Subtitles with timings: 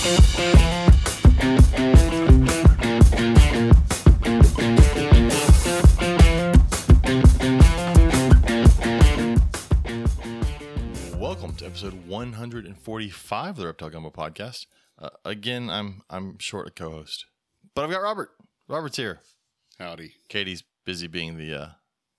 [0.00, 0.14] Welcome
[11.56, 14.64] to episode 145 of the Reptile Gumbo podcast.
[14.98, 17.26] Uh, again, I'm I'm short a co-host,
[17.74, 18.30] but I've got Robert.
[18.68, 19.20] Robert's here.
[19.78, 20.14] Howdy.
[20.30, 21.68] Katie's busy being the uh,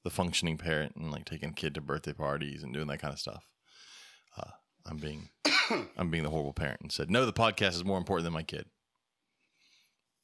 [0.03, 3.19] the functioning parent and like taking kid to birthday parties and doing that kind of
[3.19, 3.47] stuff.
[4.85, 5.29] Uh, I'm being
[5.97, 7.25] I'm being the horrible parent and said no.
[7.25, 8.65] The podcast is more important than my kid.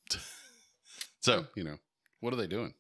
[1.22, 1.78] so You know,
[2.20, 2.74] what are they doing?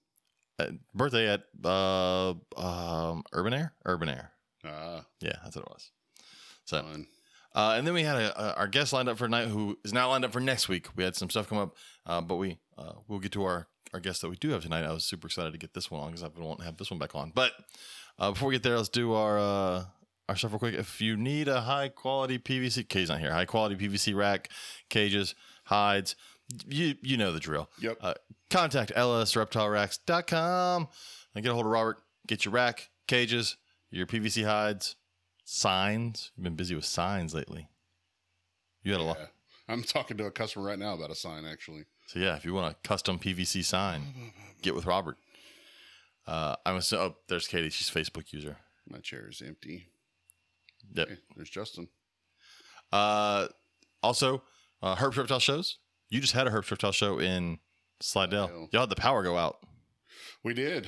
[0.59, 3.73] uh, birthday at uh, um, Urban Air.
[3.85, 4.31] Urban Air.
[4.65, 5.91] Ah, Yeah, that's what it was.
[6.65, 6.85] So.
[7.55, 9.93] Uh, and then we had a, a, our guest lined up for tonight who is
[9.93, 10.87] now lined up for next week.
[10.95, 13.99] We had some stuff come up, uh, but we uh, we'll get to our our
[13.99, 14.83] guest that we do have tonight.
[14.83, 16.99] I was super excited to get this one on because wanting to have this one
[16.99, 17.31] back on.
[17.33, 17.53] But
[18.19, 19.85] uh, before we get there, let's do our uh,
[20.29, 20.75] our stuff real quick.
[20.75, 23.31] If you need a high quality PVC, K's not here.
[23.31, 24.49] High quality PVC rack,
[24.89, 25.35] cages,
[25.65, 26.15] hides.
[26.67, 27.69] You you know the drill.
[27.79, 27.97] Yep.
[28.01, 28.13] Uh,
[28.49, 30.87] contact lsreptileracks.com
[31.35, 31.97] and get a hold of Robert.
[32.27, 33.57] Get your rack, cages,
[33.89, 34.95] your PVC hides,
[35.45, 36.31] signs.
[36.35, 37.69] You've been busy with signs lately.
[38.83, 39.17] You had a lot.
[39.69, 41.85] I'm talking to a customer right now about a sign, actually.
[42.07, 44.01] So yeah, if you want a custom PVC sign,
[44.61, 45.17] get with Robert.
[46.25, 47.69] Uh, I'm so oh, there's Katie.
[47.69, 48.57] She's a Facebook user.
[48.89, 49.87] My chair is empty.
[50.93, 51.09] Yep.
[51.09, 51.87] Hey, there's Justin.
[52.91, 53.47] Uh,
[54.03, 54.43] also,
[54.81, 55.77] uh, Herb Reptile shows.
[56.09, 57.59] You just had a Herb Reptile show in
[58.01, 58.47] Slidell.
[58.47, 58.69] Slidell.
[58.71, 59.57] Y'all had the power go out.
[60.43, 60.87] We did.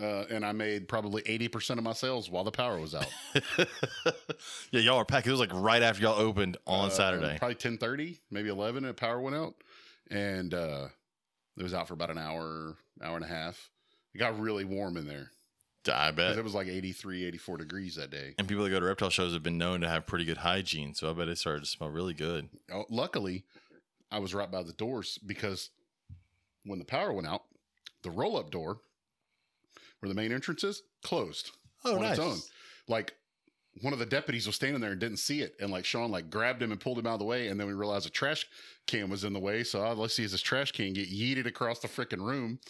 [0.00, 3.06] Uh, and I made probably 80% of my sales while the power was out.
[3.58, 5.26] yeah, y'all were packed.
[5.26, 7.36] It was like right after y'all opened on Uh, Saturday.
[7.38, 9.54] Probably 1030, maybe 11, and power went out.
[10.10, 10.88] And uh,
[11.58, 13.70] it was out for about an hour, hour and a half.
[14.14, 15.30] It got really warm in there.
[15.88, 16.38] I 'Cause bet.
[16.38, 18.34] It was like 83, 84 degrees that day.
[18.38, 20.94] And people that go to reptile shows have been known to have pretty good hygiene,
[20.94, 22.48] so I bet it started to smell really good.
[22.72, 23.44] Oh, luckily,
[24.10, 25.70] I was right by the doors because
[26.64, 27.42] when the power went out,
[28.02, 28.80] the roll up door
[30.00, 31.50] where the main entrance is closed
[31.84, 32.38] Oh, on its own.
[32.88, 33.14] Like
[33.80, 36.28] one of the deputies was standing there and didn't see it, and like Sean like
[36.30, 38.46] grabbed him and pulled him out of the way, and then we realized a trash
[38.86, 39.64] can was in the way.
[39.64, 42.60] So let's see is this trash can get yeeted across the freaking room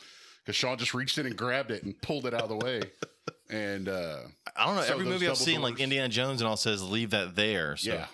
[0.44, 2.80] because Sean just reached in and grabbed it and pulled it out of the way.
[3.50, 4.16] And uh,
[4.56, 4.82] I don't know.
[4.82, 7.76] So Every movie I've double seen, like Indiana Jones and all, says leave that there.
[7.76, 8.06] So, yeah,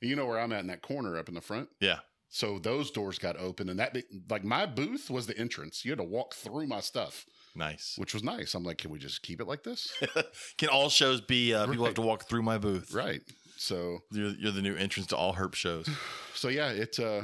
[0.00, 1.68] you know where I'm at in that corner up in the front.
[1.78, 2.00] yeah.
[2.28, 3.96] So those doors got open, and that
[4.28, 5.84] like my booth was the entrance.
[5.84, 7.24] You had to walk through my stuff,
[7.54, 7.94] Nice.
[7.98, 8.54] which was nice.
[8.54, 9.92] I'm like, can we just keep it like this?
[10.58, 12.92] Can all shows be uh, people have to walk through my booth?
[12.92, 13.22] right.
[13.58, 15.88] So You're, you're the new entrance to all herp shows.
[16.34, 17.22] so yeah, it uh,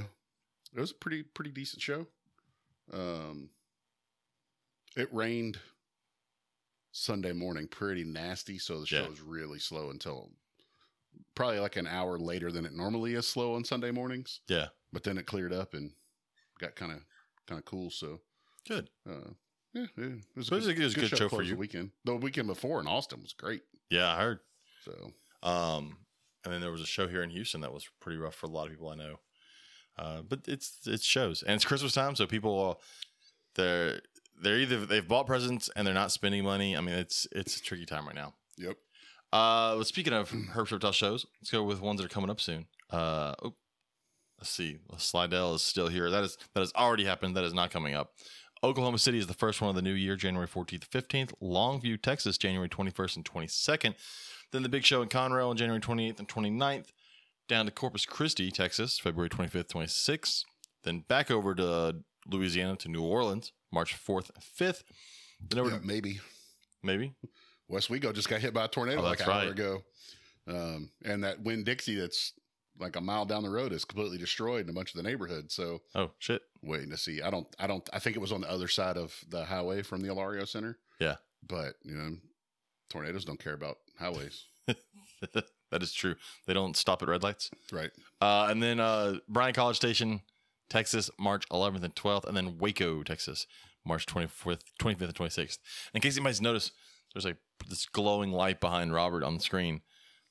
[0.73, 2.07] it was a pretty pretty decent show.
[2.93, 3.51] Um,
[4.97, 5.59] it rained
[6.93, 8.59] Sunday morning, pretty nasty.
[8.59, 9.09] So the show Yeah.
[9.09, 10.31] was really slow until
[11.35, 14.41] probably like an hour later than it normally is slow on Sunday mornings.
[14.49, 14.69] Yeah.
[14.93, 15.93] But then it cleared up and
[16.59, 17.05] got kind of
[17.47, 17.91] kind of cool.
[17.91, 18.21] So
[18.67, 18.91] Good.
[19.09, 19.31] Uh,
[19.73, 21.51] yeah, yeah, it was, So a good- it was a good show to for you.
[21.53, 23.63] The weekend, the weekend before in Austin was great.
[23.91, 24.41] Yeah, I heard.
[24.85, 25.99] So Um,
[26.45, 28.51] and then there was a show here in Houston that was pretty rough for a
[28.51, 29.21] lot of people I know.
[29.99, 32.83] Uh, but it's it shows, and it's Christmas time, so people uh,
[33.55, 34.01] they're
[34.43, 36.77] they're either they've bought presents and they're not spending money.
[36.77, 38.35] I mean, it's it's a tricky time right now.
[38.57, 38.77] yep,
[39.33, 42.67] Uh, speaking of Herb Reptile shows, let's go with ones that are coming up soon.
[42.91, 43.55] Uh, oh,
[44.39, 44.79] let's see.
[44.99, 46.11] Slidell is still here.
[46.11, 47.37] That is that has already happened.
[47.37, 48.13] That is not coming up.
[48.65, 51.33] Oklahoma City is the first one of the new year, January 14th, 15th.
[51.43, 53.95] Longview, Texas, January 21st and 22nd.
[54.51, 56.87] Then the big show in Conroe on January 28th and 29th.
[57.49, 60.43] Down to Corpus Christi, Texas, February 25th, 26th.
[60.85, 61.97] Then back over to
[62.27, 64.83] Louisiana to New Orleans, March 4th 5th.
[65.49, 66.21] Then over Yeah, to, maybe
[66.83, 67.15] maybe
[67.71, 69.51] Westwego just got hit by a tornado Oh, like that's an hour right.
[69.51, 69.83] ago,
[70.49, 72.33] um, and that Winn Dixie that's
[72.79, 75.51] like a mile down the road is completely destroyed in a bunch of the neighborhood.
[75.51, 76.43] So Oh, shit.
[76.63, 77.23] waiting to see.
[77.23, 77.47] I don't.
[77.59, 77.89] I don't.
[77.93, 80.79] I think it was on the other side of the highway from the Alario Center.
[81.01, 81.17] Yeah.
[81.47, 82.17] but you know,
[82.91, 86.17] tornadoes don't care about highways, that is true.
[86.47, 87.51] They don't stop at red lights.
[87.73, 87.91] right?
[88.21, 90.21] Uh, and then uh, Bryan College Station,
[90.71, 93.47] Texas, March 11th and 12th, and then Waco, Texas,
[93.87, 95.59] March 24th, 25th and 26th.
[95.95, 96.73] In case anybody's noticed,
[97.15, 97.37] there's like
[97.69, 99.83] this glowing light behind Robert on the screen.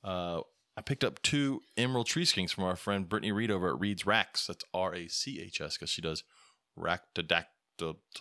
[0.04, 0.42] Uh,
[0.78, 4.06] I picked up two emerald tree skinks from our friend Brittany Reed over at Reed's
[4.06, 4.48] Racks.
[4.48, 6.24] That's R A C H S because she does
[6.78, 7.46] ractodactyl.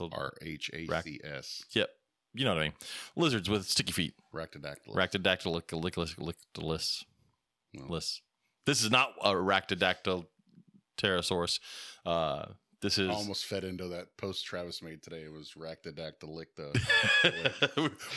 [0.01, 1.65] R H A C S.
[1.73, 1.91] Yep.
[2.35, 2.73] You know what I mean.
[3.17, 4.15] Lizards with sticky feet.
[4.35, 4.95] Ractodactyl.
[4.95, 7.05] Ractodactylicus.
[7.89, 8.01] Well.
[8.67, 10.27] This is not a Ractodactyl
[10.97, 11.59] pterosaurus.
[12.07, 12.47] Uh,
[12.85, 15.23] this is almost fed into that post Travis made today.
[15.23, 16.49] It was Ractodactylic.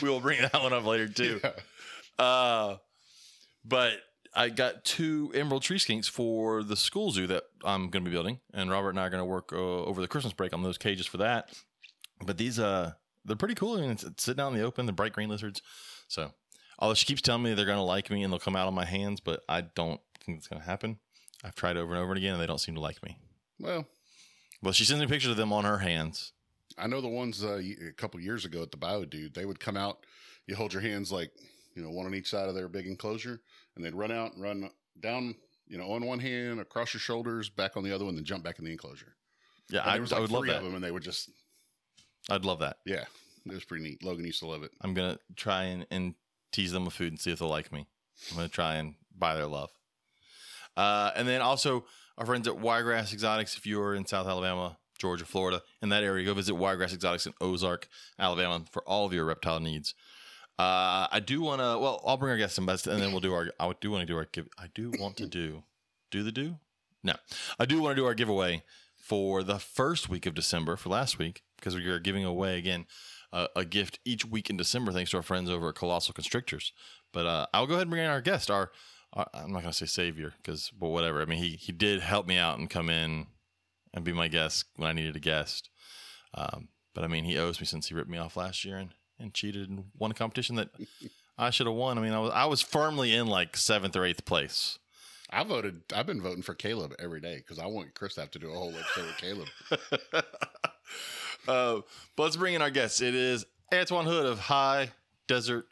[0.02, 1.40] we will bring that one up later too.
[1.42, 2.22] Yeah.
[2.22, 2.76] Uh,
[3.64, 3.94] but
[4.36, 8.14] I got two emerald tree skinks for the school zoo that I'm going to be
[8.14, 10.62] building, and Robert and I are going to work uh, over the Christmas break on
[10.62, 11.50] those cages for that.
[12.26, 12.92] But these, uh,
[13.24, 13.78] they're pretty cool.
[13.78, 14.84] I mean, it's, it's sitting out in the open.
[14.84, 15.62] The bright green lizards.
[16.08, 16.32] So,
[16.78, 18.74] although she keeps telling me they're going to like me and they'll come out on
[18.74, 20.98] my hands, but I don't think it's going to happen.
[21.42, 23.16] I've tried over and over again, and they don't seem to like me.
[23.58, 23.86] Well,
[24.62, 26.32] Well, she sends me pictures of them on her hands.
[26.76, 29.34] I know the ones uh, a couple years ago at the bio dude.
[29.34, 30.04] They would come out.
[30.46, 31.32] You hold your hands like
[31.74, 33.40] you know one on each side of their big enclosure,
[33.76, 34.70] and they'd run out and run
[35.00, 35.34] down.
[35.66, 38.42] You know, on one hand, across your shoulders, back on the other one, then jump
[38.42, 39.14] back in the enclosure.
[39.70, 40.56] Yeah, I, was I would love that.
[40.56, 41.30] of them, and they would just
[42.30, 42.78] I'd love that.
[42.86, 43.04] yeah,
[43.44, 44.02] it was pretty neat.
[44.02, 44.70] Logan used to love it.
[44.80, 46.14] I'm gonna try and, and
[46.52, 47.86] tease them with food and see if they'll like me.
[48.30, 49.70] I'm gonna try and buy their love.
[50.76, 51.84] Uh, and then also
[52.18, 53.56] our friends at Wiregrass Exotics.
[53.56, 57.32] If you're in South Alabama, Georgia, Florida, in that area, go visit Wiregrass Exotics in
[57.40, 57.88] Ozark,
[58.18, 59.94] Alabama, for all of your reptile needs.
[60.58, 61.78] Uh, I do want to.
[61.78, 63.48] Well, I'll bring our guests in best, and then we'll do our.
[63.60, 64.48] I do want to do our give.
[64.58, 65.62] I do want to do.
[66.10, 66.56] Do the do?
[67.04, 67.14] No,
[67.60, 68.64] I do want to do our giveaway
[68.96, 72.86] for the first week of December for last week because we are giving away again
[73.32, 76.72] uh, a gift each week in December thanks to our friends over at Colossal Constrictors.
[77.12, 78.50] But uh, I'll go ahead and bring in our guest.
[78.50, 78.72] Our
[79.14, 81.22] I'm not going to say savior because, but whatever.
[81.22, 83.26] I mean, he he did help me out and come in
[83.94, 85.70] and be my guest when I needed a guest.
[86.34, 88.90] Um, but I mean, he owes me since he ripped me off last year and,
[89.18, 90.68] and cheated and won a competition that
[91.38, 91.96] I should have won.
[91.98, 94.78] I mean, I was I was firmly in like seventh or eighth place.
[95.30, 95.82] I voted.
[95.94, 98.50] I've been voting for Caleb every day because I want Chris to have to do
[98.50, 99.48] a whole episode with Caleb.
[101.48, 101.80] uh,
[102.16, 103.00] but let's bring in our guests.
[103.00, 104.90] It is Antoine Hood of High
[105.26, 105.66] Desert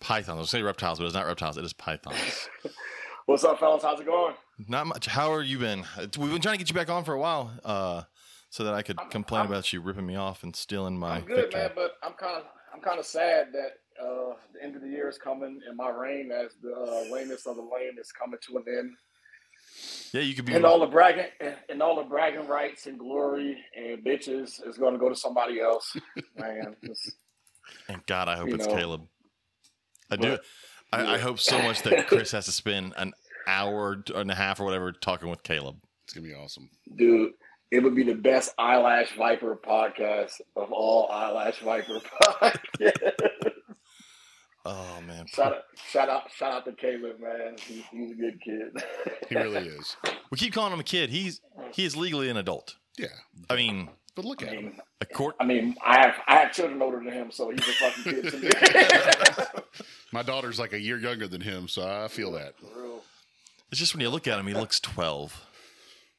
[0.00, 0.40] Pythons.
[0.40, 1.56] I say reptiles, but it's not reptiles.
[1.56, 2.48] It is pythons.
[3.26, 3.82] What's up, fellas?
[3.82, 4.34] How's it going?
[4.68, 5.06] not much.
[5.06, 5.84] How are you been?
[5.98, 8.02] We've been trying to get you back on for a while, uh,
[8.50, 11.16] so that I could I'm- complain I'm- about you ripping me off and stealing my.
[11.16, 11.60] I'm good, victory.
[11.62, 14.88] man, but I'm kind of I'm kind of sad that uh, the end of the
[14.88, 18.38] year is coming and my reign as the uh, lamest of the lame is coming
[18.46, 18.90] to an end.
[20.12, 20.54] Yeah, you could be.
[20.54, 24.78] And all the bragging and, and all the bragging rights and glory and bitches is
[24.78, 25.96] going to go to somebody else.
[26.38, 27.10] Man, it's-
[27.88, 28.74] And God, I hope it's know.
[28.76, 29.08] Caleb.
[30.10, 30.30] I do.
[30.30, 30.44] But-
[30.92, 33.12] I, I hope so much that Chris has to spend an
[33.48, 35.76] hour and a half or whatever talking with Caleb.
[36.04, 36.70] It's gonna be awesome.
[36.94, 37.32] dude,
[37.72, 43.12] it would be the best eyelash viper podcast of all eyelash viper podcasts.
[44.64, 47.56] Oh man, shout out, shout out, shout out to Caleb, man.
[47.60, 48.84] He, he's a good kid.
[49.28, 49.96] He really is.
[50.30, 51.10] we keep calling him a kid.
[51.10, 51.40] He's
[51.72, 52.76] he is legally an adult.
[52.96, 53.08] Yeah,
[53.50, 54.80] I mean, but look I at him.
[55.00, 55.34] a court.
[55.40, 58.30] I mean, I have I have children older than him, so he's a fucking kid
[58.30, 58.50] to me.
[60.16, 62.54] My daughter's like a year younger than him, so I feel that.
[63.70, 65.44] It's just when you look at him, he looks twelve.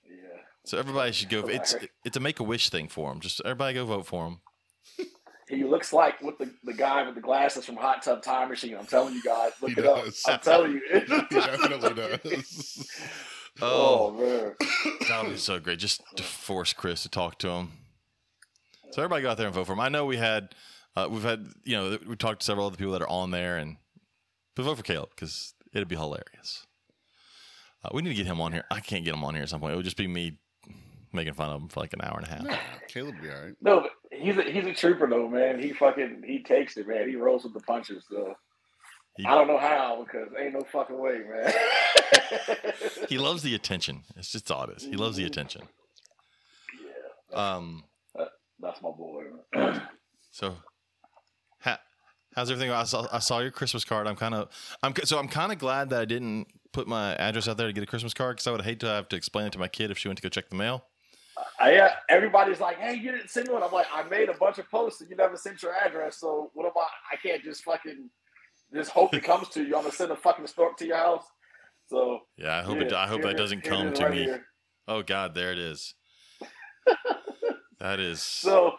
[0.08, 0.42] Yeah.
[0.66, 1.40] So everybody should go.
[1.48, 3.22] It's it's a make a wish thing for him.
[3.22, 4.42] Just everybody go vote for him.
[5.50, 8.76] He looks like with the, the guy with the glasses from Hot Tub Time Machine.
[8.76, 10.04] I'm telling you guys, look He it up.
[10.28, 10.82] I'm telling you.
[11.30, 12.86] He definitely does.
[13.62, 14.56] oh man.
[15.08, 15.80] That would be so great.
[15.80, 17.72] Just to force Chris to talk to him.
[18.92, 19.80] So everybody go out there and vote for him.
[19.80, 20.54] I know we had,
[20.98, 23.56] uh, we've had, you know, we talked to several other people that are on there,
[23.58, 23.78] and
[24.58, 26.66] but vote for Caleb because it'd be hilarious.
[27.84, 28.64] Uh, we need to get him on here.
[28.72, 29.74] I can't get him on here at some point.
[29.74, 30.38] It would just be me
[31.14, 32.44] making fun of him for like an hour and a half.
[32.44, 32.58] Nah,
[32.88, 33.54] Caleb be all right.
[33.62, 35.60] No, but he's a, he's a trooper though, man.
[35.62, 37.08] He fucking he takes it, man.
[37.08, 38.04] He rolls with the punches.
[38.10, 38.36] So
[39.16, 41.54] He- I don't know how because ain't no fucking way, man.
[43.10, 44.04] He loves the attention.
[44.16, 44.84] It's just all it is.
[44.84, 45.62] He loves the attention.
[47.32, 47.84] yeah, Um.
[48.60, 49.24] that's my boy.
[50.32, 50.58] So, ha,
[52.38, 52.72] how's everything?
[52.72, 54.08] I saw I saw your Christmas card.
[54.08, 54.50] I'm kind of
[54.84, 57.74] I'm so I'm kind of glad that I didn't put my address out there to
[57.74, 59.68] get a Christmas card because I would hate to have to explain it to my
[59.68, 60.86] kid if she went to go check the mail.
[61.60, 64.60] I, uh, everybody's like, "Hey, you didn't send one." I'm like, "I made a bunch
[64.60, 66.18] of posts and you never sent your address.
[66.18, 66.88] So what am I?
[67.14, 68.10] I can't just fucking
[68.74, 69.76] just hope it comes to you.
[69.76, 71.26] I'm gonna send a fucking stork to your house."
[71.90, 72.94] So Yeah, I hope it.
[72.94, 74.24] I hope that it- doesn't come to right me.
[74.24, 74.46] here.
[74.88, 75.96] Oh God, there it is.
[77.80, 78.22] that is.
[78.22, 78.78] So,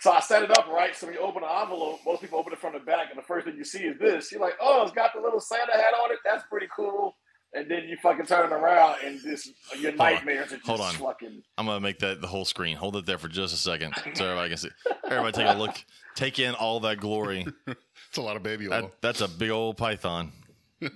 [0.00, 0.94] so I set it up right.
[0.96, 3.22] So when you open the envelope, most people open it from the back, and the
[3.22, 4.32] first thing you see is this.
[4.32, 6.18] You're like, "Oh, it's got the little Santa hat on it.
[6.24, 7.16] That's pretty cool."
[7.52, 10.94] And then you fucking turn it around, and this your nightmares are just Hold on.
[10.94, 11.42] fucking.
[11.58, 12.76] I'm gonna make that the whole screen.
[12.76, 14.68] Hold it there for just a second, so everybody can see.
[15.04, 15.74] Everybody take a look.
[16.14, 17.46] Take in all that glory.
[18.08, 18.70] It's a lot of baby oil.
[18.70, 20.32] That, that's a big old python.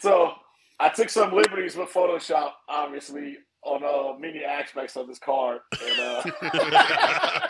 [0.00, 0.34] so
[0.78, 6.00] I took some liberties with Photoshop, obviously, on uh, many aspects of this card, and
[6.00, 6.22] uh,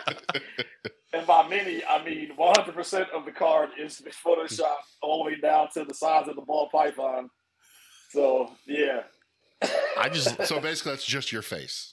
[1.13, 5.31] and by many I mean 100 percent of the card is is Photoshop all the
[5.31, 7.29] way down to the size of the ball python.
[8.11, 9.03] So yeah,
[9.97, 11.92] I just so basically, that's just your face.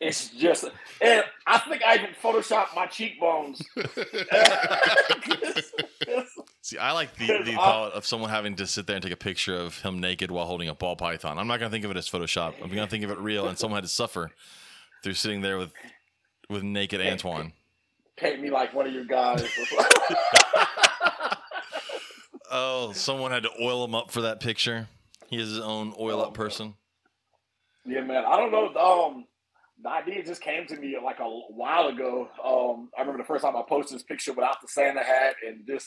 [0.00, 0.64] It's just,
[1.00, 3.62] and I think I even photoshopped my cheekbones.
[6.62, 9.16] See, I like the, the thought of someone having to sit there and take a
[9.16, 11.38] picture of him naked while holding a ball python.
[11.38, 12.54] I'm not gonna think of it as Photoshop.
[12.62, 14.30] I'm gonna think of it real, and someone had to suffer
[15.02, 15.72] through sitting there with
[16.50, 17.52] with naked Antoine.
[18.16, 19.44] Paint me like one of your guys.
[22.50, 24.88] Oh, someone had to oil him up for that picture.
[25.28, 26.74] He is his own oil Oh, up person.
[27.84, 28.24] Yeah, man.
[28.24, 28.74] I don't know.
[28.74, 29.26] Um,
[29.82, 32.28] the idea just came to me like a while ago.
[32.44, 35.66] Um, I remember the first time I posted this picture without the Santa hat and
[35.66, 35.86] just,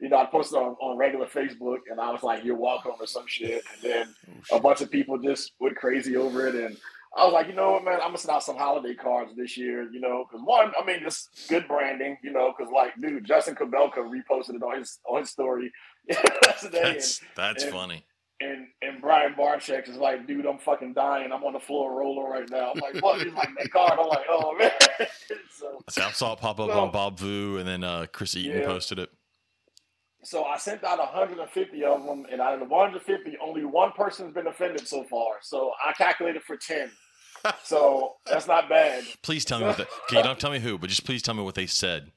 [0.00, 3.06] you know, I posted on, on regular Facebook and I was like, "You're welcome" or
[3.06, 4.14] some shit, and then
[4.52, 6.76] a bunch of people just went crazy over it, and
[7.16, 9.56] I was like, you know what, man, I'm gonna send out some holiday cards this
[9.56, 13.24] year, you know, because one, I mean, it's good branding, you know, because like, dude,
[13.24, 15.70] Justin Kobylka reposted it on his on his story
[16.10, 16.22] today,
[16.62, 18.04] and That's that's and- funny.
[18.40, 21.30] And and Brian Barczyk is like, dude, I'm fucking dying.
[21.32, 22.72] I'm on the floor rolling right now.
[22.74, 23.22] I'm like, what?
[23.22, 23.92] He's like, that card.
[23.98, 24.72] I'm like, oh man.
[25.50, 28.36] so, See, I saw it pop up Well- on Bob Vu, and then uh, Chris
[28.36, 28.66] Eaton Yeah.
[28.66, 29.10] posted it.
[30.24, 34.34] so I sent out 150 of them, and out of the 150, only one person's
[34.34, 35.34] been offended so far.
[35.42, 36.90] So I calculated for 10.
[37.62, 39.04] So that's not bad.
[39.22, 39.76] Please tell me what.
[39.76, 42.10] The, okay, you don't tell me who, but just please tell me what they said.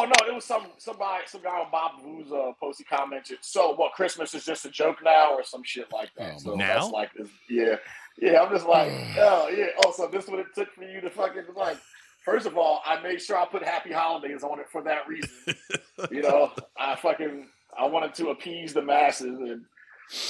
[0.00, 2.78] Oh no, it was some somebody, some guy on Bob Vu's uh, post.
[2.78, 3.92] He commented, "So what?
[3.92, 6.80] Christmas is just a joke now, or some shit like that." Oh, so now?
[6.80, 7.76] that's like, this, yeah,
[8.18, 8.42] yeah.
[8.42, 9.66] I'm just like, oh yeah.
[9.84, 11.78] Also, this is what it took for you to fucking like.
[12.24, 15.30] First of all, I made sure I put Happy Holidays on it for that reason.
[16.10, 17.46] you know, I fucking
[17.78, 19.64] I wanted to appease the masses, and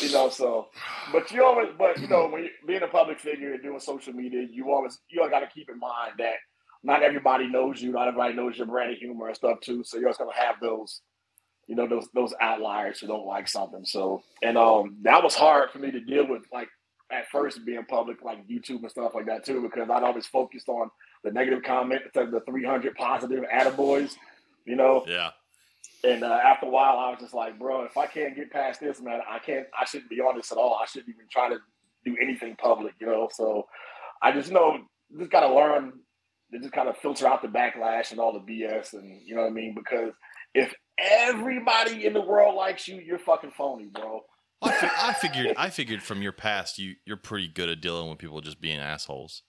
[0.00, 0.68] you know, so.
[1.11, 4.12] But you always, but you know, when you being a public figure and doing social
[4.12, 6.35] media, you always you got to keep in mind that
[6.87, 9.83] not everybody knows you, not everybody knows your brand of humor and stuff too.
[9.83, 11.00] So you're always gonna have those,
[11.66, 13.85] you know, those those outliers who don't like something.
[13.85, 16.69] So and um that was hard for me to deal with, like
[17.11, 20.69] at first being public, like YouTube and stuff like that too, because I'd always focused
[20.69, 20.88] on
[21.25, 24.14] the negative comment instead of the 300 positive attaboys,
[24.64, 25.05] you know.
[25.09, 25.31] Yeah.
[26.05, 28.81] And uh, after a while, I was just like, bro, if I can't get past
[28.81, 29.66] this, man, I can't.
[29.78, 30.78] I shouldn't be on this at all.
[30.81, 31.59] I shouldn't even try to
[32.05, 33.28] do anything public, you know.
[33.33, 33.66] So
[34.23, 34.78] I just know
[35.19, 35.93] just got to learn
[36.53, 39.43] to just kind of filter out the backlash and all the BS, and you know
[39.43, 39.75] what I mean.
[39.75, 40.12] Because
[40.55, 44.23] if everybody in the world likes you, you're fucking phony, bro.
[44.62, 45.55] I, fi- I figured.
[45.57, 48.79] I figured from your past, you you're pretty good at dealing with people just being
[48.79, 49.43] assholes.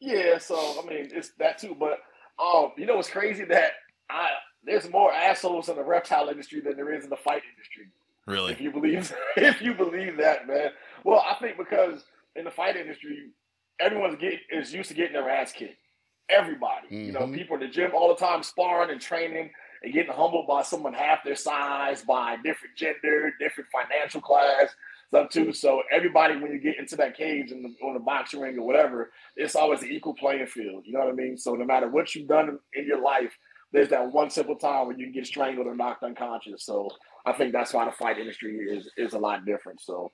[0.00, 1.76] Yeah, so I mean it's that too.
[1.78, 1.98] But
[2.42, 3.72] um, you know what's crazy that
[4.10, 4.28] I
[4.64, 7.88] there's more assholes in the reptile industry than there is in the fight industry.
[8.26, 8.52] Really?
[8.52, 10.70] If you believe if you believe that, man.
[11.04, 12.04] Well, I think because
[12.36, 13.30] in the fight industry,
[13.78, 15.78] everyone's get is used to getting their ass kicked.
[16.28, 16.88] Everybody.
[16.90, 17.34] You know, Mhm.
[17.34, 19.52] people in the gym all the time sparring and training
[19.82, 24.74] and getting humbled by someone half their size, by different gender, different financial class,
[25.08, 25.52] stuff too.
[25.52, 28.66] So everybody when you get into that cage in the on the boxing ring or
[28.66, 30.86] whatever, it's always an equal playing field.
[30.86, 31.36] You know what I mean?
[31.36, 33.36] So no matter what you've done in, in your life,
[33.70, 36.64] there's that one simple time when you can get strangled or knocked unconscious.
[36.64, 36.88] So
[37.26, 39.80] I think that's why the fight industry is is a lot different.
[39.82, 40.10] So,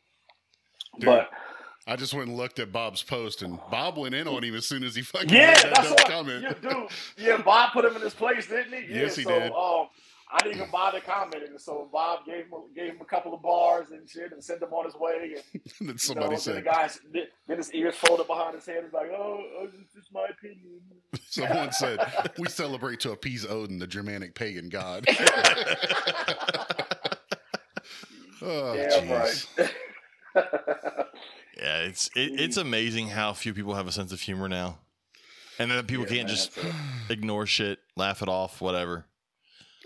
[0.98, 1.30] Dude, but
[1.86, 4.66] I just went and looked at Bob's post, and Bob went in on him as
[4.66, 6.42] soon as he fucking yeah, made that that's dumb comment.
[6.42, 6.88] Yeah, dude.
[7.16, 8.92] Yeah, Bob put him in his place, didn't he?
[8.92, 9.52] Yeah, Yes, he so, did.
[9.52, 9.88] Um,
[10.32, 11.58] I didn't even bother commenting.
[11.58, 14.72] So Bob gave him gave him a couple of bars and shit, and sent him
[14.72, 15.34] on his way.
[15.54, 16.88] And And then you somebody know, said, the guy
[17.48, 18.84] then his ears folded behind his head.
[18.84, 20.80] He's like, "Oh, oh, it's just my opinion."
[21.28, 21.98] someone said,
[22.38, 25.06] we celebrate to appease Odin, the Germanic pagan god.
[28.42, 29.58] oh, yeah, jeez.
[29.58, 29.74] right.
[30.34, 34.78] Yeah, it's it, it's amazing how few people have a sense of humor now,
[35.58, 36.62] and then people Yeah, can't man, just so-
[37.10, 39.06] ignore shit, laugh it off, whatever.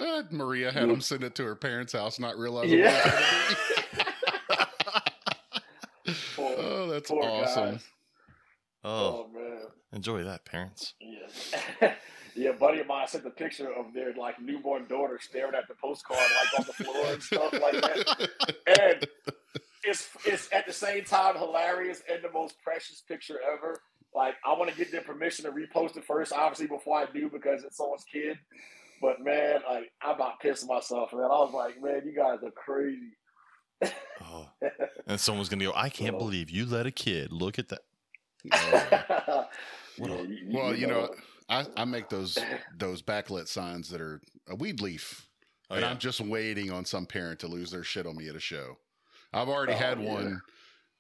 [0.01, 2.97] Uh, Maria had him send it to her parents' house, not realizing Yeah.
[2.97, 3.15] what it
[3.49, 3.57] was
[4.87, 5.03] gonna
[6.07, 6.15] be.
[6.37, 7.71] Poor- oh, that's awesome.
[7.75, 7.85] guys.
[8.85, 9.63] Oh, Oh man.
[9.93, 10.95] enjoy that, parents.
[11.01, 11.95] Yeah.
[12.37, 15.75] yeah, buddy of mine sent a picture of their like newborn daughter staring at the
[15.75, 18.29] postcard like on the floor and stuff like that.
[18.81, 19.07] And
[19.87, 23.81] it's it's at the same time hilarious and the most precious picture ever.
[24.15, 27.29] Like I want to get their permission to repost it first, obviously before I do
[27.29, 28.39] because it's someone's kid.
[29.03, 31.23] But man, like I about pissed myself, man.
[31.25, 33.13] I was like, man, you guys are crazy.
[34.23, 34.49] Oh,
[35.07, 35.73] and someone's gonna go.
[35.75, 36.19] I can't Oh.
[36.19, 37.81] believe you let a kid look at that.
[38.53, 39.45] Oh.
[39.99, 41.11] What a- Yeah, Well, you know,
[41.49, 42.39] I, I make those
[42.77, 45.29] those backlit signs that are a weed leaf,
[45.71, 45.91] Oh, and yeah.
[45.91, 48.79] I'm just waiting on some parent to lose their shit on me at a show.
[49.35, 50.13] I've already Oh, had yeah.
[50.15, 50.43] one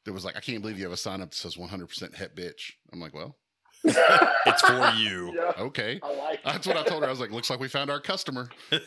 [0.05, 2.35] that was like, "I can't believe you have a sign up that says 100% het
[2.37, 3.37] bitch." I'm like, "Well,
[3.85, 5.33] it's for you.
[5.35, 6.43] yeah, okay." I like.
[6.45, 7.09] That's what I told her.
[7.09, 8.51] I was like, "Looks like we found our customer."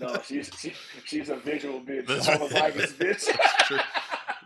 [0.00, 0.72] No, she's she,
[1.04, 2.06] she's a visual bitch.
[2.06, 3.80] That's Homozygous bitch.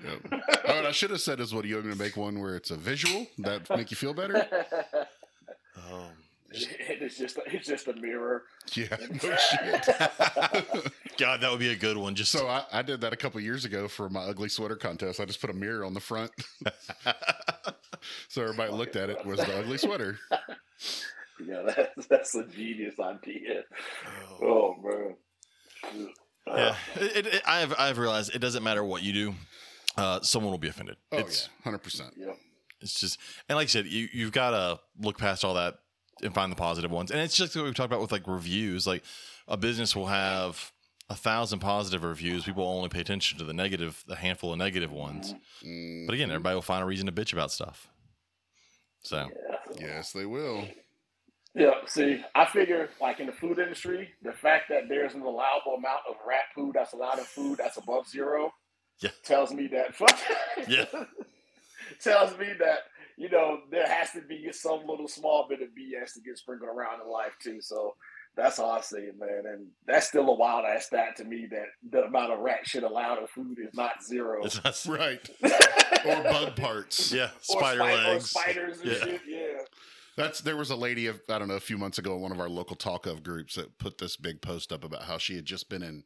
[0.04, 0.42] Yep.
[0.66, 2.56] Oh, what I should have said is, "What are you going to make one where
[2.56, 4.46] it's a visual that make you feel better?"
[5.76, 6.10] Um,
[6.87, 8.44] Oh, it's just a, it's just a mirror.
[8.73, 9.88] Yeah, no shit.
[11.18, 12.14] God, that would be a good one.
[12.14, 15.20] Just So I, I did that a couple years ago for my ugly sweater contest.
[15.20, 16.30] I just put a mirror on the front,
[18.28, 20.18] so everybody looked at it was the ugly sweater.
[21.44, 23.64] Yeah, that's that's a genius idea.
[24.42, 26.08] Oh man.
[26.46, 29.34] yeah, it, it, I've I've realized it doesn't matter what you do,
[29.96, 30.96] uh, someone will be offended.
[31.12, 32.14] Oh it's yeah, hundred percent.
[32.16, 32.32] Yeah.
[32.80, 33.18] it's just
[33.49, 35.75] and like I said, you you've got to look past all that
[36.23, 37.11] and find the positive ones.
[37.11, 38.87] And it's just what we've talked about with like reviews.
[38.87, 39.02] Like
[39.49, 40.73] a business will have
[41.11, 42.44] a thousand positive reviews.
[42.44, 45.35] People only pay attention to the negative, the handful of negative ones.
[45.64, 47.88] Mm, But again, everybody will find a reason to bitch about stuff.
[49.02, 49.28] So
[49.78, 49.87] Yeah.
[49.87, 50.66] yes, they will.
[51.56, 55.75] Yeah, see, I figure like in the food industry, the fact that there's an allowable
[55.76, 58.52] amount of rat food that's allowed in food that's above zero,
[59.00, 59.11] Yeah.
[59.23, 59.94] tells me that
[60.68, 60.87] Yeah.
[62.00, 62.78] tells me that
[63.16, 66.71] you know there has to be some little small bit of BS to get sprinkled
[66.71, 67.61] around in life too.
[67.61, 67.94] So
[68.37, 69.44] that's all I say, man.
[69.47, 72.83] And that's still a wild ass stat to me that the amount of rat shit
[72.83, 74.44] allowed in food is not zero.
[74.44, 75.30] it's not, Right.
[76.04, 77.12] Or bug parts.
[77.12, 78.30] yeah, Or spider spi- or legs.
[78.30, 78.99] spiders and Yeah.
[78.99, 79.21] shit.
[79.26, 79.59] Yeah.
[80.16, 82.30] That's there was a lady of I don't know a few months ago in one
[82.33, 85.35] of our local talk of groups that put this big post up about how she
[85.37, 86.04] had just been in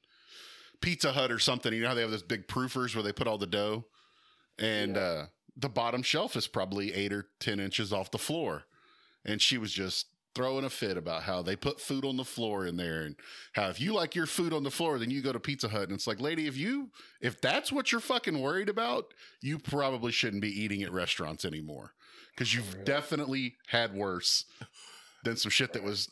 [0.81, 1.73] Pizza Hut or something.
[1.73, 3.85] You know how they have those big proofers where they put all the dough,
[4.59, 5.03] and Yeah.
[5.03, 5.27] uh,
[5.59, 8.65] the bottom shelf is probably eight or ten inches off the floor,
[9.25, 12.65] and she was just throwing a fit about how they put food on the floor
[12.65, 13.17] in there and
[13.55, 15.85] how if you like your food on the floor then you go to pizza hut
[15.85, 20.13] and it's like lady if you if that's what you're fucking worried about you probably
[20.13, 21.93] shouldn't be eating at restaurants anymore
[22.31, 24.45] because you've definitely had worse
[25.25, 26.09] than some shit that was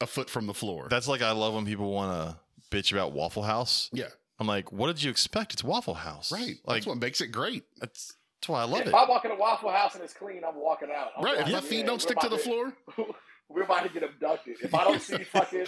[0.00, 0.86] a foot from the floor.
[0.88, 3.90] That's like I love when people want to bitch about Waffle House.
[3.92, 5.52] yeah, I'm like, what did you expect?
[5.54, 6.56] It's Waffle House, right.
[6.64, 7.64] Like that's what makes it great.
[7.80, 8.88] that's that's why I love if it.
[8.90, 11.12] If I walk in a Waffle House and it's clean, I'm walking out.
[11.16, 11.38] I'm Right.
[11.38, 12.72] If like, my feet don't stick to about the floor,
[13.48, 14.56] we're about to get abducted.
[14.62, 15.66] If I don't see fucking,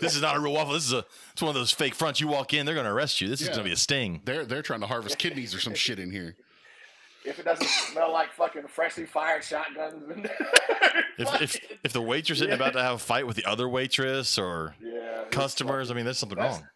[0.00, 0.74] This is not a real waffle.
[0.74, 2.20] This is a it's one of those fake fronts.
[2.20, 3.28] You walk in, they're gonna arrest you.
[3.28, 4.20] This is gonna be a sting.
[4.24, 6.36] they're they're trying to harvest kidneys or some shit in here.
[7.24, 10.30] if it doesn't smell like fucking freshly fired shotguns, and
[11.18, 12.54] If if if the waitress isn't Yeah.
[12.54, 16.04] about to have a fight with the other waitress or yeah, it's customers, I mean,
[16.04, 16.68] there's something That's- wrong.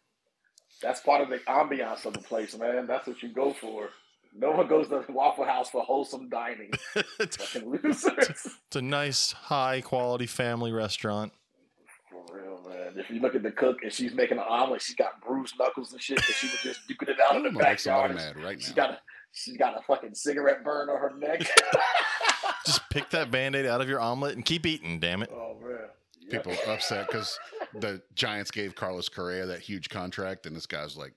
[0.83, 2.88] that's part of the ambiance of the place, man.
[2.88, 3.90] That's what you go for.
[4.35, 6.71] No one goes to Waffle House for wholesome dining.
[7.21, 8.14] it's, Fucking losers.
[8.66, 11.33] it's a nice, high quality family restaurant.
[12.11, 12.95] For real, man.
[12.97, 15.92] If you look at the cook and she's making an omelet, she's got bruised knuckles
[15.92, 18.14] and shit because she was just duking it out I'm in the gonna backyard.
[18.14, 18.75] mad right She now.
[18.77, 18.99] got a
[19.33, 21.40] she's got a fucking cigarette burn on her neck.
[22.66, 25.31] Just pick that band aid out of your omelet and keep eating, damn it.
[25.35, 25.79] oh man.
[26.21, 26.45] Yep.
[26.45, 27.38] People upset because
[27.75, 31.12] the Giants gave Carlos Correa that huge contract, and this guy's like,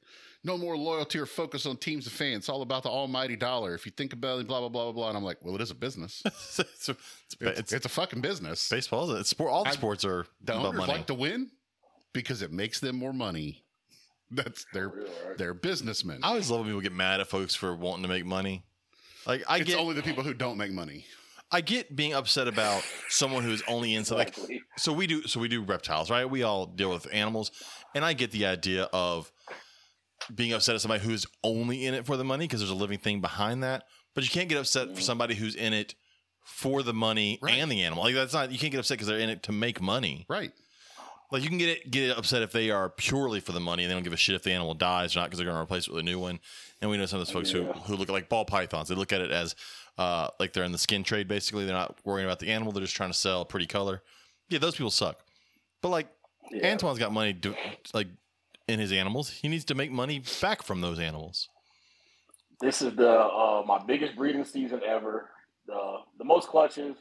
[0.45, 2.37] "No more loyalty or focus on teams and fans.
[2.37, 3.73] It's all about the almighty dollar.
[3.75, 5.61] If you think about it, blah blah blah blah blah." And I'm like, "Well, it
[5.61, 6.21] is a business.
[6.25, 8.69] it's, it's, it's, It's, it's it's a fucking business.
[8.69, 9.19] baseball, isn't it?
[9.21, 9.51] It's sport.
[9.51, 10.91] All the I- sports are The about owners money.
[10.93, 11.51] like to win
[12.13, 13.63] because it makes them more money.
[14.31, 15.37] That's their For real, right?
[15.37, 16.19] they're businessmen.
[16.23, 18.63] I always love when people get mad at folks for wanting to make money.
[19.27, 21.05] Like I it's get, only the people who don't make money.
[21.51, 24.35] I get being upset about someone who's only into like
[24.77, 27.51] so we do so we do reptiles right we all deal with animals
[27.93, 29.31] and i get the idea of
[30.33, 32.97] being upset at somebody who's only in it for the money because there's a living
[32.99, 33.83] thing behind that
[34.13, 35.93] but you can't get upset for somebody who's in it
[36.43, 37.55] for the money Right.
[37.55, 39.51] and the animal like that's not you can't get upset because they're in it to
[39.51, 40.51] make money Right.
[41.31, 43.89] like you can get it get upset if they are purely for the money and
[43.89, 45.61] they don't give a shit if the animal dies or not because they're going to
[45.63, 46.39] replace it with a new one
[46.81, 47.73] and we know some of those folks who, Yeah.
[47.73, 49.55] who look at like ball pythons they look at it as
[49.97, 52.81] uh, like they're in the skin trade basically they're not worrying about the animal they're
[52.83, 54.01] just trying to sell a pretty color
[54.49, 55.19] yeah those people suck
[55.81, 56.07] but like
[56.51, 56.67] Yeah.
[56.67, 57.55] antoine's got money to,
[57.93, 58.07] like
[58.67, 61.49] in his animals he needs to make money back from those animals
[62.61, 65.29] This is the uh, my biggest breeding season ever.
[65.67, 66.95] The the most clutches,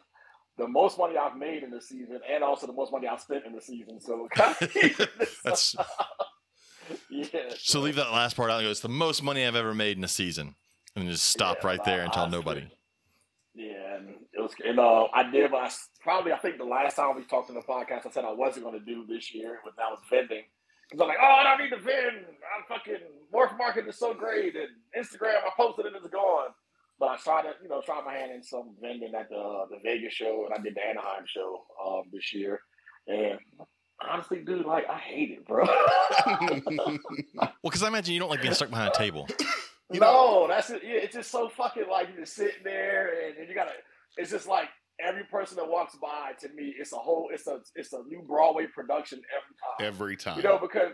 [0.58, 3.44] the most money I've made in the season, and also the most money I've spent
[3.46, 4.00] in the season.
[4.00, 4.28] So
[5.44, 5.76] that's
[7.10, 7.40] yeah.
[7.56, 9.96] so leave that last part out and go it's the most money i've ever made
[9.96, 10.54] in a season
[10.96, 12.66] and just stop Yeah, right there and tell nobody
[13.54, 15.50] Yeah, and it was, and uh, I did.
[15.50, 15.70] But I
[16.02, 18.64] probably, I think the last time we talked in the podcast, I said I wasn't
[18.66, 20.42] going to do this year when I was vending
[20.94, 22.24] because I'm like, oh, I don't need to vend.
[22.54, 23.00] I'm fucking
[23.34, 26.50] morph market is so great, and Instagram, I posted it, and it's gone.
[27.00, 29.78] But I tried to, you know, try my hand in some vending at the the
[29.82, 32.60] Vegas show, and I did the Anaheim show um, this year.
[33.08, 33.38] And
[34.08, 35.64] honestly, dude, like I hate it, bro.
[37.34, 39.26] well because i imagine you don't like being stuck behind a table
[39.92, 40.82] You no, that's it.
[40.82, 43.72] Yeah, it's just so fucking like you're just sitting there and, and you gotta.
[44.16, 44.68] It's just like
[45.00, 47.28] every person that walks by to me, it's a whole.
[47.32, 49.86] It's a it's a new Broadway production every time.
[49.94, 50.36] Every time.
[50.38, 50.92] You know because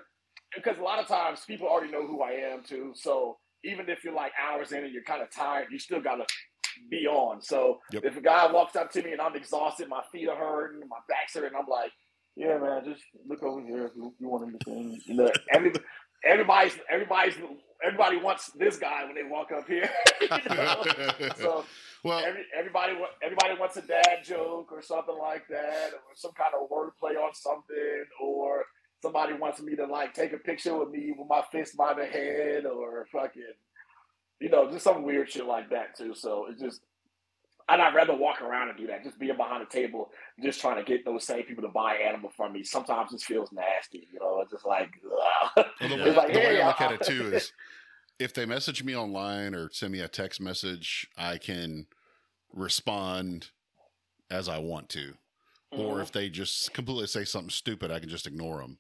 [0.54, 2.92] because a lot of times people already know who I am too.
[2.94, 6.24] So even if you're like hours in and you're kind of tired, you still gotta
[6.90, 7.42] be on.
[7.42, 8.04] So Yep.
[8.04, 10.98] if a guy walks up to me and I'm exhausted, my feet are hurting, my
[11.08, 11.92] back's hurting, I'm like,
[12.36, 13.90] yeah, man, just look over here.
[13.94, 15.00] You, you want anything?
[15.04, 15.72] You know, every
[16.24, 17.34] everybody's everybody's
[17.84, 19.88] everybody wants this guy when they walk up here.
[20.20, 20.82] you know?
[21.36, 21.64] so
[22.04, 26.52] well, every, everybody everybody wants a dad joke or something like that, or some kind
[26.54, 28.64] of wordplay on something, or
[29.02, 32.06] somebody wants me to like take a picture with me with my fist by the
[32.06, 33.42] head, or fucking,
[34.40, 36.14] you know, just some weird shit like that too.
[36.14, 36.80] So it's just.
[37.68, 40.10] And I'd rather walk around and do that, just being behind the table,
[40.42, 42.64] just trying to get those same people to buy animal from me.
[42.64, 44.40] Sometimes it feels nasty, you know.
[44.40, 44.90] It's just like.
[45.04, 47.52] Well, the way, It's like, the way I look at it too is
[48.20, 51.86] if they message me online or send me a text message, I can
[52.52, 53.48] respond
[54.30, 55.14] as I want to.
[55.72, 56.02] Or Mhm.
[56.02, 58.78] if they just completely say something stupid, I can just ignore them.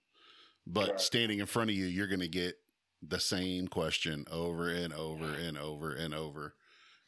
[0.66, 1.00] But Right.
[1.00, 2.56] standing in front of you, you're going to get
[3.00, 6.54] the same question over and over and over and over.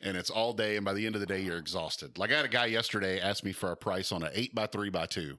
[0.00, 0.76] And it's all day.
[0.76, 2.16] And by the end of the day, you're exhausted.
[2.16, 4.66] Like I had a guy yesterday ask me for a price on an eight by
[4.66, 5.38] three by two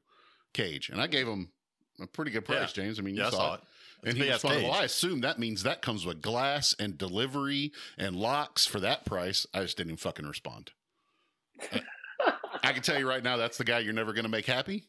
[0.54, 0.90] cage.
[0.90, 1.52] And I gave him
[2.00, 3.00] a pretty good price, James.
[3.00, 3.62] I mean, you Yeah, saw, saw it.
[3.62, 3.68] it.
[4.06, 4.64] And he responded.
[4.64, 9.06] Well, I assume that means that comes with glass and delivery and locks for that
[9.06, 9.48] price.
[9.54, 10.72] I just didn't even fucking respond.
[12.64, 14.86] I can tell you right now, that's the guy you're never going to make happy.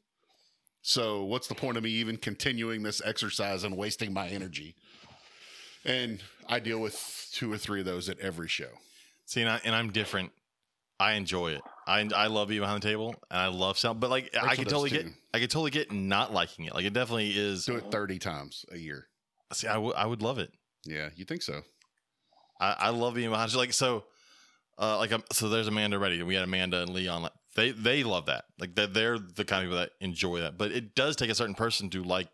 [0.83, 4.75] So, what's the point of me even continuing this exercise and wasting my energy?
[5.85, 8.69] And I deal with two or three of those at every show.
[9.27, 10.33] See, and, I, and I'm different.
[11.05, 11.63] I enjoy it.
[11.87, 14.01] I I love being behind the table, and I love sound.
[14.01, 15.03] But like, I Rachel can does totally too.
[15.03, 16.75] get, I can totally get not liking it.
[16.75, 17.67] Like, it definitely is.
[17.67, 19.09] Do it 30 times a year.
[19.53, 20.51] See, I would I would love it.
[20.87, 21.61] Yeah, you think so?
[22.61, 23.55] I, I love being behind.
[23.55, 24.05] Like, so,
[24.79, 26.23] uh, like, um, so there's Amanda Ready.
[26.23, 27.23] We had Amanda and Leon.
[27.23, 28.45] Like, they they love that.
[28.59, 30.57] Like, they're, they're the kind of people that enjoy that.
[30.57, 32.29] But it does take a certain person to like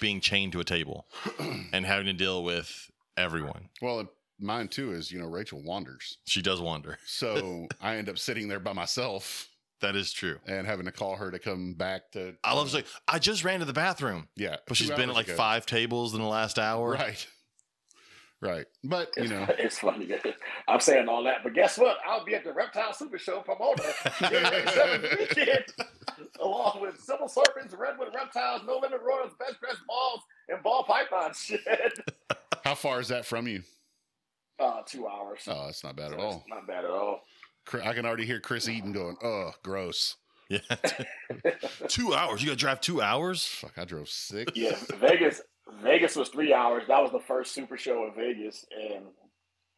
[0.00, 1.06] being chained to a table
[1.72, 3.70] and having to deal with everyone.
[3.82, 4.08] Well,
[4.40, 6.18] mine too is, you know, Rachel wanders.
[6.26, 6.98] She does wander.
[7.06, 9.48] So I end up sitting there by myself
[9.80, 10.38] That is true.
[10.46, 12.34] and having to call her to come back to.
[12.44, 14.56] I love like I just ran to the bathroom, Yeah.
[14.66, 15.36] but she's been at like ago.
[15.36, 16.92] five tables in the last hour.
[16.92, 17.26] Right.
[18.40, 18.66] Right.
[18.84, 20.08] But, you It's, know, it's funny.
[20.68, 21.96] I'm saying all that, but guess what?
[22.06, 23.82] I'll be at the Reptile Super Show Pomona
[24.20, 25.64] January 7th weekend,
[26.40, 31.32] along with Civil Serpents, Redwood Reptiles, No Limit Royals, Best Dressed Balls, and Ball Python
[31.34, 31.60] shit.
[32.62, 33.62] how far is that from you?
[34.60, 35.40] Uh, two hours.
[35.46, 36.44] Oh, that's not bad at all.
[36.48, 37.20] Not bad at all.
[37.84, 40.16] I can already hear Chris Eaton going, oh, gross.
[40.50, 40.60] Yeah,
[41.88, 42.40] two hours.
[42.42, 43.44] You got to drive two hours.
[43.44, 44.50] Fuck, I drove six.
[44.54, 45.42] Yeah, Vegas.
[45.82, 46.84] Vegas was three hours.
[46.88, 49.04] That was the first Super Show in Vegas, and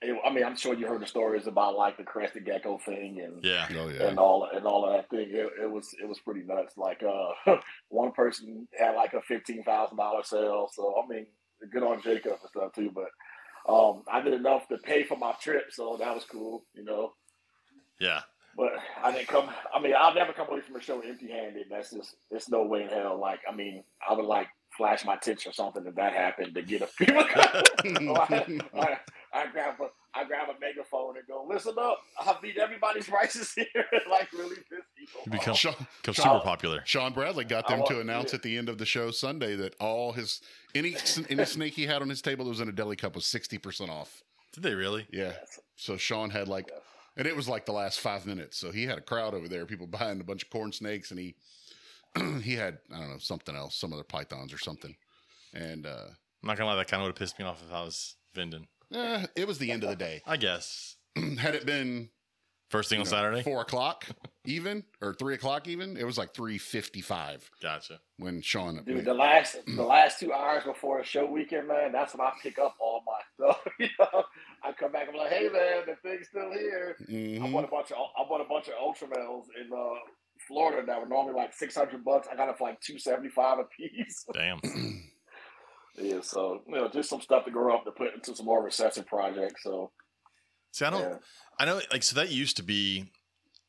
[0.00, 3.20] it, I mean, I'm sure you heard the stories about like the crested gecko thing
[3.20, 4.04] and Yeah, Oh, yeah.
[4.10, 5.28] and all and all of that thing.
[5.32, 6.74] It, it was it was pretty nuts.
[6.76, 7.56] Like uh,
[7.88, 10.68] one person had like a fifteen thousand dollar sale.
[10.72, 11.26] So I mean,
[11.72, 12.92] good on Jacob and stuff too.
[12.94, 13.06] But
[13.70, 16.64] um, I did enough to pay for my trip, so that was cool.
[16.74, 17.12] You know.
[18.00, 18.20] yeah.
[18.56, 19.48] But I didn't come.
[19.74, 21.66] I mean, I'll never come away from a show empty-handed.
[21.70, 23.18] That's just, it's no way in hell.
[23.18, 26.62] Like, I mean, I would like flash my tits or something if that happened to
[26.62, 27.22] get a people.
[27.34, 28.98] so I, I,
[29.32, 32.00] I grab a, I grab a megaphone and go, listen up.
[32.18, 33.66] I beat everybody's prices here.
[34.10, 35.20] like, really piss people.
[35.24, 36.82] You become- Sean, Become Sean- super popular.
[36.84, 40.12] Sean Bradley got them to announce at the end of the show Sunday that all
[40.12, 40.40] his
[40.74, 40.96] any
[41.28, 43.56] any snake he had on his table that was in a deli cup was sixty
[43.58, 44.22] percent off.
[44.52, 45.06] Did they really?
[45.12, 45.32] Yeah.
[45.76, 46.70] So Sean had like,
[47.16, 48.56] and it was like the last five minutes.
[48.58, 51.20] So he had a crowd over there, people buying a bunch of corn snakes, and
[51.20, 51.36] he
[52.42, 54.96] he had I don't know something else, some other pythons or something,
[55.54, 56.76] and uh, I'm not gonna lie.
[56.76, 58.66] That kind of would have pissed me off if I was Vinden.
[58.94, 60.22] Eh, it was the end of the day.
[60.26, 60.96] I guess
[61.38, 62.10] had it been
[62.70, 63.42] first thing on know, Saturday.
[63.42, 64.06] four o'clock
[64.46, 68.00] even or three o'clock even, it was like three fifty five Gotcha.
[68.18, 68.82] when Sean.
[68.84, 72.32] Dude, the last the last two hours before the show weekend, man, that's when I
[72.42, 73.60] pick up all my stuff.
[73.78, 74.24] you know,
[74.64, 76.96] I come back, I'm like, hey man, the thing's still here.
[77.00, 77.52] I Mhm.
[77.52, 79.98] bought a bunch of I bought a bunch of Ultramels in uh,
[80.48, 82.28] Florida that were normally like six hundred bucks.
[82.32, 84.24] I got it for like two seventy five a piece.
[84.32, 84.60] Damn.
[85.96, 88.62] yeah, so you know, just some stuff to grow up to put into some more
[88.62, 89.62] recessive projects.
[89.62, 89.90] So
[90.72, 91.00] See, I don't.
[91.02, 91.16] yeah.
[91.58, 93.10] I know, like, so that used to be.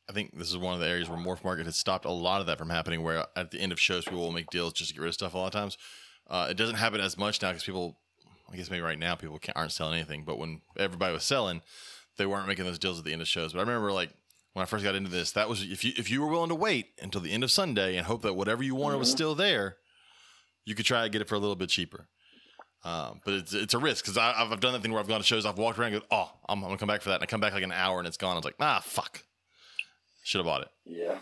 [0.08, 2.40] I think this is one of the areas where Morph Market has stopped a lot
[2.40, 3.02] of that from happening.
[3.02, 5.14] Where at the end of shows, people will make deals just to get rid of
[5.14, 5.34] stuff.
[5.34, 5.78] A lot of times,
[6.28, 7.98] uh, it doesn't happen as much now because people.
[8.52, 10.24] I guess maybe right now people can't, aren't selling anything.
[10.26, 11.62] But when everybody was selling,
[12.18, 13.54] they weren't making those deals at the end of shows.
[13.54, 14.10] But I remember like
[14.52, 16.54] when I first got into this, that was if you if you were willing to
[16.54, 19.12] wait until the end of Sunday and hope that whatever you wanted was Mhm.
[19.12, 19.76] still there,
[20.64, 22.08] you could try to get it for a little bit cheaper.
[22.84, 25.20] Um, but it's it's a risk because I've I've done that thing where I've gone
[25.20, 27.16] to shows, I've walked around, and go, oh, I'm, I'm gonna come back for that,
[27.16, 28.32] and I come back like an hour and it's gone.
[28.32, 29.22] I was like, ah, fuck,
[30.24, 30.68] should have bought it.
[30.84, 31.18] Yeah.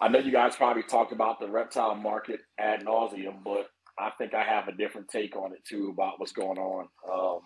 [0.00, 4.34] I know you guys probably talked about the reptile market ad nauseum, but I think
[4.34, 6.88] I have a different take on it too about what's going on.
[7.08, 7.40] Um,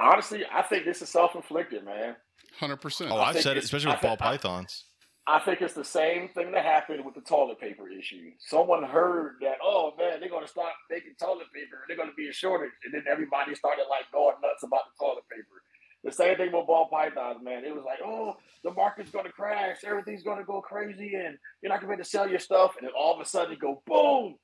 [0.00, 2.16] honestly, I think this is self inflicted, man.
[2.58, 3.10] Hundred percent.
[3.12, 4.84] Oh, I I've said it, it's- especially I with ball think- I- pythons.
[5.26, 8.32] I think it's the same thing that happened with the toilet paper issue.
[8.38, 12.32] Someone heard that, oh man, they're gonna start making toilet paper, they're gonna be a
[12.32, 15.62] shortage, and then everybody started like going nuts about the toilet paper.
[16.04, 17.64] The same thing with ball pythons, man.
[17.64, 21.80] It was like, oh, the market's gonna crash, everything's gonna go crazy, and you're not
[21.80, 22.76] gonna be able to sell your stuff.
[22.78, 24.36] And then all of a sudden, you go boom,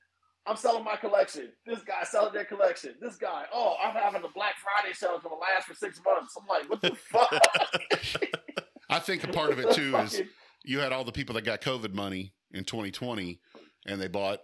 [0.47, 1.49] I'm selling my collection.
[1.67, 2.95] This guy selling their collection.
[2.99, 6.35] This guy, oh, I'm having a Black Friday sale that's gonna last for six months.
[6.39, 7.31] I'm like, what the fuck?
[8.89, 10.23] I think a part of it too is
[10.63, 13.39] you had all the people that got COVID money in 2020,
[13.85, 14.39] and they bought,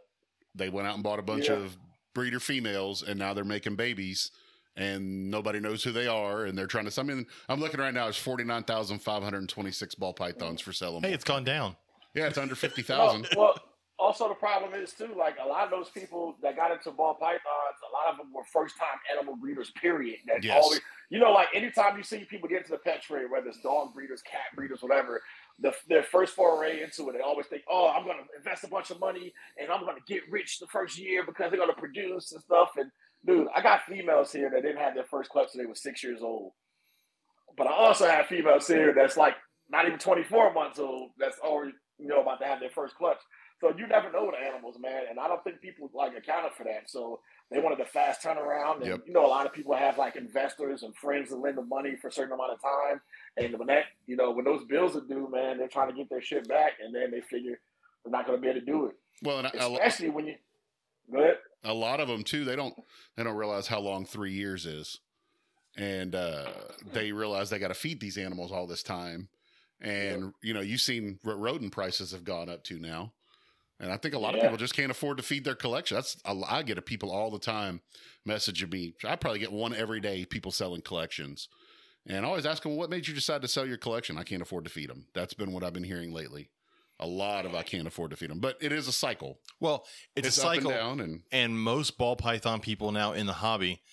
[0.56, 1.56] they went out and bought a bunch Yeah.
[1.56, 1.78] of
[2.14, 4.32] breeder females, and now they're making babies,
[4.76, 7.00] and nobody knows who they are, and they're trying to.
[7.00, 8.08] I mean, I'm looking right now.
[8.08, 11.04] It's 49,526 ball pythons for selling.
[11.04, 11.76] Hey, it's gone down.
[12.14, 13.28] yeah, it's under 50,000.
[13.36, 13.56] Well, well,
[14.00, 17.14] also the problem is too, like a lot of those people that got into ball
[17.16, 17.42] pythons,
[17.88, 19.72] a lot of them were first time animal breeders.
[19.80, 20.20] Period.
[20.26, 20.64] That Yes.
[20.64, 23.62] always, you know, like anytime you see people get into the pet trade, whether it's
[23.62, 25.22] dog breeders, cat breeders, whatever,
[25.60, 28.68] the their first foray into it, they always think, oh, I'm going to invest a
[28.68, 31.74] bunch of money and I'm going to get rich the first year because they're going
[31.74, 32.72] to produce and stuff.
[32.78, 32.92] And
[33.26, 36.04] dude, I got females here that didn't have their first clutch till they were six
[36.04, 36.52] years old.
[37.58, 39.36] But I also have females here that's like
[39.70, 43.18] not even 24 months old that's already you know about to have their first clutch.
[43.60, 45.04] So you never know with animals, man.
[45.10, 46.90] And I don't think people like accounted for that.
[46.90, 47.20] So
[47.52, 48.78] they wanted a fast turnaround.
[48.78, 49.04] And Yep.
[49.08, 51.96] you know, a lot of people have like investors and friends that lend them money
[52.02, 53.02] for a certain amount of time.
[53.38, 56.10] And when that, you know, when those bills are due, man, they're trying to get
[56.10, 57.60] their shit back, and then they figure
[58.04, 58.96] they're not going to be able to do it.
[59.24, 60.36] well, and a, a, Especially when you
[61.12, 61.38] go ahead.
[61.64, 62.44] a lot of them too.
[62.46, 62.76] They don't
[63.16, 65.00] they don't realize how long three years is,
[65.78, 66.48] and uh,
[66.92, 69.30] they realize they got to feed these animals all this time.
[69.80, 73.14] And you know, you've seen what rodent prices have gone up to now,
[73.80, 75.96] and I think a lot of people just can't afford to feed their collection.
[75.96, 77.82] That's a- I get a people all the time
[78.28, 78.94] messaging me.
[79.04, 80.26] I probably get one every day.
[80.26, 81.48] People selling collections,
[82.06, 84.42] and I always ask them, "What made you decide to sell your collection?" I can't
[84.42, 85.08] afford to feed them.
[85.14, 86.50] That's been what I've been hearing lately.
[87.00, 89.40] A lot of I can't afford to feed them, but it is a cycle.
[89.60, 89.86] Well,
[90.16, 93.28] it's, It's, a cycle, up and down, and and most ball python people now in
[93.28, 93.84] the hobby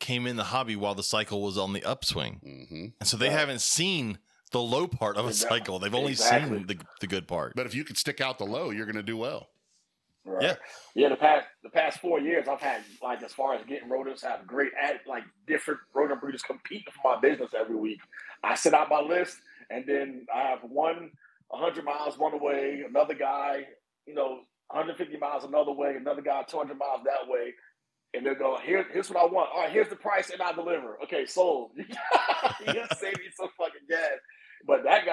[0.00, 3.28] came in the hobby while the cycle was on the upswing, hmm and so they
[3.28, 3.38] Right.
[3.38, 4.18] haven't seen
[4.54, 5.58] the low part of a Exactly.
[5.58, 5.78] cycle.
[5.80, 6.58] They've only Exactly.
[6.58, 7.54] seen the the good part.
[7.56, 9.50] But if you can stick out the low, you're going to do well.
[10.24, 10.42] Right.
[10.44, 10.54] Yeah.
[10.94, 14.22] Yeah, the past the past four years, I've had like as far as getting rodents,
[14.24, 17.98] I have great at like different rodent breeders competing for my business every week.
[18.44, 19.36] I set out my list,
[19.70, 21.10] and then I have one
[21.48, 23.66] 100 miles one way, another guy,
[24.06, 27.52] you know, 150 miles another way, another guy 200 miles that way,
[28.14, 29.50] and they're going, Here, here's what I want.
[29.52, 30.98] All right, here's the price, and I deliver.
[31.02, 31.72] Okay, sold.
[31.76, 31.84] you
[32.72, 34.13] just save me some fucking gas.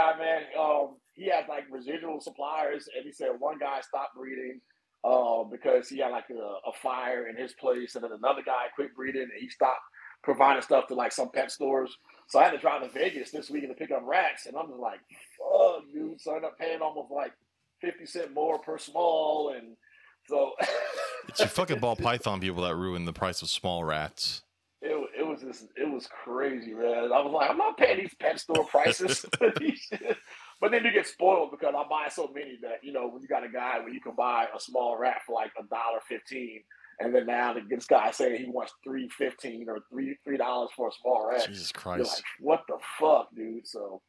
[0.02, 4.60] Guy, man, um, he had like residual suppliers, and he said one guy stopped breeding
[5.04, 8.66] uh, because he had like a, a fire in his place, and then another guy
[8.76, 9.82] quit breeding, and he stopped
[10.24, 11.96] providing stuff to like some pet stores.
[12.28, 14.68] So I had to drive to Vegas this weekend to pick up rats, and I'm
[14.68, 15.00] just like,
[15.38, 16.22] fuck, dude.
[16.22, 17.34] So I ended up paying almost like
[17.82, 19.76] fifty cent more per small, and
[20.28, 20.52] so
[21.28, 24.44] It's your fucking ball python people that ruin the price of small rats.
[24.82, 27.12] it, wa- it was just it was crazy, man.
[27.14, 29.26] I was like, I'm not paying these pet store prices.
[29.38, 30.18] for these shit.
[30.60, 33.28] but then you get spoiled because I buy so many that you know when you
[33.28, 36.62] got a guy where you can buy a small rat for like a dollar fifteen,
[37.00, 40.88] and then now this guy saying he wants three fifteen or three three dollars for
[40.90, 41.46] a small rat.
[41.48, 42.16] Jesus You're Christ.
[42.16, 43.68] like, what the fuck, dude?
[43.68, 44.02] So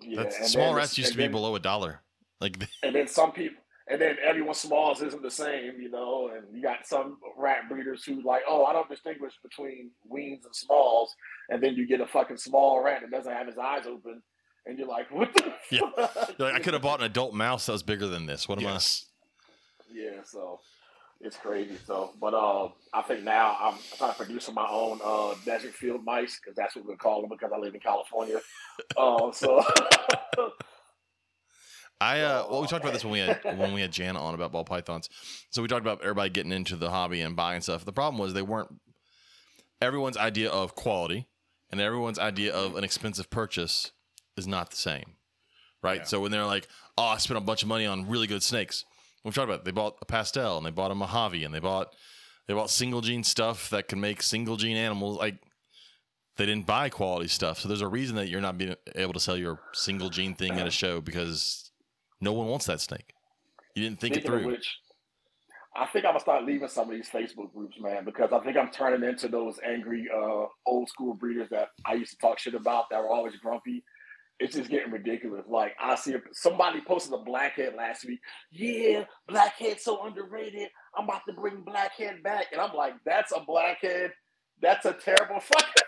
[0.00, 2.02] yeah, small rats used to be then- below a dollar.
[2.40, 6.44] Like and then some people and then everyone smalls isn't the same, you know, and
[6.54, 11.14] you got some rat breeders who like, oh, I don't distinguish between weans and smalls,
[11.48, 14.22] and then you get a fucking small rat that doesn't have his eyes open,
[14.66, 15.80] and you're like, what the Yeah.
[16.38, 18.48] like, I could have bought an adult mouse that was bigger than this.
[18.48, 19.06] What am Yes.
[19.92, 20.60] Yeah, so
[21.20, 21.76] it's crazy.
[21.86, 26.04] So, but uh, I think now I'm trying to produce my own uh, desert field
[26.04, 28.40] mice because that's what we call them because I live in California.
[28.96, 29.62] Uh, so
[32.02, 32.20] I?
[32.20, 34.52] Uh, well, we talked about this when we had when we had Jana on about
[34.52, 35.08] ball pythons.
[35.50, 37.84] So we talked about everybody getting into the hobby and buying stuff.
[37.84, 38.68] The problem was they weren't
[39.80, 41.28] everyone's idea of quality
[41.70, 43.92] and everyone's idea of an expensive purchase
[44.36, 45.16] is not the same,
[45.82, 46.00] right?
[46.00, 46.04] Yeah.
[46.04, 48.84] So when they're like, "Oh, I spent a bunch of money on really good snakes,"
[49.24, 49.64] we've talked about it.
[49.64, 51.94] they bought a pastel and they bought a Mojave and they bought
[52.48, 55.36] they bought single gene stuff that can make single gene animals like.
[56.38, 59.20] They didn't buy quality stuff, so there's a reason that you're not being able to
[59.20, 61.70] sell your single gene thing at a show because
[62.22, 63.14] no one wants that snake.
[63.74, 64.52] You didn't think it Speaking of through.
[64.52, 64.78] which,
[65.74, 68.56] I think I'm gonna start leaving some of these Facebook groups, man, because I think
[68.56, 72.54] I'm turning into those angry uh, old school breeders that I used to talk shit
[72.54, 73.82] about that were always grumpy.
[74.38, 75.44] It's just getting ridiculous.
[75.48, 78.20] Like I see a, somebody posted a blackhead last week.
[78.52, 80.68] Yeah, blackhead so underrated.
[80.96, 84.12] I'm about to bring blackhead back, and I'm like, that's a blackhead.
[84.60, 85.82] That's a terrible fucking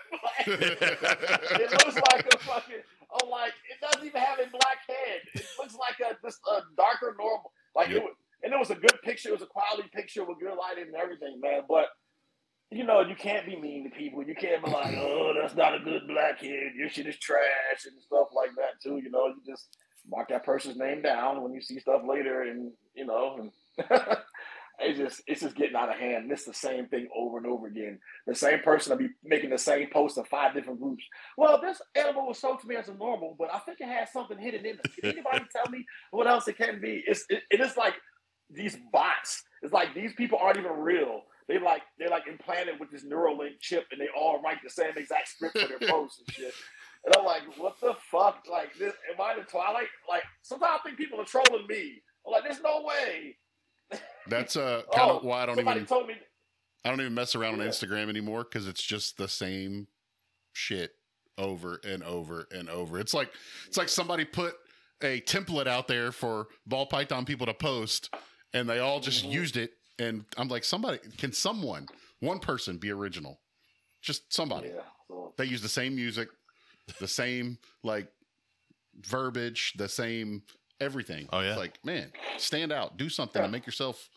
[0.47, 0.77] blackhead.
[1.61, 2.83] it looks like a fucking.
[3.21, 5.21] I'm like, it doesn't even have a black head.
[5.35, 7.51] It looks like a this uh, darker normal.
[7.75, 7.97] Like Yep.
[7.97, 9.29] it was, and it was a good picture.
[9.29, 11.61] It was a quality picture with good lighting and everything, man.
[11.67, 11.87] But
[12.71, 14.23] you know, you can't be mean to people.
[14.23, 16.73] You can't be like, oh, that's not a good black kid.
[16.77, 18.97] Your shit is trash and stuff like that too.
[18.97, 19.77] You know, you just
[20.09, 23.51] mark that person's name down when you see stuff later, and you know, and
[24.79, 26.23] it's just it's just getting out of hand.
[26.23, 27.99] And it's the same thing over and over again.
[28.27, 31.03] The same person will be making the same post in five different groups.
[31.37, 34.11] Well, this animal was sold to me as a normal, but I think it has
[34.11, 35.01] something hidden in it.
[35.01, 37.03] Can anybody tell me what else it can be?
[37.07, 37.95] It's it, it is like
[38.49, 39.43] these bots.
[39.61, 41.21] It's like these people aren't even real.
[41.47, 44.93] They like they're like implanted with this Neuralink chip, and they all write the same
[44.97, 46.53] exact script for their posts and shit.
[47.05, 48.45] And I'm like, what the fuck?
[48.51, 49.87] Like, this, am I the Twilight?
[50.09, 52.01] Like, sometimes I think people are trolling me.
[52.25, 53.37] I'm like, there's no way.
[54.27, 56.15] That's uh kind of Oh, why I don't even told me.
[56.83, 59.87] I don't even mess around on Instagram anymore because it's just the same
[60.53, 60.91] shit
[61.37, 62.99] over and over and over.
[62.99, 63.31] It's like
[63.67, 64.55] it's like somebody put
[65.03, 68.13] a template out there for ball python people to post,
[68.53, 69.31] and they all just Mhm.
[69.31, 69.71] used it.
[69.99, 71.87] And I'm like, somebody can someone
[72.19, 73.41] one person be original?
[74.01, 74.69] Just somebody.
[74.69, 74.81] Yeah.
[75.37, 76.29] They use the same music,
[76.99, 78.07] the same like
[79.01, 80.43] verbiage, the same
[80.79, 81.27] everything.
[81.31, 81.49] Oh, yeah.
[81.49, 83.45] It's like man, stand out, do something Yeah.
[83.47, 84.09] to make yourself.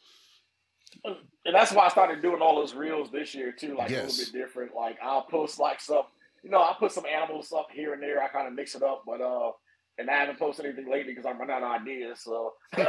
[1.05, 1.17] and
[1.55, 4.33] that's why I started doing all those reels this year too, like a little bit
[4.33, 4.75] different.
[4.75, 6.03] Like I'll post like some,
[6.43, 8.23] you know, I'll put some animals up here and there.
[8.23, 9.53] I kind of mix it up, but uh,
[9.99, 12.21] and I haven't posted anything lately because I'm running out of ideas.
[12.21, 12.87] So, so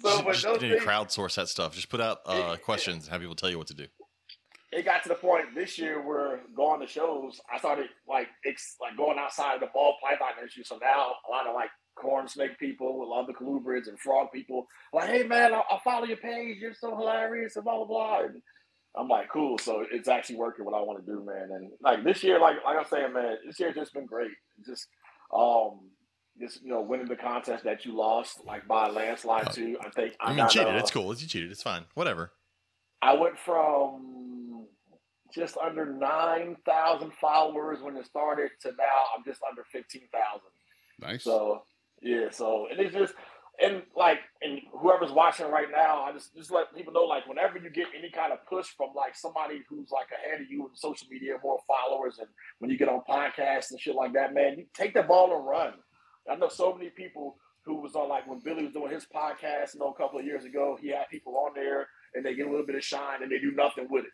[0.00, 1.74] but just those need to things, crowdsource that stuff.
[1.74, 3.86] Just put out uh, It- questions and have people tell you what to do.
[4.74, 8.76] It got to the point this year where going to shows, I started like it's
[8.80, 10.64] like going outside of the ball python issue.
[10.64, 13.98] So now a lot of like corn snake people, a lot of the colubrids and
[13.98, 16.58] frog people, like, hey man, I'll, I'll follow your page.
[16.60, 18.20] You're so hilarious and blah blah blah.
[18.24, 18.42] And
[18.96, 19.58] I'm like, cool.
[19.58, 21.50] So it's actually working what I want to do, man.
[21.52, 24.32] And like this year, like like I'm saying, man, this year just been great.
[24.66, 24.88] Just
[25.32, 25.90] um.
[26.36, 29.76] Just you know, winning the contest that you lost, like by a landslide too.
[29.80, 30.74] I think I mean, got, cheated.
[30.74, 31.14] uh, It's cool.
[31.14, 31.52] You cheated.
[31.52, 31.84] It's fine.
[31.94, 32.32] Whatever.
[33.00, 34.33] I went from
[35.34, 40.10] just under 9,000 followers when it started to now I'm just under 15,000.
[41.00, 41.24] Nice.
[41.24, 41.64] So,
[42.00, 43.14] yeah, so, and it's just,
[43.60, 47.58] and like, and whoever's watching right now, I just, just let people know, like, whenever
[47.58, 50.74] you get any kind of push from like somebody who's like ahead of you in
[50.74, 54.56] social media, more followers, and when you get on podcasts and shit like that, man,
[54.58, 55.74] you take the ball and run.
[56.30, 59.74] I know so many people who was on like when Billy was doing his podcast,
[59.74, 62.46] you know, a couple of years ago, he had people on there and they get
[62.46, 64.10] a little bit of shine and they do nothing with it.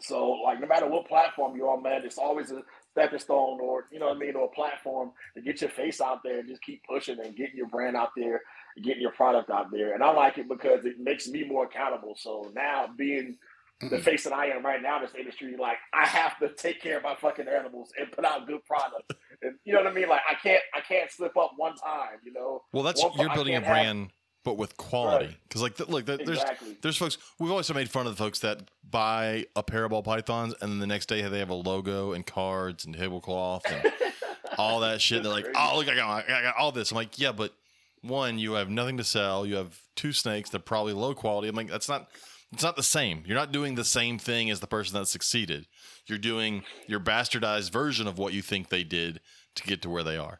[0.00, 3.86] So like no matter what platform you're on, man, it's always a stepping stone or
[3.90, 6.48] you know what I mean, or a platform to get your face out there and
[6.48, 8.40] just keep pushing and getting your brand out there,
[8.76, 9.94] and getting your product out there.
[9.94, 12.14] And I like it because it makes me more accountable.
[12.18, 13.38] So now being
[13.80, 14.02] the Mhm.
[14.04, 16.96] face that I am right now in this industry, like I have to take care
[16.96, 19.12] of my fucking animals and put out good product.
[19.42, 20.08] And you know what I mean?
[20.08, 22.64] Like I can't I can't slip up one time, you know.
[22.72, 24.10] Well, that's One- you're building a can't have- brand,
[24.46, 25.26] but with quality.
[25.26, 25.36] Right.
[25.48, 26.76] Because like, th- look, th- there's exactly.
[26.80, 27.18] there's folks.
[27.40, 30.70] We've always made fun of the folks that buy a pair of ball pythons and
[30.70, 33.92] then the next day they have a logo and cards and tablecloth and
[34.56, 35.24] all that shit.
[35.24, 36.92] They're like, oh look, I got, I got all this.
[36.92, 37.54] I'm like, yeah, but
[38.02, 39.44] one, you have nothing to sell.
[39.44, 40.48] You have two snakes.
[40.48, 41.48] They're probably low quality.
[41.48, 42.06] I'm like, that's not.
[42.52, 43.24] It's not the same.
[43.26, 45.66] You're not doing the same thing as the person that succeeded.
[46.06, 49.20] You're doing your bastardized version of what you think they did
[49.56, 50.38] to get to where they are.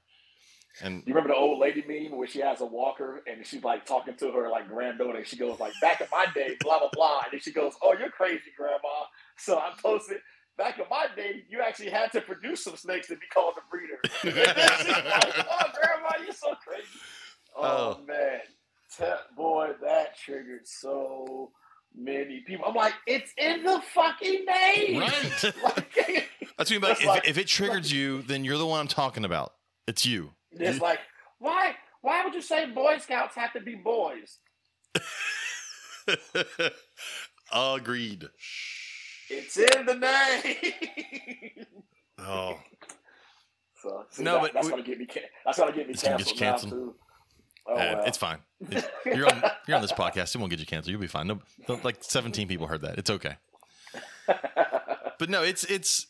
[0.83, 3.87] And You remember the old lady meme where she has a walker and she's like
[3.87, 6.91] talking to her like granddaughter and she goes like back in my day, blah blah
[6.93, 7.21] blah.
[7.25, 9.07] And then she goes, Oh, you're crazy, grandma.
[9.39, 10.19] So I posted
[10.59, 13.71] back in my day, you actually had to produce some snakes to be called a
[13.71, 13.99] breeder.
[14.25, 16.87] And then she's like, Oh grandma, you're so crazy.
[17.57, 18.05] Oh, Oh.
[18.07, 18.41] man.
[18.97, 21.51] Te- boy, that triggered so
[21.95, 22.67] many people.
[22.67, 25.01] I'm like, it's in the fucking name.
[25.01, 25.55] Right.
[25.63, 26.79] Like, That's me.
[26.79, 29.53] But That's if, like- if it triggered you, then you're the one I'm talking about.
[29.87, 30.33] It's you.
[30.59, 30.99] It's like,
[31.39, 31.75] why?
[32.03, 34.39] Why would you say Boy Scouts have to be boys?
[37.53, 38.29] Agreed.
[39.29, 41.67] It's in the name.
[42.19, 42.59] Oh,
[43.83, 45.07] so see, No, that- but that's we- gonna get me.
[45.45, 46.95] That's gonna get me It's gonna get canceled, now too.
[47.69, 48.05] Oh, Uh, well.
[48.07, 48.39] it's fine.
[48.71, 50.35] It- you're on you're on this podcast.
[50.35, 50.91] It won't get you canceled.
[50.93, 51.27] You'll be fine.
[51.27, 52.99] No, no, like 17 people heard that.
[52.99, 53.37] It's okay.
[54.27, 56.07] But no, it's it's.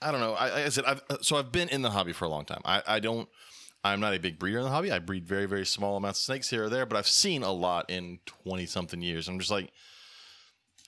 [0.00, 0.34] I don't know.
[0.34, 2.60] I, I said I've so I've been in the hobby for a long time.
[2.64, 3.28] I I don't.
[3.82, 4.90] I'm not a big breeder in the hobby.
[4.90, 7.52] I breed very very small amounts of snakes here or there, but I've seen a
[7.52, 9.28] lot in 20 something years.
[9.28, 9.70] I'm just like,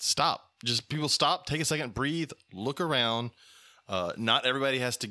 [0.01, 0.51] stop.
[0.65, 1.47] Just people stop.
[1.47, 1.95] Take a second.
[1.95, 2.33] Breathe.
[2.53, 3.31] Look around.
[3.89, 5.11] Uh, not everybody has to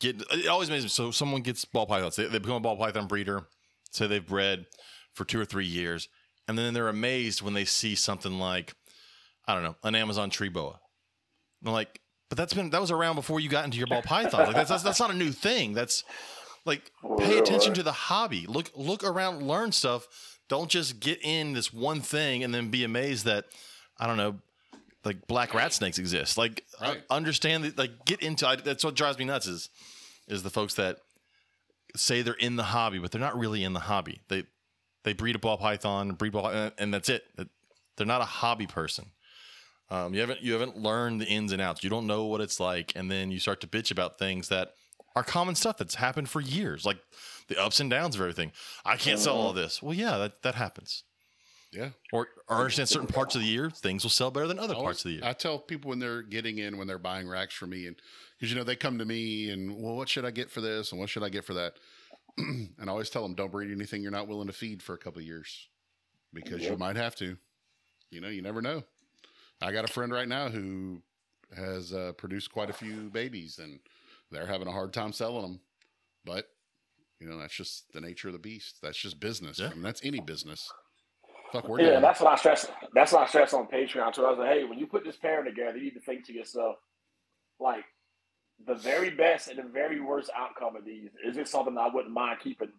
[0.00, 0.22] get.
[0.30, 1.10] It always makes me so.
[1.10, 2.16] Someone gets ball pythons.
[2.16, 3.46] They, they become a ball python breeder.
[3.90, 4.66] Say they've bred
[5.14, 6.08] for two or three years,
[6.48, 8.74] and then they're amazed when they see something like,
[9.46, 10.80] I don't know, an Amazon tree boa.
[11.62, 12.00] And like,
[12.32, 14.46] but that's been that was around before you got into your ball python.
[14.46, 15.74] Like that's, that's that's not a new thing.
[15.74, 16.02] That's
[16.64, 18.46] Like pay attention to the hobby.
[18.46, 20.38] Look look around, learn stuff.
[20.48, 23.44] Don't just get in this one thing and then be amazed that
[24.00, 24.36] I don't know,
[25.04, 26.38] like black rat snakes exist.
[26.38, 27.02] Like uh, Right.
[27.10, 27.76] understand that.
[27.76, 28.48] Like get into.
[28.48, 29.68] I, that's what drives me nuts is
[30.26, 31.00] is the folks that
[31.96, 34.22] say they're in the hobby, but they're not really in the hobby.
[34.28, 34.44] They
[35.04, 37.24] they breed a ball python, breed ball, and, and that's it.
[37.98, 39.10] They're not a hobby person.
[39.92, 41.84] Um, you haven't you haven't learned the ins and outs.
[41.84, 44.72] You don't know what it's like, and then you start to bitch about things that
[45.14, 46.96] are common stuff that's happened for years, like
[47.48, 48.52] the ups and downs of everything.
[48.86, 49.82] I can't sell all this.
[49.82, 51.04] Well, yeah, that that happens.
[51.72, 51.90] Yeah.
[52.12, 54.84] Or, or understand certain parts of the year things will sell better than other Always-
[54.86, 55.22] parts of the year.
[55.24, 57.96] I tell people when they're getting in, when they're buying racks for me, and
[58.38, 60.92] because you know they come to me and well, what should I get for this
[60.92, 61.74] and what should I get for that,
[62.38, 64.98] and I always tell them don't breed anything you're not willing to feed for a
[64.98, 65.68] couple of years,
[66.32, 67.36] because you might have to.
[68.10, 68.84] You know, you never know.
[69.62, 71.02] I got a friend right now who
[71.56, 73.78] has uh, produced quite a few babies, and
[74.30, 75.60] they're having a hard time selling them,
[76.24, 76.46] but
[77.20, 78.78] you know that's just the nature of the beast.
[78.82, 79.58] That's just business.
[79.58, 79.66] Yeah.
[79.68, 80.70] I mean, that's any business.
[81.52, 82.02] Fuck, we're Yeah, doing.
[82.02, 82.66] that's what I stress.
[82.94, 84.24] That's what I stress on Patreon too.
[84.24, 86.32] I was like, hey, when you put this pairing together, you need to think to
[86.32, 86.76] yourself,
[87.60, 87.84] like,
[88.66, 92.14] the very best and the very worst outcome of these is it something I wouldn't
[92.14, 92.72] mind keeping,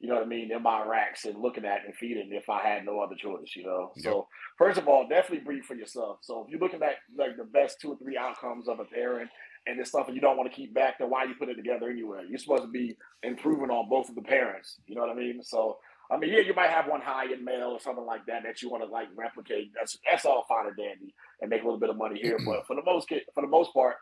[0.00, 2.66] you know what I mean, in my racks and looking at and feeding if I
[2.66, 3.92] had no other choice, you know.
[3.98, 4.26] So
[4.56, 6.18] first of all, definitely breed for yourself.
[6.22, 9.28] So if you're looking at like the best two or three outcomes of a pairing
[9.66, 11.90] and it's something you don't want to keep back, then why you put it together
[11.90, 12.24] anyway?
[12.28, 14.78] You're supposed to be improving on both of the parents.
[14.86, 15.42] You know what I mean?
[15.42, 15.76] So
[16.10, 18.62] I mean, yeah, you might have one high end male or something like that that
[18.62, 19.70] you want to like replicate.
[19.74, 22.38] That's that's all fine and dandy and make a little bit of money here.
[22.44, 23.96] But for the most for the most part,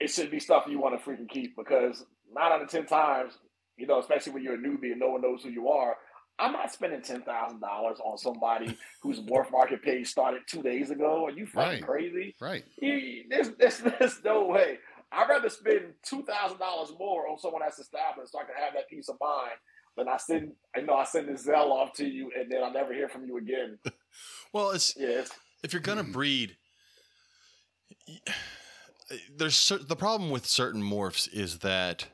[0.00, 3.34] it should be stuff you want to freaking keep because nine out of ten times,
[3.78, 5.96] you know, especially when you're a newbie and no one knows who you are,
[6.38, 10.90] I'm not spending ten thousand dollars on somebody whose Morph Market page started two days
[10.90, 11.26] ago.
[11.26, 11.82] Are you fucking Right.
[11.86, 12.34] crazy?
[12.40, 12.64] right.
[12.80, 14.78] You- There's, there's, there's no way.
[15.10, 18.74] I'd rather spend two thousand dollars more on someone that's established so I can have
[18.74, 19.52] that peace of mind
[19.96, 22.72] than I send I know I send this Zelle off to you and then I'll
[22.72, 23.78] never hear from you again.
[24.52, 25.30] well, it's Yeah, it's,
[25.64, 26.12] if you're gonna hmm.
[26.12, 26.56] breed
[29.36, 32.06] there's the problem with certain morphs is that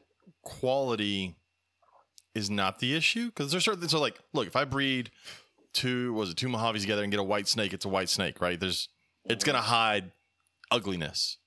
[0.43, 1.35] quality
[2.35, 5.11] is not the issue because there's certain so like look if i breed
[5.73, 8.41] two was it two mojaves together and get a white snake it's a white snake
[8.41, 8.89] right there's
[9.27, 10.13] it's gonna hide
[10.71, 11.39] ugliness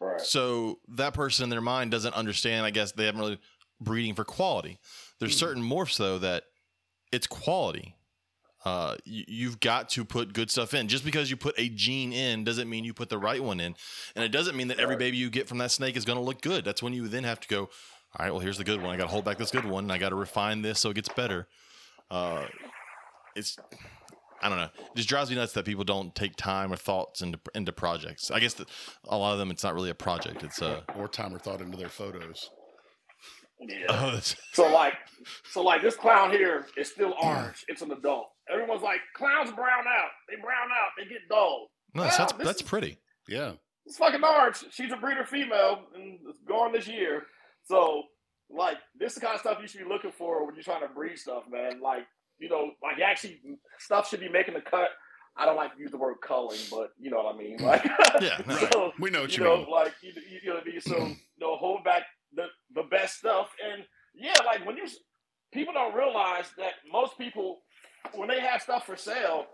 [0.00, 0.20] right.
[0.20, 3.38] so that person in their mind doesn't understand i guess they haven't really
[3.80, 4.78] breeding for quality
[5.18, 6.44] there's certain morphs though that
[7.12, 7.96] it's quality
[8.64, 10.88] uh, you, you've got to put good stuff in.
[10.88, 13.74] Just because you put a gene in doesn't mean you put the right one in,
[14.14, 16.24] and it doesn't mean that every baby you get from that snake is going to
[16.24, 16.64] look good.
[16.64, 17.70] That's when you then have to go.
[18.18, 18.90] All right, well, here's the good one.
[18.92, 20.90] I got to hold back this good one, and I got to refine this so
[20.90, 21.46] it gets better.
[22.10, 22.46] Uh,
[23.36, 23.56] it's
[24.42, 24.64] I don't know.
[24.78, 28.30] It just drives me nuts that people don't take time or thoughts into into projects.
[28.30, 28.68] I guess that
[29.08, 30.42] a lot of them, it's not really a project.
[30.42, 32.50] It's uh, Or time or thought into their photos.
[33.60, 33.76] Yeah.
[33.90, 34.18] oh,
[34.54, 34.94] So like,
[35.52, 37.64] so like this clown here is still orange.
[37.68, 38.30] It's an adult.
[38.50, 40.10] Everyone's like, clowns brown out.
[40.28, 40.90] They brown out.
[40.98, 41.68] They get dull.
[41.94, 42.98] no, that's Wow, that's, that's is- pretty.
[43.28, 43.52] Yeah.
[43.86, 44.64] It's fucking orange.
[44.70, 47.24] She's a breeder female and it's gone this year.
[47.70, 48.02] So
[48.50, 50.82] like, this is the kind of stuff you should be looking for when you're trying
[50.82, 51.80] to breed stuff, man.
[51.80, 52.06] Like,
[52.38, 53.40] you know, like actually
[53.78, 54.88] stuff should be making the cut.
[55.36, 57.58] I don't like to use the word culling, but you know what I mean.
[57.58, 57.84] Like,
[58.20, 58.56] Yeah, no.
[58.72, 59.70] so, We know what you you, know, mean.
[59.70, 60.12] like you,
[60.42, 60.80] you, know what I mean.
[60.80, 62.02] So you know, hold back
[62.34, 64.86] the the best stuff, and yeah, like when you
[65.52, 67.60] people don't realize that most people
[68.14, 69.46] when they have stuff for sale,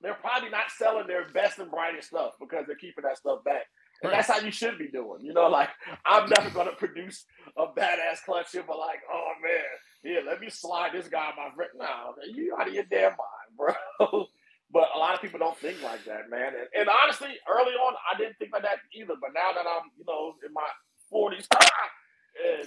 [0.00, 3.62] they're probably not selling their best and brightest stuff because they're keeping that stuff back.
[4.02, 4.18] And Right.
[4.18, 5.20] that's how you should be doing.
[5.24, 5.70] You know, like
[6.06, 7.24] I'm never gonna produce
[7.56, 9.62] a badass clutch here, but like, oh man,
[10.02, 11.70] here, let me slide this guy my friend.
[11.76, 14.26] No, man, you out of your damn mind, bro.
[14.72, 16.48] But a lot of people don't think like that, man.
[16.58, 19.14] And, and honestly, early on, I didn't think like that either.
[19.20, 20.66] But now that I'm, you know, in my
[21.10, 21.46] forties,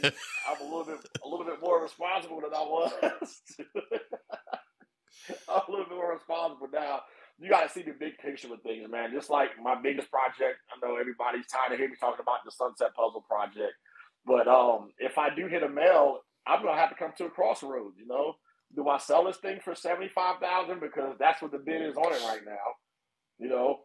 [0.04, 0.06] and
[0.50, 3.32] I'm a little bit, a little bit more responsible than I was.
[5.50, 7.02] I'm a little bit more responsible now.
[7.40, 9.12] You got to see the big picture with things, man.
[9.14, 12.52] Just like my biggest project, I know everybody's tired of hearing me talking about the
[12.52, 13.74] Sunset Puzzle project.
[14.26, 17.30] But um, if I do hit a male, I'm gonna have to come to a
[17.30, 17.98] crossroads.
[17.98, 18.34] You know,
[18.76, 21.96] do I sell this thing for seventy five thousand because that's what the bid is
[21.96, 22.68] on it right now?
[23.40, 23.80] You know,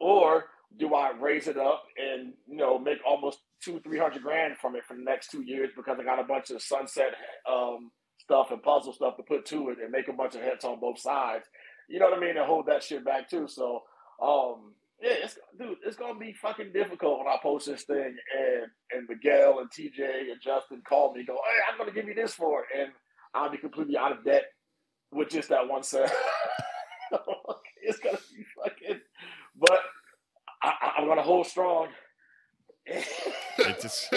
[0.00, 0.46] or
[0.78, 4.74] do I raise it up and you know make almost two three hundred grand from
[4.76, 7.14] it for the next two years because I got a bunch of sunset
[7.50, 10.64] um, stuff and puzzle stuff to put to it and make a bunch of hits
[10.64, 11.44] on both sides.
[11.88, 12.36] You know what I mean?
[12.36, 13.46] And hold that shit back too.
[13.48, 13.82] So
[14.22, 14.72] um,
[15.02, 19.08] yeah, it's dude, it's gonna be fucking difficult when I post this thing and and
[19.08, 22.60] Miguel and TJ and Justin call me, go, hey, I'm gonna give you this for
[22.62, 22.92] it, and
[23.34, 24.44] I'll be completely out of debt
[25.12, 26.12] with just that one set.
[27.82, 29.00] it's gonna be fucking,
[29.56, 29.78] but
[30.62, 31.88] I, I'm gonna hold strong.
[32.86, 34.10] It just,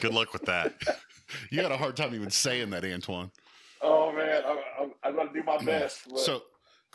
[0.00, 0.74] good luck with that.
[1.50, 3.30] you had a hard time even saying that, Antoine.
[3.80, 6.00] Oh man, I'm, I'm, I'm gonna do my best.
[6.08, 6.42] but- So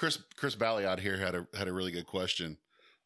[0.02, 2.58] Chris Chris Balliot here had a had a really good question.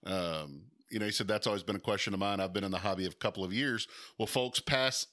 [0.05, 2.39] Um, you know, he said that's always been a question of mine.
[2.39, 3.85] I've been in the hobby a couple of years.
[4.17, 5.05] Will folks pass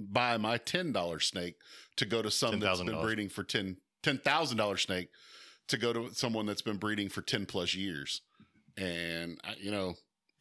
[0.00, 1.56] by my ten dollar snake
[1.96, 5.10] to go to some that's been breeding for ten ten thousand dollar snake
[5.68, 8.22] to go to someone that's been breeding for ten plus years?
[8.78, 9.96] And I- you know,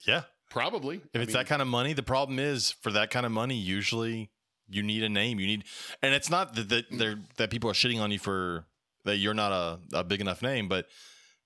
[0.08, 0.24] Yeah.
[0.50, 3.58] probably If it's that kind of money, the problem is for that kind of money,
[3.58, 4.32] usually
[4.70, 5.42] you need a name.
[5.42, 5.66] You need,
[6.02, 8.66] and it's not that that, they're, that people are shitting on you for
[9.06, 10.88] that you're not a, a big enough name, but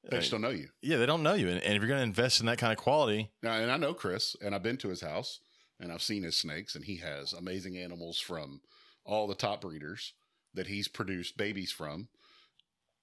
[0.09, 0.69] they uh, just don't know you.
[0.81, 1.47] yeah, they don't know you.
[1.49, 3.77] And, and if you're going to invest in that kind of quality, Now, and I
[3.77, 5.39] know Chris, and I've been to his house,
[5.79, 8.61] and I've seen his snakes, and he has amazing animals from
[9.05, 10.13] all the top breeders
[10.53, 12.07] that he's produced babies from.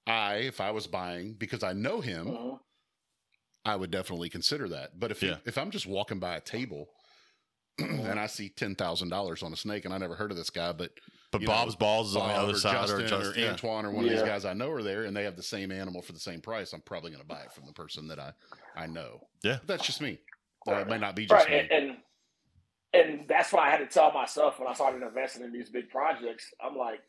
[0.07, 2.59] I, if I was buying, because I know him.
[3.65, 4.99] I would definitely consider that.
[5.01, 5.39] But if Yeah.
[5.45, 6.89] if I'm just walking by a table
[7.79, 10.51] and I see ten thousand dollars on a snake, and I never heard of this
[10.51, 10.93] guy, but
[11.31, 13.45] but You know, Bob's balls is on the other or side, Justin or Justin, or
[13.45, 13.51] yeah.
[13.51, 15.73] Antoine or one of these guys I know are there, and they have the same
[15.73, 18.19] animal for the same price, I'm probably going to buy it from the person that
[18.19, 18.33] I
[18.77, 19.27] I know.
[19.43, 19.59] Yeah.
[19.59, 20.19] But that's just me.
[20.69, 21.59] Uh, it may not be just right, me.
[21.59, 21.97] and, and
[22.93, 25.91] and that's why I had to tell myself when I started investing in these big
[25.91, 26.53] projects.
[26.65, 27.01] I'm like,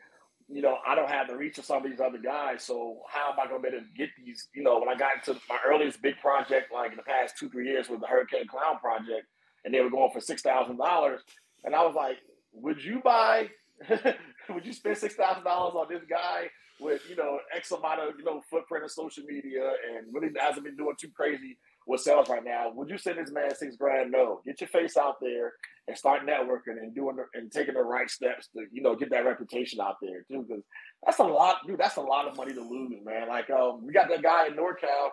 [0.50, 3.32] you know, I don't have the reach of some of these other guys, so how
[3.32, 4.48] am I going to be able to get these?
[4.54, 7.50] You know, when I got into my earliest big project, like in the past two
[7.50, 9.28] three years, with the Hurricane Clown project,
[9.66, 11.22] and they were going for six thousand dollars,
[11.64, 12.18] and I was like,
[12.54, 13.50] would you buy?
[14.50, 16.50] would you spend six thousand dollars on this guy
[16.80, 20.66] with you know X amount of you know footprint of social media and really hasn't
[20.66, 22.72] been doing too crazy with sales right now?
[22.74, 24.12] Would you send this man six grand?
[24.12, 24.42] No.
[24.46, 25.54] Get your face out there
[25.88, 29.10] and start networking and doing the, and taking the right steps to you know get
[29.12, 30.46] that reputation out there too.
[30.48, 30.64] Because
[31.06, 31.80] that's a lot, dude.
[31.80, 33.28] That's a lot of money to lose, man.
[33.28, 35.10] Like um, we got that guy in NorCal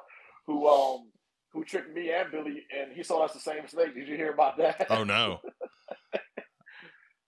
[0.46, 1.10] who um
[1.52, 3.94] who tricked me and Billy, and he sold us the same snake.
[3.94, 4.86] Did you hear about that?
[4.90, 5.40] Oh no,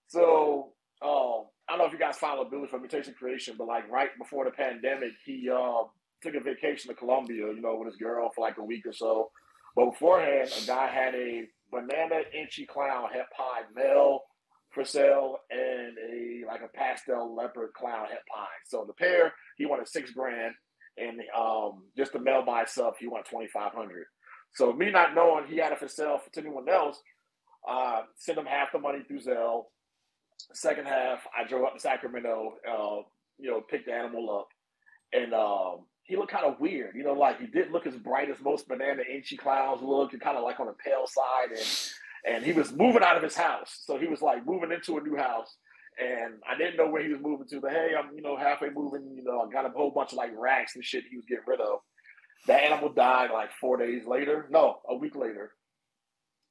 [0.08, 0.72] So
[1.02, 4.10] um, I don't know if you guys follow Billy from Mutation Creation, but like right
[4.18, 5.86] before the pandemic, he um,
[6.22, 8.92] took a vacation to Colombia, you know, with his girl for like a week or
[8.92, 9.30] so.
[9.74, 14.20] But beforehand, a guy had a banana enchi clown het pie male
[14.70, 18.46] for sale and a like a pastel leopard clown het pie.
[18.66, 20.54] So the pair, he wanted six grand,
[20.96, 24.06] and um, just the male by itself, he wanted twenty five hundred.
[24.54, 26.98] So me not knowing he had it for sale to anyone else,
[27.68, 29.64] uh, sent him half the money through Zelle.
[30.52, 33.02] Second half, I drove up to Sacramento, uh,
[33.38, 34.48] you know, picked the animal up,
[35.12, 36.94] and um, he looked kind of weird.
[36.94, 40.22] You know, like he didn't look as bright as most banana enchi clowns look, and
[40.22, 41.56] kind of like on the pale side.
[41.56, 44.98] And and he was moving out of his house, so he was like moving into
[44.98, 45.56] a new house.
[45.98, 48.70] And I didn't know where he was moving to, but hey, I'm you know halfway
[48.70, 49.14] moving.
[49.16, 51.44] You know, I got a whole bunch of like racks and shit he was getting
[51.46, 51.80] rid of.
[52.46, 54.46] That animal died like four days later.
[54.50, 55.52] No, a week later.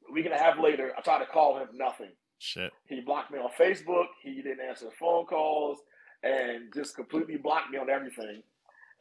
[0.09, 2.11] A week and a half later, I tried to call him, nothing.
[2.45, 2.71] Shit.
[2.87, 4.05] He blocked me on Facebook.
[4.21, 5.79] He didn't answer phone calls
[6.23, 8.41] and just completely blocked me on everything.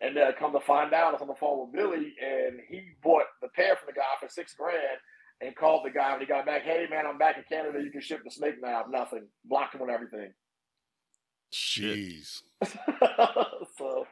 [0.01, 2.83] And then come to find out, I was on the phone with Billy, and he
[3.03, 4.99] bought the pair from the guy for six grand
[5.41, 6.63] and called the guy when he got back.
[6.63, 7.81] Hey, man, I'm back in Canada.
[7.83, 8.85] You can ship the snake now.
[8.91, 9.27] Nothing.
[9.45, 10.33] Blocked him on everything.
[11.53, 11.97] Shit.
[11.97, 12.43] Jeez.
[13.79, 14.07] so,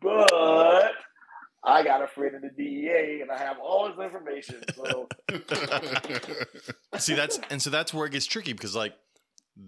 [0.00, 0.92] but
[1.66, 4.62] I got a friend in the DEA, and I have all his information.
[4.76, 5.08] So,
[6.98, 8.94] See, that's and so that's where it gets tricky because like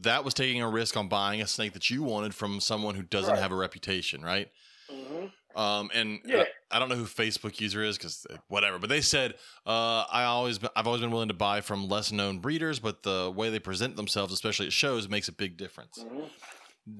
[0.02, 3.02] that was taking a risk on buying a snake that you wanted from someone who
[3.02, 3.42] doesn't Right.
[3.42, 4.48] have a reputation, right?
[4.90, 5.32] mhm.
[5.56, 6.44] Um, and Yeah.
[6.70, 9.32] I, I don't know who Facebook user is because whatever, but they said
[9.66, 13.02] uh, I always been, I've always been willing to buy from less known breeders, but
[13.02, 15.98] the way they present themselves, especially at shows, makes a big difference.
[15.98, 16.30] Mhm.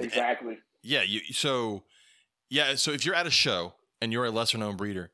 [0.00, 0.58] exactly.
[0.82, 1.84] Yeah, you so
[2.50, 5.10] yeah, so if you're at a show and you're a lesser known breeder,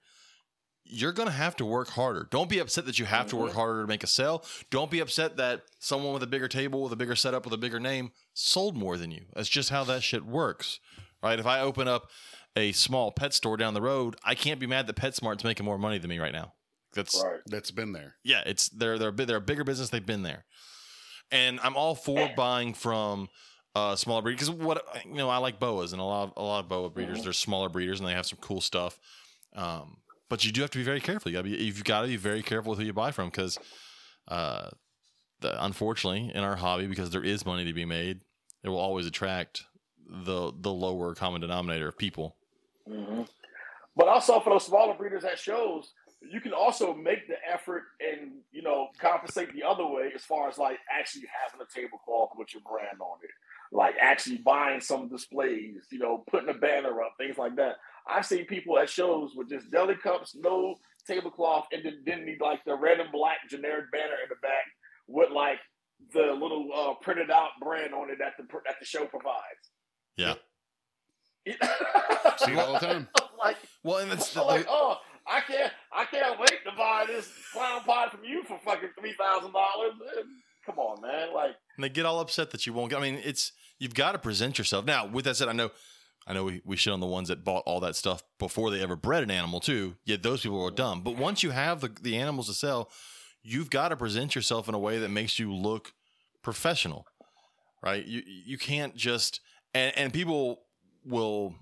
[0.85, 2.29] you're gonna have to work harder.
[2.31, 3.55] Don't be upset that you have to work Mhm.
[3.55, 4.45] harder to make a sale.
[4.71, 7.59] Don't be upset that someone with a bigger table, with a bigger setup, with a
[7.59, 9.27] bigger name sold more than you.
[9.35, 10.81] That's just how that shit works.
[11.23, 11.39] Right?
[11.39, 12.11] If I open up
[12.55, 15.79] a small pet store down the road, I can't be mad that PetSmart's making more
[15.79, 16.53] money than me right now.
[16.93, 17.41] That's Right.
[17.47, 18.17] That's been there.
[18.23, 19.89] yeah, it's they're they're a bit- they're a bigger business.
[19.89, 20.45] They've been there,
[21.33, 23.31] and I'm all for buying from
[23.75, 26.43] uh, smaller breeders because what you know I like boas and a lot of, a
[26.43, 27.21] lot of boa breeders.
[27.21, 27.25] Mhm.
[27.25, 28.99] They're smaller breeders and they have some cool stuff.
[29.55, 29.99] Um,
[30.29, 31.31] but you do have to be very careful.
[31.31, 33.59] You gotta be you've got to be very careful with who you buy from because,
[34.29, 34.71] uh,
[35.41, 38.21] the, unfortunately, in our hobby, because there is money to be made,
[38.63, 39.65] it will always attract
[40.09, 42.37] the the lower common denominator of people.
[42.87, 43.23] hmm
[43.97, 48.33] But also for those smaller breeders at shows, you can also make the effort and
[48.53, 52.55] you know compensate the other way as far as like actually having a tablecloth with
[52.55, 53.31] your brand on it,
[53.75, 57.75] like actually buying some displays, you know, putting a banner up, things like that.
[58.09, 62.41] I've seen people at shows with just deli cups, no tablecloth, and then, then need
[62.41, 64.65] like the red and black generic banner in the back
[65.09, 65.59] with like
[66.13, 69.73] the little uh, printed out brand on it that the that the show provides.
[70.17, 70.35] Yeah.
[72.39, 73.09] See it all the time.
[73.45, 77.29] like, Well, and it's I'm like, oh, I can't, I can't wait to buy this
[77.53, 79.93] clown pot from you for fucking three thousand dollars.
[80.65, 81.35] Come on, man.
[81.35, 82.91] Like, and they get all upset that you won't.
[82.91, 84.85] get- I mean, it's you've got to present yourself.
[84.85, 85.71] Now, with that said, I know,
[86.27, 88.83] I know we, we shit on the ones that bought all that stuff before they
[88.83, 89.97] ever bred an animal too.
[90.05, 91.03] Yet those people were dumb.
[91.03, 92.91] But once you have the the animals to sell,
[93.43, 95.93] you've got to present yourself in a way that makes you look
[96.43, 97.07] professional,
[97.83, 98.05] right?
[98.05, 99.41] You you can't just
[99.75, 100.63] and and people
[101.05, 101.55] will.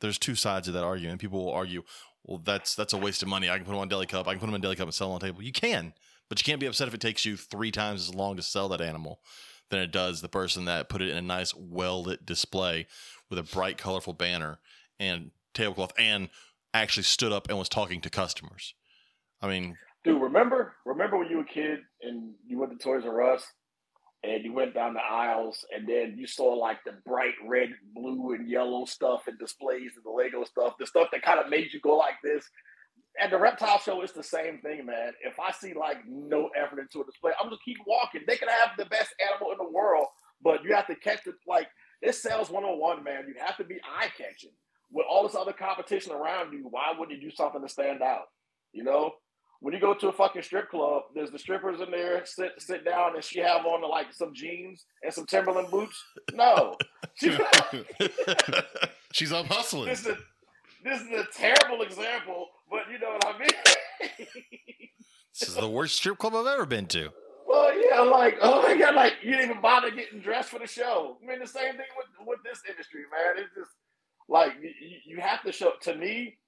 [0.00, 1.20] There's two sides of that argument.
[1.20, 1.82] People will argue,
[2.24, 3.50] well, that's that's a waste of money.
[3.50, 4.26] I can put them on deli cup.
[4.26, 5.42] I can put them in deli cup and sell them on the table.
[5.42, 5.92] You can,
[6.28, 8.68] but you can't be upset if it takes you three times as long to sell
[8.70, 9.20] that animal
[9.70, 12.86] than it does the person that put it in a nice, well lit display
[13.28, 14.58] with a bright, colorful banner
[14.98, 16.28] and tablecloth and
[16.74, 18.74] actually stood up and was talking to customers.
[19.40, 23.04] I mean, dude, remember, remember when you were a kid and you went to Toys
[23.06, 23.44] R Us
[24.22, 28.34] and you went down the aisles and then you saw like the bright red, blue,
[28.34, 31.72] and yellow stuff and displays and the Lego stuff, the stuff that kind of made
[31.72, 32.44] you go like this.
[33.20, 35.12] At the reptile show, it's the same thing, man.
[35.22, 38.22] If I see like no effort into a display, I'm just keep walking.
[38.26, 40.06] They can have the best animal in the world,
[40.42, 41.34] but you have to catch it.
[41.46, 41.68] Like
[42.02, 43.24] it sells 101, man.
[43.28, 44.52] You have to be eye catching
[44.90, 46.66] with all this other competition around you.
[46.70, 48.24] Why wouldn't you do something to stand out?
[48.72, 49.12] You know,
[49.60, 52.84] when you go to a fucking strip club, there's the strippers in there sit sit
[52.84, 56.02] down and she have on like some jeans and some Timberland boots.
[56.32, 56.76] No,
[57.14, 57.36] She-
[59.12, 59.86] She's up hustling.
[59.88, 60.16] this is a,
[60.84, 63.48] this is a terrible example, but you know what I mean.
[65.38, 67.10] this is the worst strip club I've ever been to.
[67.46, 70.66] well, yeah, like oh my god, like you didn't even bother getting dressed for the
[70.66, 71.18] show.
[71.22, 73.42] I mean, the same thing with with this industry, man.
[73.44, 73.70] It's just
[74.28, 74.70] like you,
[75.04, 75.72] you have to show.
[75.82, 76.38] To me,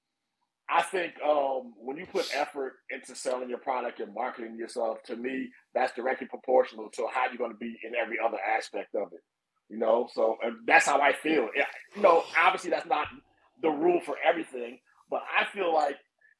[0.70, 5.16] I think um, when you put effort into selling your product and marketing yourself, to
[5.16, 9.08] me, that's directly proportional to how you're going to be in every other aspect of
[9.12, 9.20] it.
[9.68, 11.48] You know, so and that's how I feel.
[11.56, 11.64] Yeah,
[11.96, 13.06] You know, obviously that's not
[13.62, 14.78] the rule for everything,
[15.10, 15.96] but I feel like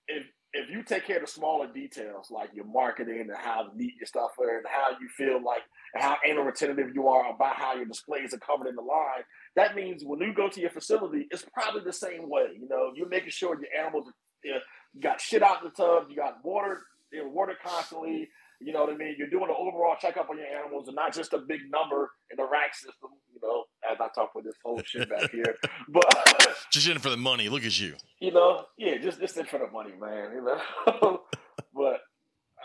[0.09, 0.25] if
[0.55, 4.07] if you take care of the smaller details, like your marketing and how neat your
[4.07, 5.63] stuff is, and how you feel like
[5.95, 9.25] and how anal retentive you are about how your displays are covered in the line,
[9.57, 12.49] that means when you go to your facility, it's probably the same way.
[12.55, 14.13] You know, you're making sure your animals
[14.45, 14.59] you, know,
[14.95, 16.83] you got shit out in the tub, you got water,
[17.13, 18.29] you know, water constantly.
[18.65, 19.17] You know what I mean?
[19.19, 22.37] You're doing an overall checkup on your animals and not just a big number in
[22.37, 23.11] the rack system.
[23.33, 25.57] You know, as I talk with this whole shit back here,
[25.89, 27.49] but Just in for the money.
[27.49, 27.95] Look at you.
[28.21, 30.33] you know, yeah, just just in for the money, man.
[30.35, 31.21] You know,
[31.75, 32.01] but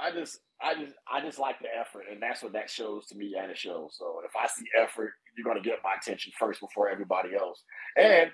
[0.01, 3.15] I just, I just, I just like the effort, and that's what that shows to
[3.15, 3.89] me at a show.
[3.91, 7.63] So if I see effort, you're gonna get my attention first before everybody else,
[7.97, 8.31] and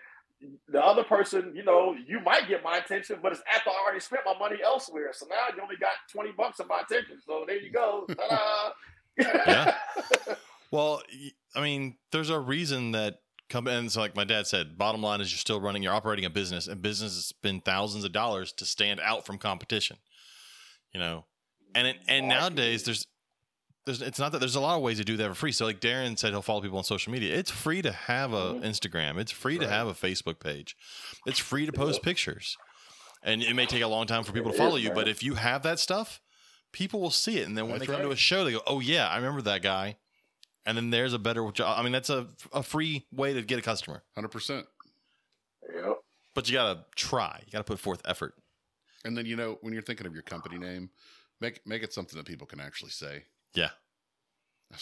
[0.68, 4.00] the other person, you know, you might get my attention, but it's after I already
[4.00, 5.12] spent my money elsewhere.
[5.14, 7.18] So now you only got twenty bucks of my attention.
[7.26, 8.06] So there you go.
[8.16, 8.72] Ta-da.
[9.18, 9.76] Yeah.
[10.74, 11.04] Well,
[11.56, 13.18] I mean, there's a reason that
[13.48, 16.66] companies, like my dad said, bottom line is you're still running, you're operating a business,
[16.66, 19.98] and businesses spend thousands of dollars to stand out from competition.
[20.92, 21.26] You know,
[21.76, 23.06] and it, and nowadays there's
[23.86, 25.52] there's it's not that there's a lot of ways to do that for free.
[25.52, 27.36] So like Darren said, he'll follow people on social media.
[27.36, 28.64] It's free to have a Mhm.
[28.64, 29.20] Instagram.
[29.20, 30.76] It's free to have a Facebook page.
[31.26, 32.04] It's free to post Yep.
[32.04, 32.58] pictures,
[33.22, 34.92] and it may take a long time for people to follow is, you.
[34.92, 36.22] But if you have that stuff,
[36.72, 38.64] people will see it, and then when That's they come to a show, they go,
[38.66, 39.98] "Oh yeah, I remember that guy."
[40.66, 41.78] And then there's a better job.
[41.78, 44.66] I mean, that's a a free way to get a customer, Hundred percent.
[45.74, 45.98] Yep.
[46.34, 47.42] but you gotta try.
[47.46, 48.36] You gotta put forth effort.
[49.06, 50.90] And then you know when you're thinking of your company name,
[51.42, 53.26] make make it something that people can actually say.
[53.56, 53.70] Yeah.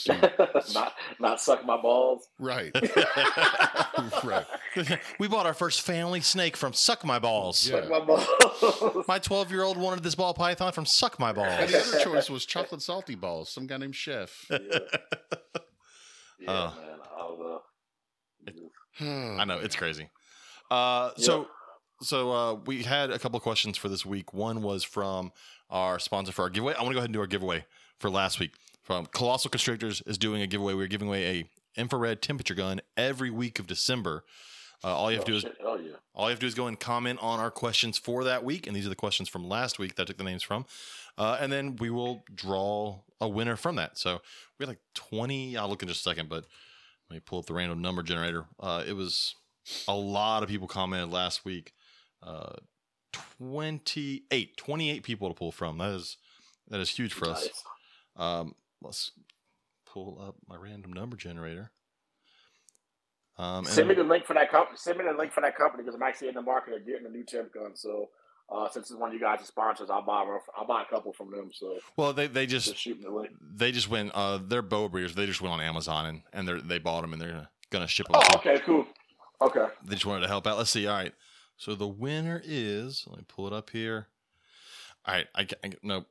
[0.10, 2.26] I've not not suck my balls.
[2.40, 2.72] right.
[4.24, 4.46] right.
[5.20, 7.68] we bought our first family snake from Suck My Balls.
[7.68, 7.82] Yeah.
[7.82, 9.06] Suck my balls.
[9.08, 11.72] My 12 year old wanted this ball python from Suck My And Balls.
[11.72, 13.52] the other choice was chocolate salty balls.
[13.52, 14.46] Some guy named Chef.
[14.50, 14.58] yeah,
[16.40, 16.72] yeah Uh.
[16.80, 17.00] man.
[17.14, 19.38] I don't know.
[19.42, 20.10] I know it's crazy.
[20.70, 21.48] Uh, so
[22.02, 24.34] so uh, we had a couple of questions for this week.
[24.34, 25.32] One was from
[25.70, 26.74] our sponsor for our giveaway.
[26.76, 27.66] I want to go ahead and do our giveaway
[28.02, 28.52] for last week.
[28.84, 30.74] From Colossal Constrictors is doing a giveaway.
[30.74, 34.26] We're giving away a infrared temperature gun every week of December.
[34.84, 35.46] Uh, all you have to do is.
[35.64, 35.94] Oh yeah.
[36.16, 38.66] all you have to do is go and comment on our questions for that week,
[38.66, 40.66] and these are the questions from last week that I took the names from,
[41.20, 44.00] uh, and then we will draw a winner from that.
[44.00, 44.22] So
[44.58, 45.56] we had like twenty.
[45.56, 46.46] I'll look in just a second, but
[47.10, 48.46] let me pull up the random number generator.
[48.60, 49.36] Uh, it was
[49.88, 51.74] a lot of people commented last week.
[52.24, 52.54] Uh,
[53.40, 55.78] 28, 28 people to pull from.
[55.78, 56.18] That is
[56.70, 57.46] that is huge for us.
[57.46, 57.64] Nice.
[58.22, 59.12] Um, let's
[59.86, 61.72] pull up my random number generator.
[63.38, 64.78] Um, Send me the link for that company.
[64.78, 67.08] Send me the link for that company because I'm actually in the market of getting
[67.08, 67.76] a new temp gun.
[67.76, 68.10] So
[68.52, 70.26] Uh, since it's one of you guys' sponsors, I'll buy
[70.58, 71.52] I'll buy a couple from them.
[71.54, 73.32] So Well, they they just just the link.
[73.40, 74.12] they just went.
[74.14, 75.16] Uh, they're bow breeders.
[75.16, 78.08] They just went on Amazon and and they they bought them and they're gonna ship
[78.08, 78.18] them.
[78.22, 78.86] Oh, okay, cool.
[79.42, 79.66] Okay.
[79.86, 80.58] They just wanted to help out.
[80.58, 80.86] Let's see.
[80.86, 81.14] All right.
[81.58, 83.06] So the winner is.
[83.08, 84.08] Let me pull it up here.
[85.06, 85.28] All right.
[85.34, 86.06] I, I no.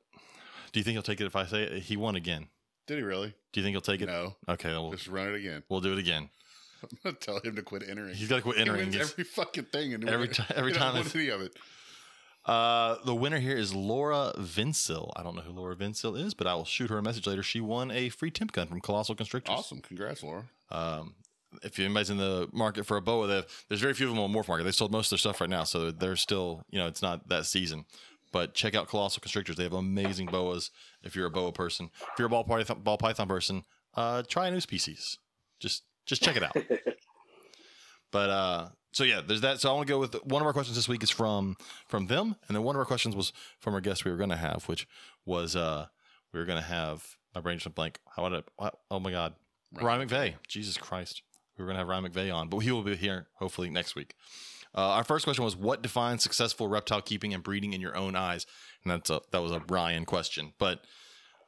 [0.72, 1.82] Do you think he'll take it if I say it?
[1.82, 2.48] He won again.
[2.86, 3.34] Did he really?
[3.52, 4.06] Do you think he'll take it?
[4.06, 4.34] No.
[4.48, 4.70] Okay.
[4.72, 5.62] We'll, Just run it again.
[5.68, 6.28] we'll do it again.
[6.82, 8.14] I'm gonna tell him to quit entering.
[8.14, 8.90] He's got to quit He entering.
[8.90, 11.52] wins every fucking thing, and every ti- every time it's- any of it.
[12.46, 15.12] Uh, the winner here is Laura Vincil.
[15.14, 17.42] I don't know who Laura Vincil is, but I will shoot her a message later.
[17.42, 19.54] She won a free temp gun from Colossal Constrictors.
[19.58, 20.44] Awesome, congrats, Laura.
[20.70, 21.14] Um,
[21.62, 24.32] if anybody's in the market for a boa, they- there's very few of them on
[24.32, 24.64] Morph Market.
[24.64, 27.28] They sold most of their stuff right now, so they're still, you know, it's not
[27.28, 27.84] that season.
[28.32, 29.56] But check out Colossal Constrictors.
[29.56, 30.70] They have amazing boas.
[31.02, 33.64] If you're a boa person, if you're a ball python, ball python person,
[33.94, 35.18] uh, try a new species.
[35.58, 36.56] Just just check it out.
[38.10, 39.60] But uh, so yeah, there's that.
[39.60, 41.56] So I want to go with one of our questions this week is from
[41.86, 44.30] from them, and then one of our questions was from our guest we were going
[44.30, 44.88] to have, which
[45.24, 45.86] was uh,
[46.32, 48.00] we were going to have my brain just blank.
[48.16, 48.48] How would it?
[48.90, 49.34] Oh my god,
[49.80, 50.34] Ryan McVeigh.
[50.48, 51.22] Jesus Christ,
[51.56, 53.94] we were going to have Ryan McVeigh on, but he will be here hopefully next
[53.94, 54.14] week.
[54.74, 58.14] Uh, our first question was, "What defines successful reptile keeping and breeding in your own
[58.14, 58.46] eyes?"
[58.84, 60.84] And that's a that was a Ryan question, but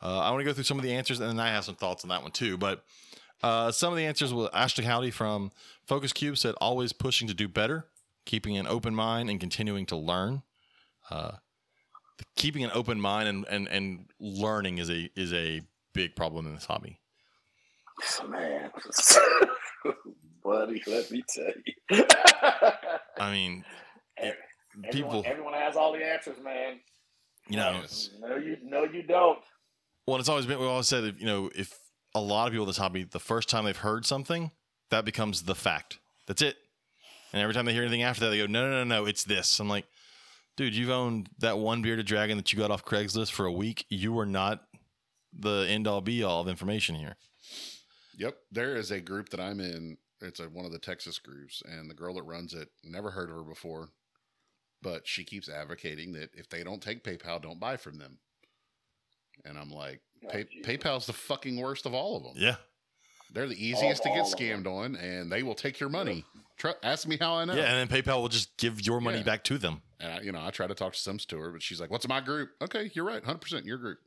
[0.02, 1.76] uh, I want to go through some of the answers, and then I have some
[1.76, 2.56] thoughts on that one too.
[2.56, 2.84] But
[3.42, 5.52] uh, some of the answers were Ashley Howdy from
[5.86, 7.86] Focus Cube said, "Always pushing to do better,
[8.24, 10.42] keeping an open mind, and continuing to learn."
[11.10, 11.32] Uh,
[12.36, 15.62] keeping an open mind and, and, and learning is a is a
[15.92, 16.98] big problem in this hobby.
[18.28, 18.70] Man,
[20.44, 22.04] buddy, let me tell you.
[23.18, 23.64] I mean,
[24.16, 24.36] it-
[24.84, 26.80] everyone, people, everyone has all the answers, man.
[27.48, 27.82] you know,
[28.20, 29.38] No, you, no, you don't.
[30.06, 30.58] Well, it's always been.
[30.58, 31.72] We always said, you know, if
[32.14, 34.50] a lot of people in this hobby, the first time they've heard something,
[34.90, 35.98] that becomes the fact.
[36.26, 36.56] That's it.
[37.32, 39.24] And every time they hear anything after that, they go, "No, no, no, no, it's
[39.24, 39.86] this." I'm like,
[40.56, 43.86] dude, you've owned that one bearded dragon that you got off Craigslist for a week.
[43.88, 44.64] You are not
[45.32, 47.16] the end all be all of information here.
[48.18, 49.96] Yep, there is a group that I'm in.
[50.22, 53.28] It's a, one of the Texas groups, and the girl that runs it never heard
[53.30, 53.88] of her before,
[54.80, 58.18] but she keeps advocating that if they don't take PayPal, don't buy from them.
[59.44, 60.00] And I'm like,
[60.30, 60.66] Pay, Oh, Jesus.
[60.66, 62.32] PayPal's the fucking worst of all of them.
[62.36, 62.56] Yeah,
[63.32, 66.24] They're the easiest to get scammed on, and they will take your money.
[66.58, 67.54] Tr- ask me how I know.
[67.54, 69.24] yeah, and then PayPal will just give your money Yeah.
[69.24, 69.82] back to them.
[69.98, 71.90] And I, you know, I try to talk to some to her, but she's like,
[71.90, 73.98] "What's my group?" Okay, you're right, hundred percent, your group.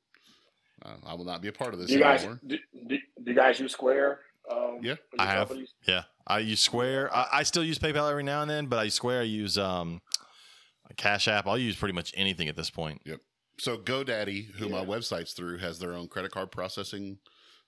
[0.84, 2.40] Uh, I will not be a part of this Do you guys, anymore.
[2.46, 2.58] do,
[2.88, 4.20] do, do you guys use Square?
[4.52, 5.48] Um, Yeah, I have.
[5.48, 5.74] companies?
[5.88, 7.16] Yeah, I use Square.
[7.16, 9.22] I, I still use PayPal every now and then, but I Square.
[9.22, 10.02] I use um,
[10.98, 11.48] Cash App.
[11.48, 13.02] I'll use pretty much anything at this point.
[13.06, 13.22] Yep.
[13.58, 17.20] So GoDaddy, who my website's through, has their own credit card processing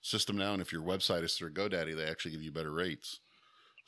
[0.02, 3.20] system now, and if your website is through GoDaddy, they actually give you better rates.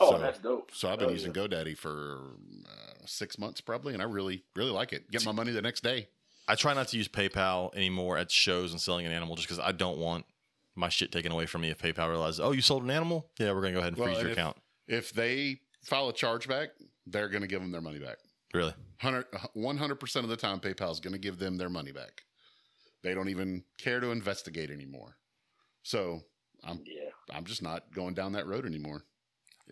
[0.00, 0.70] Oh, So- that's dope.
[0.74, 1.42] So I've been Oh, using yeah.
[1.42, 2.30] GoDaddy for
[2.66, 5.10] uh, six months probably, and I really, really like it.
[5.10, 6.08] Get my money the next day.
[6.48, 9.60] I try not to use PayPal anymore at shows and selling an animal just because
[9.60, 10.24] I don't want
[10.80, 13.30] my shit taken away from me if PayPal realizes, oh, you sold an animal?
[13.38, 14.56] Yeah, we're going to go ahead and Well, freeze and your if- account.
[14.88, 16.68] If they file a chargeback,
[17.06, 18.16] they're going to give them their money back.
[18.52, 18.74] Really?
[19.54, 22.22] 100 percent of the time, PayPal is going to give them their money back.
[23.02, 25.16] They don't even care to investigate anymore.
[25.82, 26.20] So
[26.64, 27.10] I'm Yeah.
[27.32, 29.04] I'm just not going down that road anymore.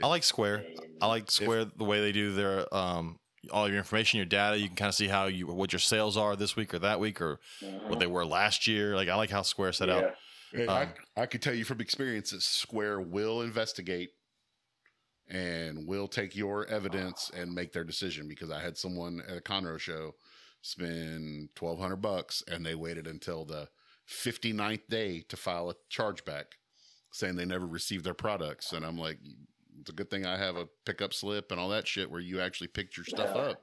[0.02, 0.64] I like Square.
[1.02, 3.18] I like Square the way they do their um,
[3.50, 4.56] all your information, your data.
[4.56, 7.00] You can kind of see how you what your sales are this week or that
[7.00, 7.88] week or Mhm.
[7.88, 8.94] what they were last year.
[8.94, 10.02] Like I like how Square set up.
[10.02, 10.10] Yeah.
[10.52, 14.10] And Um, I, I could tell you from experience that Square will investigate
[15.28, 19.40] and will take your evidence and make their decision because I had someone at a
[19.40, 20.14] Conroe show
[20.62, 23.68] spend 1200 bucks and they waited until the
[24.08, 26.44] 59th day to file a chargeback
[27.12, 29.18] saying they never received their products and I'm like
[29.80, 32.40] it's a good thing I have a pickup slip and all that shit where you
[32.40, 33.42] actually picked your stuff Yeah.
[33.42, 33.62] up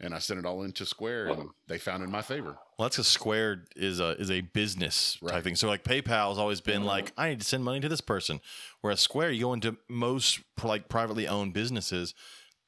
[0.00, 2.56] and I sent it all into Square and they found it in my favor.
[2.78, 5.56] Well, that's because Square is a is a business type thing.
[5.56, 6.86] So like PayPal has always been Mhm.
[6.86, 8.40] like, I need to send money to this person.
[8.80, 12.14] Whereas Square, you go into most like privately owned businesses,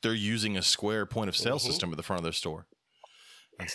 [0.02, 1.60] they're using a Square point of sale Mhm.
[1.66, 2.66] system at the front of their store.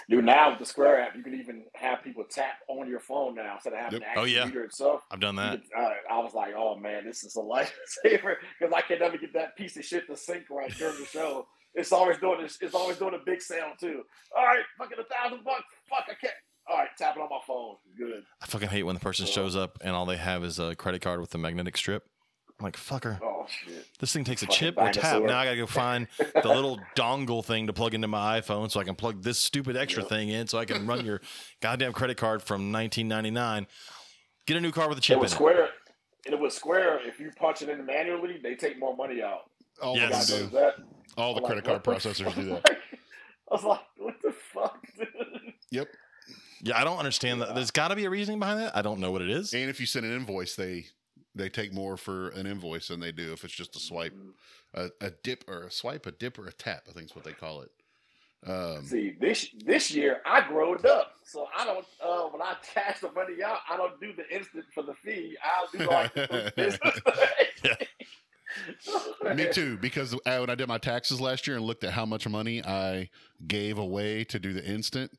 [0.09, 3.35] Dude, now with the Square app, you can even have people tap on your phone
[3.35, 4.01] now instead of having Yep.
[4.01, 4.45] the Oh, actual yeah.
[4.45, 5.03] meter itself.
[5.11, 5.61] I've done that.
[5.61, 7.39] could- uh, I was like, oh man, this is a
[8.03, 11.05] lifesaver because I can never get that piece of shit to sync right during the
[11.05, 11.47] show.
[11.75, 12.57] It's always doing this.
[12.61, 14.03] It's always doing a big sale too.
[14.37, 15.63] All right, fucking a thousand bucks.
[15.89, 16.33] Fuck, I can't.
[16.67, 17.75] All right, tap it on my phone.
[17.97, 18.23] Good.
[18.41, 21.01] I fucking hate when the person shows up and all they have is a credit
[21.01, 22.03] card with a magnetic strip.
[22.59, 23.85] I'm like, fucker, Oh shit.
[23.99, 25.21] this thing takes a Fucking chip or tap.
[25.23, 28.79] Now I gotta go find the little dongle thing to plug into my iPhone so
[28.79, 30.09] I can plug this stupid extra Yeah.
[30.09, 31.19] thing in so I can run your
[31.61, 33.67] goddamn credit card from 1999.
[34.47, 35.35] Get a new car with a It chip in was it.
[35.35, 35.69] Square.
[36.25, 37.01] It was Square.
[37.05, 39.41] If you punch it in manually, they take more money out.
[39.81, 40.03] All Yes.
[40.03, 40.57] of You guys them notice do.
[40.57, 40.75] that?
[41.17, 42.69] All the Like, credit card processors do that.
[43.51, 45.53] I was like, what the fuck, dude?
[45.71, 45.87] Yep.
[46.63, 47.53] Yeah, I don't understand that.
[47.53, 48.75] There's got to be a reasoning behind that.
[48.75, 49.53] I don't know what it is.
[49.53, 50.87] And if you send an invoice, they
[51.35, 54.13] they take more for an invoice than they do if it's just a swipe,
[54.73, 56.83] a, a dip or a swipe, a dip or a tap.
[56.89, 57.71] I think is what they call it.
[58.47, 61.85] Um, See, this this year I growed up, so I don't.
[62.03, 65.35] Uh, when I cash the money out, I don't do the instant for the fee.
[65.43, 66.99] I'll do like the business.
[69.35, 72.05] Me too, because uh, when I did my taxes last year and looked at how
[72.05, 73.09] much money I
[73.47, 75.11] gave away to do the instant,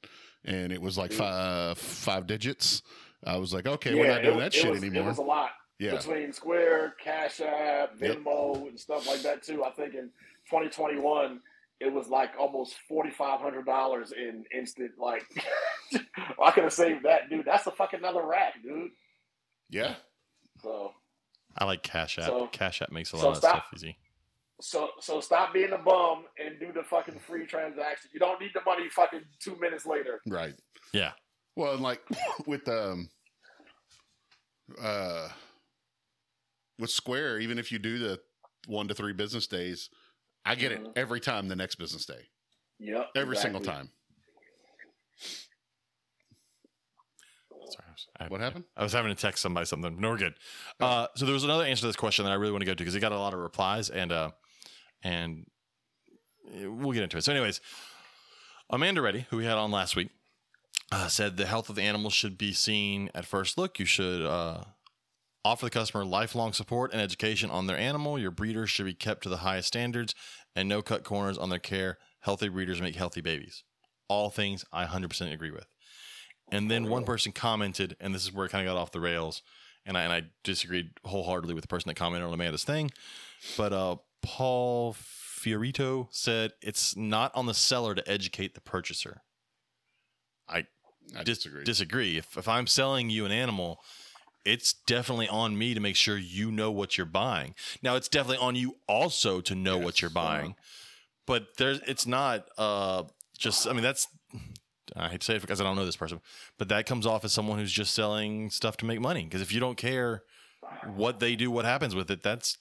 [0.45, 2.83] and it was like five five digits.
[3.25, 5.05] I was like, okay, we're not doing it, that it shit was, anymore.
[5.05, 8.19] It was a lot yeah, between Square, Cash App, Yep.
[8.19, 9.65] Venmo, and stuff like that too.
[9.65, 10.11] I think in
[10.51, 11.41] 2021
[11.81, 14.93] it was like almost forty five hundred dollars in instant.
[14.99, 15.25] Like
[16.43, 17.45] I could have saved that, dude.
[17.45, 18.91] That's a fucking another rack, dude.
[19.71, 19.95] yeah.
[20.63, 20.93] So
[21.59, 22.27] I like Cash App.
[22.27, 23.51] So- Cash App makes a lot so of stop.
[23.51, 23.99] stuff easy.
[24.61, 28.11] So so stop being a bum and do the fucking free transaction.
[28.13, 30.21] You don't need the money fucking two minutes later.
[30.27, 30.55] Right.
[30.93, 31.13] Yeah.
[31.57, 32.01] Well, and like
[32.47, 33.09] with um
[34.83, 35.29] uh
[36.79, 38.21] with Square, even if you do the
[38.67, 39.89] one to three business days,
[40.45, 40.93] I get it Mhm.
[40.97, 42.29] every time the next business day.
[42.79, 43.11] Yep.
[43.17, 43.91] Every single time.
[47.69, 48.65] Sorry, was- I- What happened?
[48.77, 49.99] I was having to text somebody something.
[50.01, 50.35] No, we're good.
[50.79, 52.73] Uh, so there was another answer to this question that I really want to go
[52.75, 54.31] to because it got a lot of replies and uh,
[55.03, 55.47] and
[56.53, 57.25] we'll get into it.
[57.25, 57.61] So, anyways,
[58.71, 60.11] Amanda Reddy, who we had on last week,
[60.93, 63.79] uh, said the health of the animal should be seen at first look.
[63.79, 64.65] You should uh,
[65.45, 68.19] offer the customer lifelong support and education on their animal.
[68.19, 70.15] Your breeders should be kept to the highest standards
[70.55, 71.99] and no cut corners on their care.
[72.21, 73.63] Healthy breeders make healthy babies.
[74.09, 75.67] All things I 100% agree with.
[76.51, 79.01] And then one person commented, and this is where it kind of got off the
[79.01, 79.43] rails,
[79.85, 82.91] and I, and I disagreed wholeheartedly with the person that commented on Amanda's thing.
[83.57, 89.23] But uh, Paul Fiorito said it's not on the seller to educate the purchaser.
[90.49, 90.67] I
[91.17, 91.65] I dis- disagree.
[91.65, 92.19] disagree.
[92.19, 93.79] If, if I'm selling you an animal,
[94.45, 97.55] it's definitely on me to make sure you know what you're buying.
[97.83, 100.57] Now, it's definitely on you also to know what you're buying,
[101.27, 103.05] but there's it's not uh
[103.39, 103.69] just.
[103.69, 104.09] I mean, that's
[104.97, 106.21] I hate to say it because I don't know this person,
[106.59, 109.25] but that comes off as someone who's just selling stuff to make money.
[109.25, 110.23] Because if you don't care
[110.95, 112.57] what they do, what happens with it, that's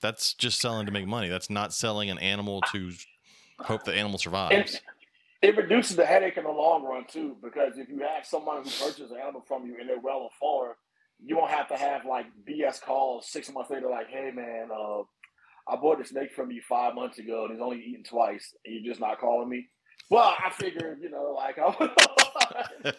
[0.00, 1.28] that's just selling to make money.
[1.28, 2.90] That's not selling an animal to
[3.60, 4.74] hope the animal survives.
[4.74, 4.80] And
[5.42, 8.70] it reduces the headache in the long run too, because if you have someone who
[8.70, 10.76] purchases an animal from you and they're well informed,
[11.24, 15.02] you won't have to have like BS calls six months later, like, "Hey man, uh,
[15.68, 18.74] I bought a snake from you five months ago and he's only eaten twice, and
[18.74, 19.68] you're just not calling me."
[20.10, 21.90] Well, I figured, you know, like I,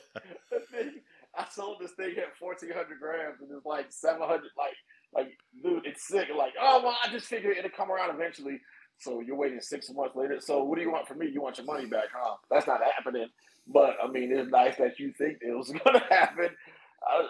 [1.37, 4.51] I sold this thing at fourteen hundred grams and it's like seven hundred.
[4.57, 4.75] Like,
[5.15, 6.27] like, dude, it's sick.
[6.37, 8.59] Like, oh well, I just figured it'll come around eventually.
[8.97, 10.39] So you're waiting six months later.
[10.39, 11.29] So what do you want from me?
[11.29, 12.35] You want your money back, huh?
[12.49, 13.27] That's not happening.
[13.67, 16.49] But I mean, it's nice that you think it was going to happen.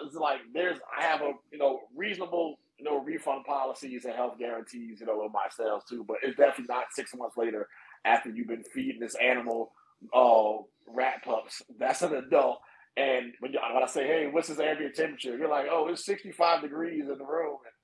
[0.04, 4.34] It's like there's, I have a you know reasonable you know refund policies and health
[4.38, 6.04] guarantees you know with my sales too.
[6.06, 7.68] But it's definitely not six months later
[8.04, 9.72] after you've been feeding this animal
[10.14, 11.62] uh, rat pups.
[11.78, 12.60] That's an adult.
[12.96, 15.36] And when, you, when I say, hey, what's his ambient temperature?
[15.36, 17.58] You're like, oh, it's 65 degrees in the room.
[17.64, 17.75] And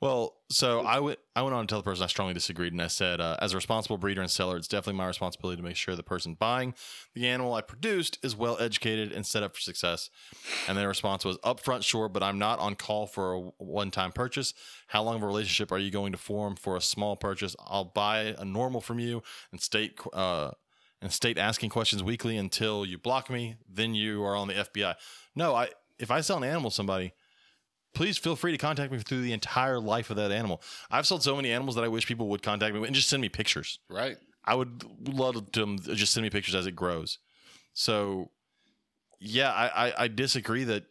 [0.00, 2.80] Well, so I went I went on to tell the person I strongly disagreed, and
[2.80, 5.76] I said, uh, as a responsible breeder and seller, it's definitely my responsibility to make
[5.76, 6.74] sure the person buying
[7.14, 10.08] the animal I produced is well educated and set up for success.
[10.66, 14.10] And their response was upfront, sure, but I'm not on call for a one time
[14.12, 14.54] purchase.
[14.86, 17.54] How long of a relationship are you going to form for a small purchase?
[17.66, 19.22] I'll buy a normal from you
[19.52, 20.52] and state uh,
[21.02, 23.56] and state asking questions weekly until you block me.
[23.70, 24.94] Then you are on the FBI.
[25.36, 27.12] No, I if I sell an animal to somebody
[27.94, 30.62] please feel free to contact me through the entire life of that animal.
[30.90, 33.20] I've sold so many animals that I wish people would contact me and just send
[33.22, 33.78] me pictures.
[33.88, 34.16] right.
[34.42, 37.18] I would love to just send me pictures as it grows.
[37.74, 38.30] So,
[39.20, 40.84] yeah, I, I, I disagree that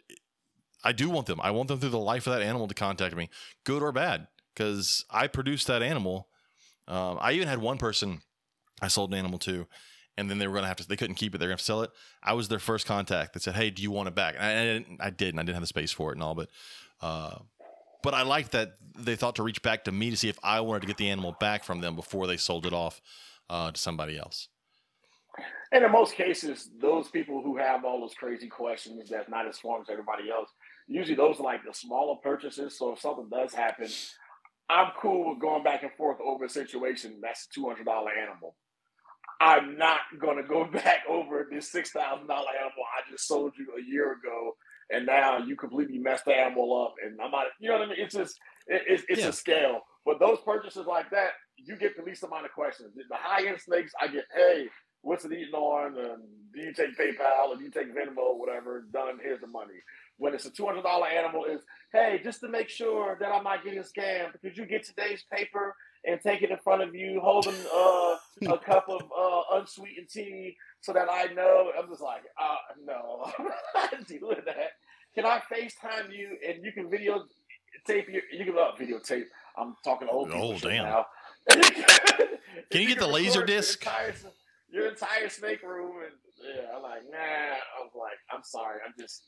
[0.84, 1.42] I do want them.
[1.42, 3.30] I want them through the life of that animal to contact me,
[3.64, 6.28] good or bad, because I produced that animal.
[6.88, 8.22] Um, I even had one person
[8.82, 9.68] I sold an animal to,
[10.20, 11.38] and then they were going to have to, they couldn't keep it.
[11.38, 11.92] They're going to sell it.
[12.22, 14.36] I was their first contact that said, Hey, do you want it back?
[14.38, 16.24] And I, I, didn't, I did, and I didn't have the space for it and
[16.24, 16.50] all, but,
[17.02, 17.40] uh,
[18.04, 20.62] but I liked that they thought to reach back to me to see if I
[20.62, 23.02] wanted to get the animal back from them before they sold it off
[23.50, 24.48] uh, to somebody else.
[25.72, 29.56] And in most cases, those people who have all those crazy questions that's not as
[29.56, 30.50] informed as everybody else,
[30.88, 32.78] usually those are like the smaller purchases.
[32.78, 33.88] So if something does happen,
[34.70, 38.12] I'm cool with going back and forth over a situation that's a two hundred dollar
[38.12, 38.56] animal.
[39.40, 43.68] I'm not gonna go back over this six thousand dollar animal I just sold you
[43.78, 44.56] a year ago,
[44.92, 46.96] and now you completely messed the animal up.
[47.06, 48.00] And I'm not, you know what I mean?
[48.00, 48.38] It's just
[48.68, 49.30] it, it's, it's Yeah.
[49.30, 49.82] a scale.
[50.06, 52.94] But those purchases like that, you get the least amount of questions.
[52.96, 54.68] The high end snakes, I get, hey,
[55.02, 55.98] what's it eating on?
[55.98, 56.24] And
[56.54, 58.86] do you take PayPal or do you take Venmo or whatever?
[58.92, 59.20] Done.
[59.22, 59.76] Here's the money.
[60.18, 61.62] When it's a two hundred dollar animal, is
[61.94, 65.76] hey, just to make sure that I'm not getting scammed, could you get today's paper
[66.06, 70.56] and take it in front of you, holding uh, a cup of uh, unsweetened tea,
[70.82, 71.72] so that I know?
[71.78, 73.46] I'm just like, uh, no, I'm
[73.76, 74.72] not doing that.
[75.16, 77.24] Can I FaceTime you and you can video
[77.86, 79.26] tape your, you can uh, videotape.
[79.58, 80.86] I'm talking old Oh, damn.
[80.86, 81.06] now.
[82.70, 83.84] Can you get the laser disc?
[83.84, 84.16] Your entire,
[84.72, 86.14] your entire snake room, and
[86.56, 87.18] yeah, I'm like, nah.
[87.18, 89.24] I was like, I'm sorry, I'm just,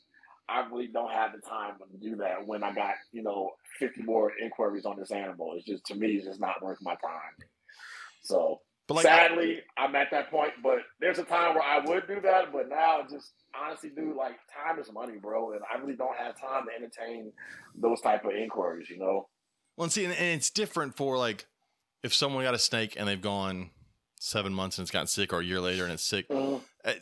[0.52, 4.02] I really don't have the time to do that when I got you know 50
[4.02, 5.54] more inquiries on this animal.
[5.56, 7.46] It's just to me, it's just not worth my time.
[8.22, 10.52] So But like, sadly, I'm at that point.
[10.62, 14.36] But there's a time where I would do that, but now just honestly, dude, like
[14.64, 17.32] time is money, bro, and I really don't have time to entertain
[17.74, 18.90] those type of inquiries.
[18.90, 19.28] You know.
[19.76, 21.46] Well, and see, and, and it's different for like
[22.02, 23.70] if someone got a snake and they've gone
[24.20, 26.26] seven months and it's gotten sick, or a year later and it's sick.
[26.84, 26.92] uh,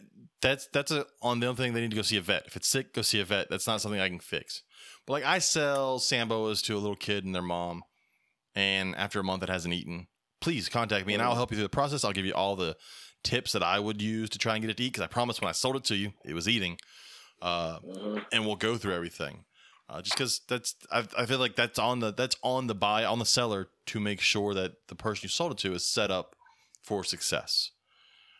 [0.43, 2.45] That's that's a on the other thing they need to go see a vet.
[2.47, 3.51] If it's sick, go see a vet.
[3.51, 4.63] That's not something I can fix.
[5.07, 7.83] But like I sell sand boas to a little kid and their mom,
[8.55, 10.07] and after a month it hasn't eaten.
[10.41, 12.03] Please contact me and I'll help you through the process.
[12.03, 12.75] I'll give you all the
[13.23, 15.39] tips that I would use to try and get it to eat because I promise
[15.39, 16.79] when I sold it to you it was eating.
[17.43, 17.79] Uh,
[18.33, 19.45] and we'll go through everything.
[19.89, 23.05] Uh, just because that's, I, I feel like that's on the that's on the buy
[23.05, 26.13] on the seller to make sure that the person you sold it to is set
[26.13, 26.37] up
[26.83, 27.73] for success.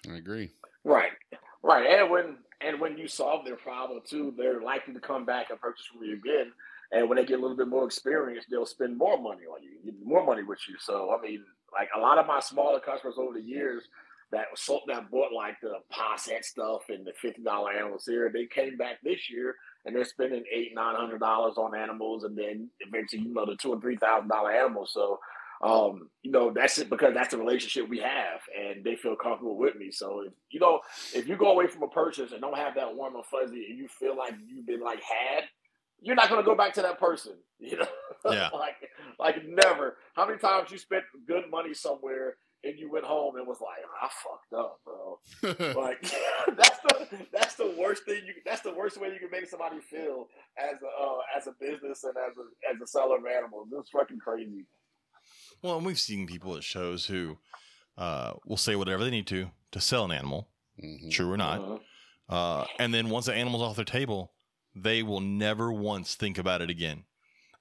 [0.09, 0.51] I agree.
[0.85, 1.11] Right,
[1.71, 5.51] right, and when and when you solve their problem too, they're likely to come back
[5.51, 6.53] and purchase from you again.
[6.93, 9.71] And when they get a little bit more experience, they'll spend more money on you,
[9.85, 10.77] get more money with you.
[10.79, 13.85] So I mean, like a lot of my smaller customers over the years
[14.33, 18.47] that sold that bought like the Posset stuff and the fifty dollar animals here, they
[18.47, 22.69] came back this year and they're spending eight nine hundred dollars on animals, and then
[22.81, 24.93] eventually you know the two and three thousand dollar animals.
[24.93, 25.19] So
[25.63, 29.59] um, you know, that's it because that's the relationship we have, and they feel comfortable
[29.59, 29.91] with me.
[29.91, 30.81] So, if, you know,
[31.15, 33.79] if you go away from a purchase and don't have that warm and fuzzy, and
[33.79, 35.45] you feel like you've been like had,
[36.01, 37.35] you're not going to go back to that person.
[37.63, 37.87] You know,
[38.25, 38.49] Yeah.
[38.55, 38.77] like
[39.19, 39.99] like never.
[40.15, 43.85] How many times you spent good money somewhere and you went home and was like,
[44.01, 45.75] I fucked up, bro.
[45.79, 46.01] Like
[46.57, 49.79] that's the that's the worst thing you that's the worst way you can make somebody
[49.81, 53.69] feel as a uh, as a business and as a as a seller of animals.
[53.79, 54.65] It's fucking crazy.
[55.63, 57.39] Well, and we've seen people at shows who
[57.99, 60.49] uh, will say whatever they need to to sell an animal,
[60.83, 61.11] Mhm.
[61.11, 62.35] true or not, Uh-huh.
[62.35, 64.33] uh, and then once the animal's off their table,
[64.75, 67.05] they will never once think about it again.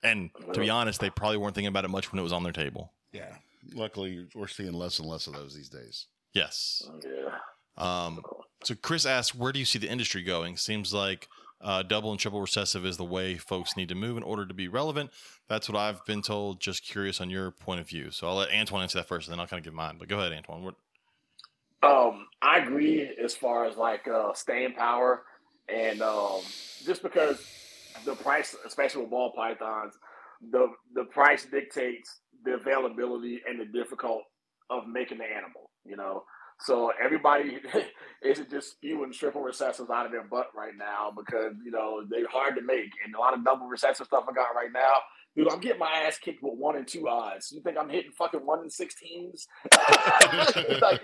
[0.02, 2.44] And to be honest, they probably weren't thinking about it much when it was on
[2.44, 2.94] their table.
[3.12, 3.36] Yeah.
[3.74, 6.06] Luckily, we're seeing less and less of those these days.
[6.34, 6.84] Yes.
[7.04, 7.38] Yeah.
[7.76, 8.24] Um,
[8.64, 10.56] so Chris asks, where do you see the industry going?
[10.56, 11.28] Seems like
[11.62, 14.54] uh, double and triple recessive is the way folks need to move in order to
[14.54, 15.12] be relevant.
[15.48, 16.62] That's what I've been told.
[16.62, 18.12] Just curious on your point of view.
[18.12, 19.96] So I'll let Antoine answer that first, and then I'll kind of give mine.
[20.00, 20.74] But go ahead, Antoine.
[21.82, 25.24] Um, I agree as far as like uh, staying power,
[25.68, 26.42] and um,
[26.86, 27.46] just because
[28.06, 29.94] the price, especially with ball pythons,
[30.52, 34.24] the the price dictates the availability and the difficult
[34.70, 35.72] of making the animal.
[35.86, 36.24] You know,
[36.62, 37.60] so everybody
[38.24, 42.28] isn't just spewing triple recessives out of their butt right now because you know they're
[42.28, 44.94] hard to make, and a lot of double recessive stuff I got right now.
[45.36, 47.52] Dude, I'm getting my ass kicked with one and two odds.
[47.52, 49.48] You think I'm hitting fucking one and sixteens?
[50.82, 51.02] like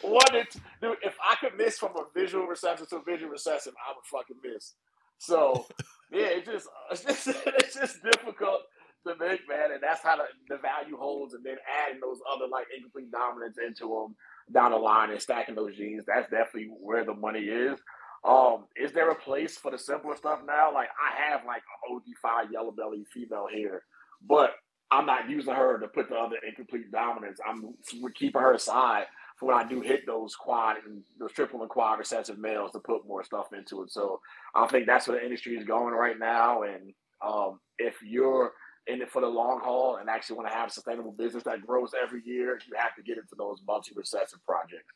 [0.00, 0.96] one and two, dude.
[1.02, 4.38] If I could miss from a visual recessive to a visual recessive, I would fucking
[4.42, 4.74] miss.
[5.18, 5.66] So
[6.10, 8.62] yeah, it's just it's just, it's just difficult
[9.06, 11.34] to make, man, and that's how the, the value holds.
[11.34, 14.16] And then adding those other like incomplete dominance into them
[14.52, 17.78] down the line and stacking those genes, that's definitely where the money is.
[18.24, 20.72] Um, is there a place for the simpler stuff now?
[20.72, 23.82] Like I have like an OG5 yellow belly female here,
[24.26, 24.52] but
[24.90, 27.38] I'm not using her to put the other incomplete dominance.
[27.46, 27.74] I'm
[28.14, 29.04] keeping her aside
[29.38, 32.80] for when I do hit those quad and those triple and quad recessive males to
[32.80, 33.90] put more stuff into it.
[33.90, 34.20] So
[34.54, 36.62] I think that's where the industry is going right now.
[36.62, 36.92] And
[37.24, 38.52] um, if you're
[38.86, 41.66] in it for the long haul and actually want to have a sustainable business that
[41.66, 44.94] grows every year, you have to get into those multi recessive projects.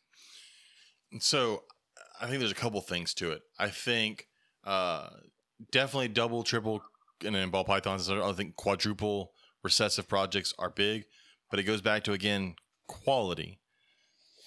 [1.13, 1.65] And so
[2.21, 3.43] I think there's a couple things to it.
[3.59, 4.29] I think
[4.65, 5.09] uh,
[5.73, 6.83] definitely double, triple,
[7.25, 8.09] and then ball pythons.
[8.09, 9.33] I think quadruple
[9.63, 11.05] recessive projects are big,
[11.51, 12.55] but it goes back to again
[12.87, 13.61] quality.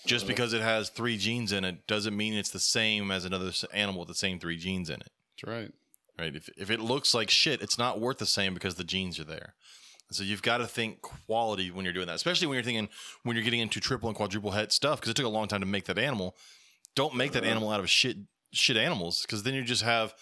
[0.05, 0.29] Just Mhm.
[0.29, 4.01] because it has three genes in it doesn't mean it's the same as another animal
[4.01, 5.11] with the same three genes in it.
[5.41, 5.71] That's right.
[6.19, 6.35] Right?
[6.35, 9.23] If, if it looks like shit, it's not worth the same because the genes are
[9.23, 9.53] there.
[10.11, 12.89] So you've got to think quality when you're doing that, especially when you're thinking
[13.23, 15.61] when you're getting into triple and quadruple head stuff because it took a long time
[15.61, 16.35] to make that animal.
[16.93, 17.51] Don't make that Uh-huh.
[17.51, 18.17] animal out of shit
[18.51, 20.13] shit animals because then you just have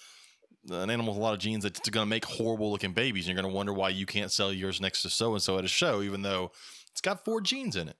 [0.70, 3.28] an animal with a lot of genes that's going to make horrible looking babies.
[3.28, 5.58] And you're going to wonder why you can't sell yours next to so and so
[5.58, 6.52] at a show, even though
[6.92, 7.98] it's got four genes in it.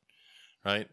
[0.64, 0.88] right?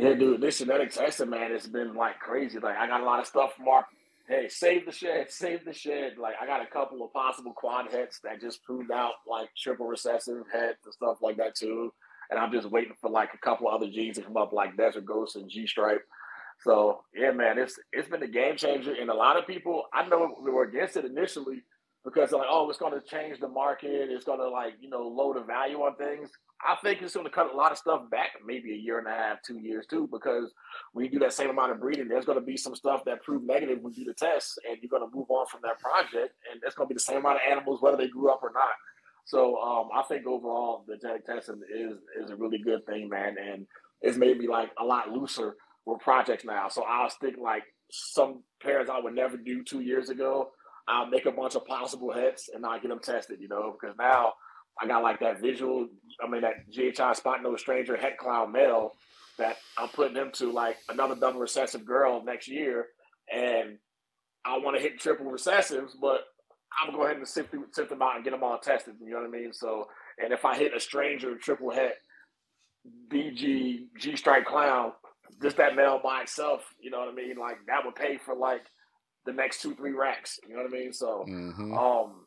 [0.00, 2.58] Yeah, dude, this genetic testing, man, it's been like crazy.
[2.60, 3.84] Like, I got a lot of stuff from our,
[4.28, 6.18] hey, save the shed, save the shed.
[6.18, 9.86] Like, I got a couple of possible quad heads that just proved out like triple
[9.86, 11.92] recessive heads and stuff like that, too.
[12.30, 15.06] And I'm just waiting for like a couple other genes to come up, like Desert
[15.06, 16.02] Ghost and G Stripe.
[16.60, 18.92] So, yeah, man, it's it's been a game changer.
[18.92, 21.62] And a lot of people, I know, were against it initially
[22.04, 24.10] because they're like, oh, it's to change the market.
[24.10, 26.30] It's to like, you know, lower the value on things.
[26.66, 29.06] I think it's going to cut a lot of stuff back, maybe a year and
[29.06, 30.52] a half, two years too, because
[30.92, 33.22] when you do that same amount of breeding, there's going to be some stuff that
[33.22, 35.78] prove negative when you do the test, and you're going to move on from that
[35.78, 38.40] project, and it's going to be the same amount of animals whether they grew up
[38.42, 38.74] or not.
[39.24, 43.36] So um, I think overall the genetic testing is is a really good thing, man,
[43.38, 43.66] and
[44.00, 45.54] it's made me like a lot looser
[45.86, 46.68] with projects now.
[46.68, 50.50] So I'll stick like some pairs I would never do two years ago.
[50.88, 53.96] I'll make a bunch of possible hits and I get them tested, you know, because
[53.98, 54.32] now
[54.80, 55.88] I got like that visual,
[56.22, 58.92] I mean, that GHI spotnose stranger het clown male
[59.38, 62.86] that I'm putting him to like another double recessive girl next year.
[63.32, 63.78] And
[64.44, 66.20] I want to hit triple recessives, but
[66.80, 68.94] I'm going to go ahead and sift, sift them out and get them all tested.
[69.00, 69.52] You know what I mean?
[69.52, 69.86] So,
[70.22, 71.96] and if I hit a stranger triple het
[73.12, 74.92] BG G Stripe Clown,
[75.42, 77.36] just that male by itself, you know what I mean?
[77.38, 78.62] Like that would pay for like
[79.26, 80.38] the next two, three racks.
[80.48, 80.92] You know what I mean?
[80.92, 81.76] So, Mhm.
[81.76, 82.26] um,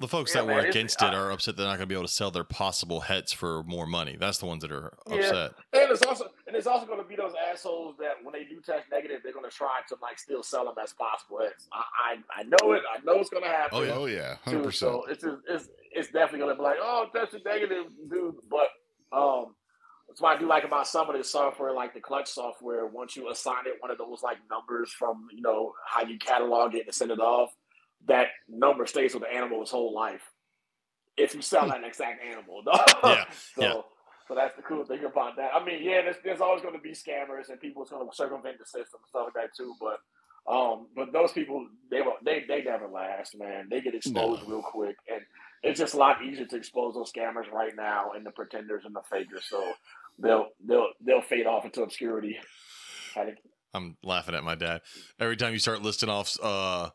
[0.00, 1.86] The folks Yeah, that man, were against it I- are upset they're not going to
[1.86, 4.16] be able to sell their possible hets for more money.
[4.18, 5.16] That's the ones that are Yeah.
[5.16, 5.52] upset.
[5.74, 8.60] and it's also and it's also going to be those assholes that when they do
[8.62, 11.68] test negative, they're going to try to like still sell them as possible hits.
[11.70, 11.84] I,
[12.34, 12.82] I I know it.
[12.90, 13.78] I know it's going to happen.
[13.78, 13.92] Oh, yeah.
[13.92, 14.64] Oh yeah, hundred too.
[14.64, 14.92] percent.
[14.92, 18.36] So it's it's it's definitely gonna be like, oh, tested negative, dude.
[18.48, 18.68] But
[19.16, 19.54] um,
[20.08, 22.86] that's what I do like about some of this software, like the Clutch software.
[22.86, 26.74] Once you assign it one of those like numbers from you know how you catalog
[26.74, 27.50] it and send it off,
[28.06, 30.22] that number stays with the animal his whole life.
[31.16, 32.62] If you sell that exact animal,
[33.04, 33.24] Yeah,
[33.54, 33.80] so, yeah.
[34.28, 35.50] So that's the cool thing about that.
[35.54, 38.58] I mean, yeah, there's, there's always going to be scammers and people going to circumvent
[38.58, 39.74] the system and stuff like that too.
[39.80, 39.98] But
[40.50, 43.68] um, but those people they they they never last, man.
[43.70, 45.20] They get exposed real quick, and
[45.62, 48.94] it's just a lot easier to expose those scammers right now and the pretenders and
[48.94, 49.44] the fakers.
[49.48, 49.72] So
[50.18, 52.38] they'll they'll they'll fade off into obscurity.
[53.74, 54.80] I'm laughing at my dad.
[55.18, 56.90] Every time you start listing off uh,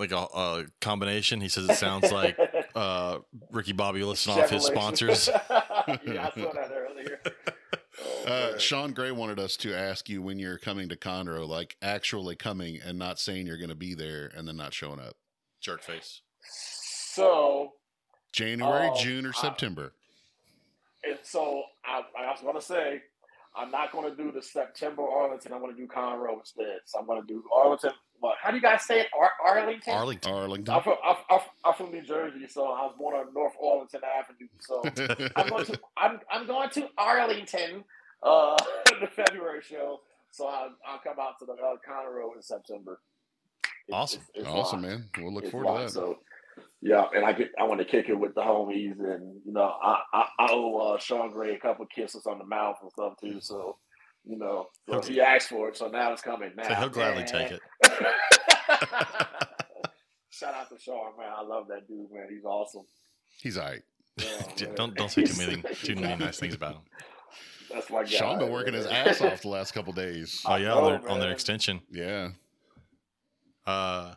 [0.00, 2.36] like a, a combination, he says it sounds like
[2.74, 3.18] uh,
[3.52, 5.28] Ricky Bobby listing off his sponsors.
[5.50, 7.20] yeah, I saw that earlier.
[8.26, 8.58] Oh, Uh.
[8.58, 12.78] Sean Gray wanted us to ask you when you're coming to Conroe, like actually coming
[12.84, 15.14] and not saying you're going to be there and then not showing up.
[15.60, 16.22] Jerk face.
[16.42, 17.74] So
[18.32, 19.92] January, Oh, June, or I- September.
[21.04, 23.02] And so I, I was going to say,
[23.56, 25.52] I'm not going to do the September Arlington.
[25.52, 26.78] I'm going to do Conroe instead.
[26.86, 27.90] So I'm going to do Arlington.
[28.20, 28.36] What?
[28.42, 29.08] How do you guys say it?
[29.18, 29.92] Ar- Arlington.
[29.94, 30.32] Arlington.
[30.32, 30.74] Arlington.
[30.74, 34.00] I'm from, I'm, I'm, I'm from New Jersey, so I was born on North Arlington
[34.04, 34.48] Avenue.
[34.60, 34.82] So
[35.36, 37.84] I'm going to I'm, I'm going to Arlington
[38.22, 38.56] uh,
[39.00, 40.00] the February show.
[40.30, 43.00] So I'll, I'll come out to the uh, Conroe in September.
[43.88, 44.20] It's- Awesome.
[44.34, 44.92] it's- it's awesome, locked.
[44.92, 45.10] man.
[45.18, 45.90] We'll look It's forward to that.
[45.90, 46.18] So
[46.82, 49.62] yeah, and I get I want to kick it with the homies, and you know
[49.82, 53.14] I I, I owe uh, Sean Gray a couple kisses on the mouth and stuff
[53.20, 53.40] too.
[53.40, 53.76] So
[54.24, 55.14] you know, so Okay.
[55.14, 56.52] he asked for it, so now it's coming.
[56.56, 57.60] Now So he'll gladly take it.
[60.30, 61.28] Shout out to Sean, man.
[61.36, 62.26] I love that dude, man.
[62.30, 62.84] He's awesome.
[63.42, 63.82] He's all right.
[64.16, 66.82] Yeah, Don't don't say too many too many nice things about him.
[67.70, 68.08] That's my guy.
[68.10, 70.42] Sean been working his ass off the last couple days.
[70.46, 71.80] Oh I yeah, on their on their extension.
[71.90, 72.30] Yeah.
[73.66, 74.14] Uh,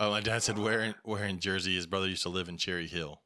[0.00, 2.56] oh, my dad said where in, where in Jersey his brother used to live in
[2.56, 3.20] Cherry Hill.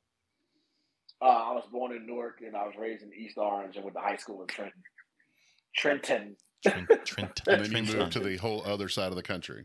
[1.22, 3.96] Uh, I was born in Newark, and I was raised in East Orange, and went
[3.96, 4.83] to high school in Trenton.
[5.75, 6.37] Trenton.
[6.67, 9.64] Trent, Trent, And then you moved to the whole other side of the country.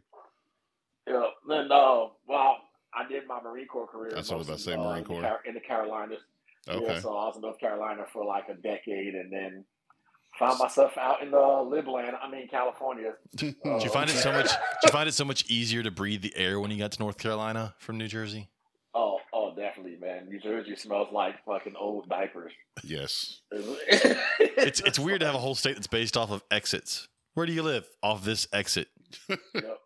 [1.08, 1.24] Yeah.
[1.48, 2.58] Then, uh, well,
[2.94, 4.12] I did my Marine Corps career.
[4.14, 5.42] That's what I was about to say, uh, Marine Corps.
[5.46, 6.20] In the Carolinas.
[6.68, 6.86] Okay.
[6.86, 9.66] Yeah, so I was in North Carolina for like a decade, and then
[10.40, 12.14] found myself out in the Libland.
[12.22, 13.14] I mean, California.
[13.36, 14.48] Did uh, you find it so much?
[14.48, 17.00] Did you find it so much easier to breathe the air when you got to
[17.00, 18.50] North Carolina from New Jersey?
[18.96, 20.30] Oh, oh, definitely, man.
[20.30, 22.54] New Jersey smells like fucking old diapers.
[22.84, 23.42] yes.
[24.62, 27.08] It's it's weird to have a whole state that's based off of exits.
[27.34, 27.88] Where do you live?
[28.04, 28.88] Off this exit.
[29.30, 29.80] Yep.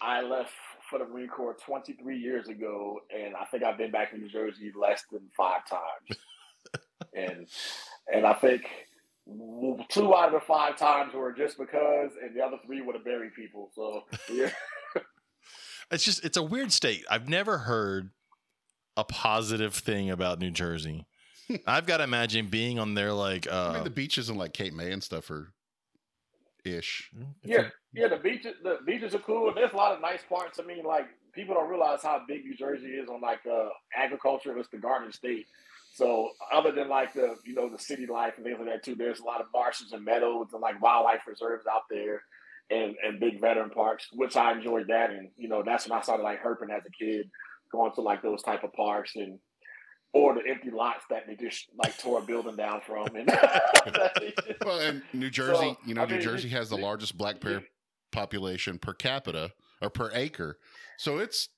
[0.00, 0.52] I left
[0.88, 4.28] for the Marine Corps 23 years ago, and I think I've been back in New
[4.28, 6.20] Jersey less than five times.
[7.14, 7.46] and
[8.12, 8.62] and I think
[9.88, 12.98] two out of the five times were just because, and the other three were to
[12.98, 13.70] bury people.
[13.74, 14.50] So yeah,
[15.90, 17.04] It's just it's a weird state.
[17.10, 18.10] I've never heard
[18.96, 21.06] a positive thing about New Jersey.
[21.66, 24.52] I've got to imagine being on there like uh I mean, the beaches and like
[24.52, 25.52] Cape May and stuff are
[26.64, 27.10] ish.
[27.42, 28.08] yeah, yeah.
[28.08, 29.52] The beaches, the beaches are cool.
[29.54, 30.58] There's a lot of nice parts.
[30.60, 34.56] I mean, like people don't realize how big New Jersey is on like uh, agriculture.
[34.58, 35.46] It's the Garden State.
[35.98, 38.94] So other than like the you know the city life and things like that too,
[38.94, 42.22] there's a lot of marshes and meadows and like wildlife reserves out there,
[42.70, 45.10] and and big veteran parks, which I enjoyed that.
[45.10, 47.28] And you know that's when I started like herping as a kid,
[47.72, 49.40] going to like those type of parks and
[50.12, 53.08] or the empty lots that they just like tore a building down from.
[53.16, 53.28] And
[54.64, 57.40] well, and New Jersey, So, you know, I New mean, Jersey has the largest black
[57.40, 57.64] bear
[58.12, 59.50] population per capita
[59.82, 60.58] or per acre.
[60.96, 61.48] So it's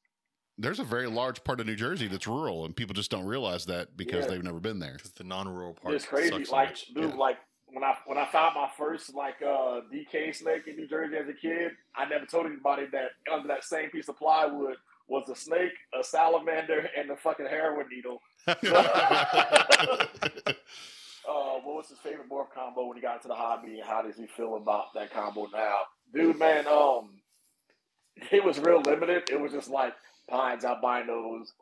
[0.61, 3.67] there's a very large part of New Jersey that's rural, and people just don't realize
[3.67, 4.33] that because Yeah.
[4.33, 4.95] they've never been there.
[4.95, 6.31] Because the non-rural part it's crazy.
[6.31, 6.87] sucks so Like, much.
[6.95, 7.17] dude, Yeah.
[7.17, 7.39] like
[7.73, 11.29] when I when I found my first like uh DK snake in New Jersey as
[11.29, 14.77] a kid, I never told anybody that under that same piece of plywood
[15.09, 18.21] was a snake, a salamander, and a fucking heroin needle.
[21.29, 24.03] Uh, what was his favorite morph combo when he got into the hobby, and how
[24.03, 25.77] does he feel about that combo now?
[26.13, 27.11] Dude, man, um,
[28.33, 29.29] it was real limited.
[29.31, 29.95] It was just like
[30.31, 31.53] pines albinos,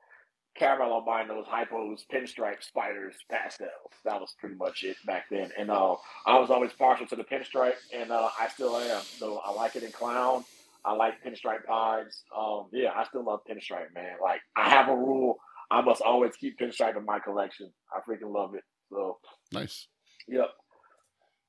[0.54, 3.70] caramel albinos, hypos, pinstripe spiders, pastels.
[4.04, 5.50] That was pretty much it back then.
[5.58, 5.96] And uh,
[6.26, 9.02] I was always partial to the pinstripe, and uh, I still am.
[9.02, 10.44] So I like it in clown.
[10.84, 12.22] I like pinstripe pieds.
[12.36, 14.16] Um, yeah, I still love pinstripe, man.
[14.22, 15.36] Like I have a rule:
[15.70, 17.72] I must always keep pinstripe in my collection.
[17.92, 18.64] I freaking love it.
[18.90, 19.18] So,
[19.52, 19.86] nice.
[20.26, 20.50] yep.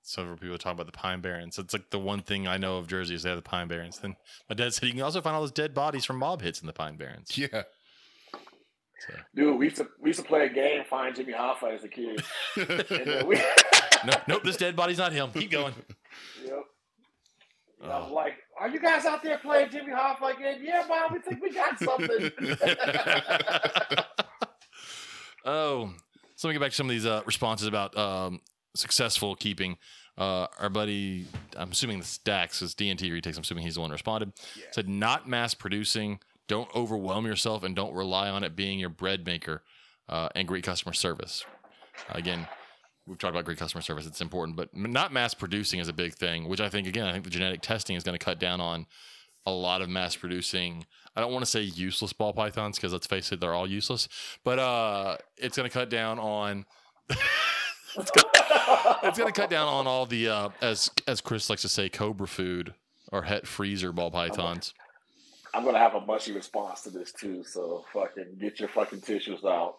[0.01, 1.59] Several people talk about the Pine Barrens.
[1.59, 3.99] It's like the one thing I know of Jersey is they have the Pine Barrens.
[3.99, 4.15] Then
[4.49, 6.67] my dad said you can also find all those dead bodies from mob hits in
[6.67, 7.38] the Pine Barrens.
[7.38, 7.63] Yeah.
[9.07, 11.84] So, Dude, we used to we used to play a game, find Jimmy Hoffa as
[11.84, 12.21] a kid.
[12.57, 13.35] And we,
[14.05, 15.31] no, nope, this dead body's not him.
[15.31, 15.73] Keep going.
[16.43, 16.63] yep.
[17.81, 18.13] And I was Oh.
[18.13, 21.51] like, "Are you guys out there playing Jimmy Hoffa again?" Yeah, mom, we think we
[21.53, 22.30] got something.
[25.45, 25.93] oh,
[26.35, 28.41] so let me get back to some of these uh, responses about um,
[28.80, 29.77] successful keeping.
[30.18, 31.26] Uh, our buddy,
[31.56, 33.38] I'm assuming this is Dax, is DNT retakes.
[33.38, 34.34] I'm assuming he's the one who responded.
[34.56, 34.65] Yeah.
[34.72, 36.19] Said not mass producing.
[36.47, 39.64] Don't overwhelm yourself and don't rely on it being your bread maker
[40.10, 41.45] uh, and great customer service.
[42.10, 42.47] again,
[43.06, 44.06] we've talked about great customer service.
[44.06, 47.14] It's important, but not mass producing is a big thing, which I think, again, I
[47.14, 48.88] think the genetic testing is going to cut down on
[49.45, 50.85] a lot of mass producing.
[51.15, 54.07] I don't want to say useless ball pythons because let's face it, they're all useless.
[54.43, 56.65] But uh, it's going to cut down on.
[57.10, 58.11] it's
[59.01, 62.27] going to cut down on all the uh, as as Chris likes to say, cobra
[62.27, 62.73] food
[63.11, 64.73] or het freezer ball pythons.
[65.53, 67.43] I'm gonna have a mushy response to this too.
[67.43, 69.76] So fucking get your fucking tissues out.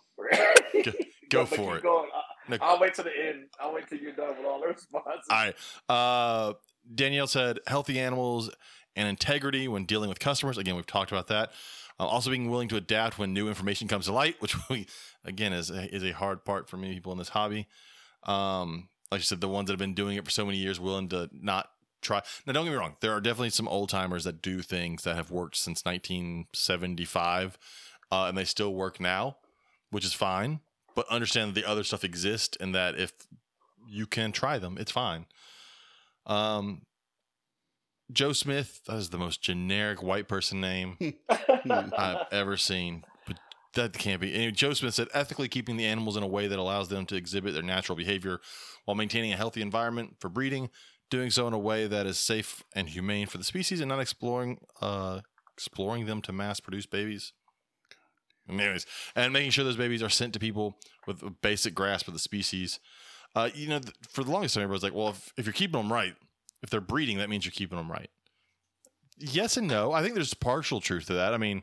[1.30, 1.82] go But for it.
[1.82, 2.10] Going.
[2.14, 2.58] I, No.
[2.60, 3.46] I'll wait to the end.
[3.60, 5.26] I'll wait till you're done with all the responses.
[5.30, 5.54] All right.
[5.88, 6.54] Uh,
[6.92, 8.50] Danielle said healthy animals
[8.96, 10.58] and integrity when dealing with customers.
[10.58, 11.52] Again, we've talked about that.
[11.98, 14.86] Uh, also, being willing to adapt when new information comes to light, which we
[15.24, 17.68] again is a, is a hard part for many people in this hobby.
[18.24, 20.78] Um, like you said, the ones that have been doing it for so many years,
[20.78, 21.70] willing to not
[22.00, 22.22] try.
[22.46, 22.96] Now, don't get me wrong.
[23.00, 27.58] There are definitely some old timers that do things that have worked since 1975,
[28.12, 29.36] uh, and they still work now,
[29.90, 30.60] which is fine.
[30.94, 33.12] But understand that the other stuff exists, and that if
[33.88, 35.26] you can try them, it's fine.
[36.26, 36.82] Um,
[38.12, 40.96] Joe Smith, that is the most generic white person name
[41.70, 43.04] I've ever seen.
[43.74, 44.34] That can't be.
[44.34, 47.16] Anyway, Joe Smith said ethically keeping the animals in a way that allows them to
[47.16, 48.40] exhibit their natural behavior
[48.84, 50.70] while maintaining a healthy environment for breeding,
[51.08, 54.00] doing so in a way that is safe and humane for the species and not
[54.00, 55.20] exploring uh
[55.54, 57.32] exploring them to mass produce babies.
[58.48, 60.76] Anyways, and making sure those babies are sent to people
[61.06, 62.80] with a basic grasp of the species.
[63.36, 65.92] Uh, you know, for the longest time, everybody's like, well, if, if you're keeping them
[65.92, 66.14] right,
[66.62, 68.10] if they're breeding, that means you're keeping them right.
[69.18, 69.92] Yes and no.
[69.92, 71.34] I think there's partial truth to that.
[71.34, 71.62] I mean,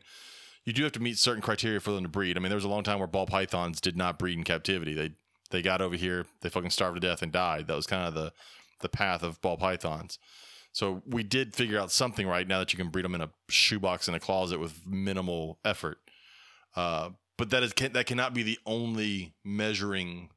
[0.68, 2.36] you do have to meet certain criteria for them to breed.
[2.36, 4.92] I mean, there was a long time where ball pythons did not breed in captivity.
[4.92, 5.12] They
[5.50, 7.68] they got over here, they fucking starved to death and died.
[7.68, 8.34] That was kind of the
[8.80, 10.18] the path of ball pythons.
[10.72, 13.30] So we did figure out something right now that you can breed them in a
[13.48, 16.00] shoebox in a closet with minimal effort.
[16.76, 20.28] Uh, but that is can, that cannot be the only measuring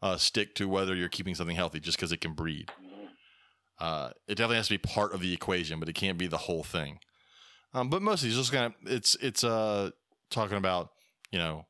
[0.00, 2.72] uh, stick to whether you're keeping something healthy just because it can breed.
[3.78, 6.38] Uh, it definitely has to be part of the equation, but it can't be the
[6.38, 7.00] whole thing.
[7.74, 9.90] Um, but mostly, it's just kind of it's it's uh
[10.30, 10.90] talking about
[11.32, 11.66] you know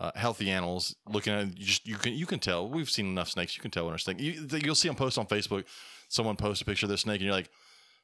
[0.00, 0.96] uh, healthy animals.
[1.06, 3.54] Looking at you just you can you can tell we've seen enough snakes.
[3.56, 4.18] You can tell when a snake.
[4.18, 5.64] You, you'll see them post on Facebook.
[6.08, 7.50] Someone posts a picture of their snake, and you're like,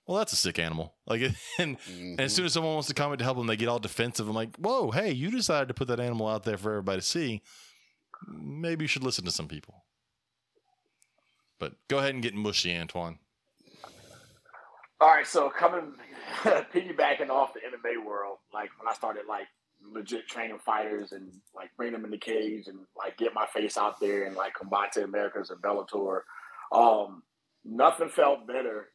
[0.06, 1.22] "Well, that's a sick animal." Like,
[1.58, 3.78] and, and as soon as someone wants to comment to help them, they get all
[3.78, 4.28] defensive.
[4.28, 7.06] I'm like, "Whoa, hey, you decided to put that animal out there for everybody to
[7.06, 7.42] see.
[8.26, 9.84] Maybe you should listen to some people."
[11.58, 13.18] But go ahead and get mushy, Antoine.
[15.00, 15.94] All right, so coming
[16.42, 19.46] piggybacking off the MMA world, like when I started like
[19.80, 23.76] legit training fighters and like bring them in the cage and like get my face
[23.76, 26.22] out there and like Combate Americas and Bellator,
[26.72, 27.22] um,
[27.64, 28.88] nothing felt better.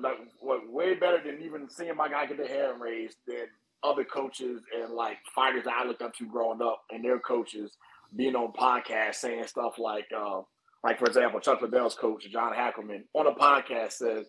[0.00, 3.46] Like what way better than even seeing my guy get the hair raised than
[3.84, 7.76] other coaches and like fighters that I looked up to growing up and their coaches
[8.16, 10.40] being on podcasts saying stuff like, uh,
[10.82, 14.26] like for example, Chuck Liddell's coach John Hackleman on a podcast says,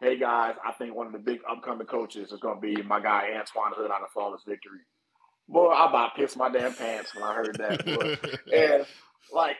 [0.00, 3.00] "Hey guys, I think one of the big upcoming coaches is going to be my
[3.00, 4.80] guy Antoine Hood out of Flawless Victory."
[5.48, 8.40] Boy, I about pissed my damn pants when I heard that.
[8.52, 8.86] And
[9.32, 9.56] like,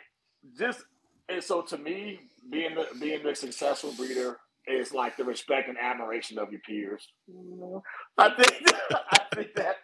[0.58, 0.82] just
[1.28, 2.20] and so to me,
[2.50, 7.08] being the, being the successful breeder is like the respect and admiration of your peers.
[7.30, 7.78] Mm-hmm.
[8.18, 9.76] I think I think that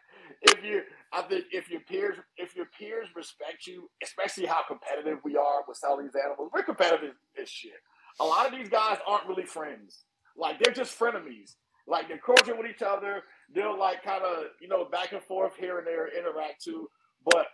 [0.43, 0.83] if you
[1.13, 5.65] I think if your peers if your peers respect you, especially how competitive we are
[5.67, 7.73] with selling these animals, we're competitive as shit.
[8.21, 10.05] A lot of these guys aren't really friends.
[10.36, 11.55] Like they're just frenemies.
[11.86, 13.23] Like they're cordial with each other.
[13.55, 16.89] They'll like kind of you know back and forth here and there interact too.
[17.24, 17.47] But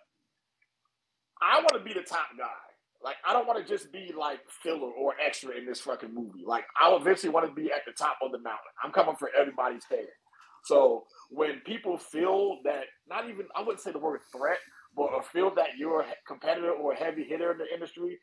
[1.42, 2.46] I want to be the top guy.
[3.02, 6.44] Like I don't want to just be like filler or extra in this fucking movie.
[6.46, 8.72] Like I eventually want to be at the top of the mountain.
[8.82, 10.08] I'm coming for everybody's head.
[10.64, 14.58] So when people feel that, not even I wouldn't say the word threat,
[14.94, 18.18] but feel that you're a competitor or a heavy hitter in the industry,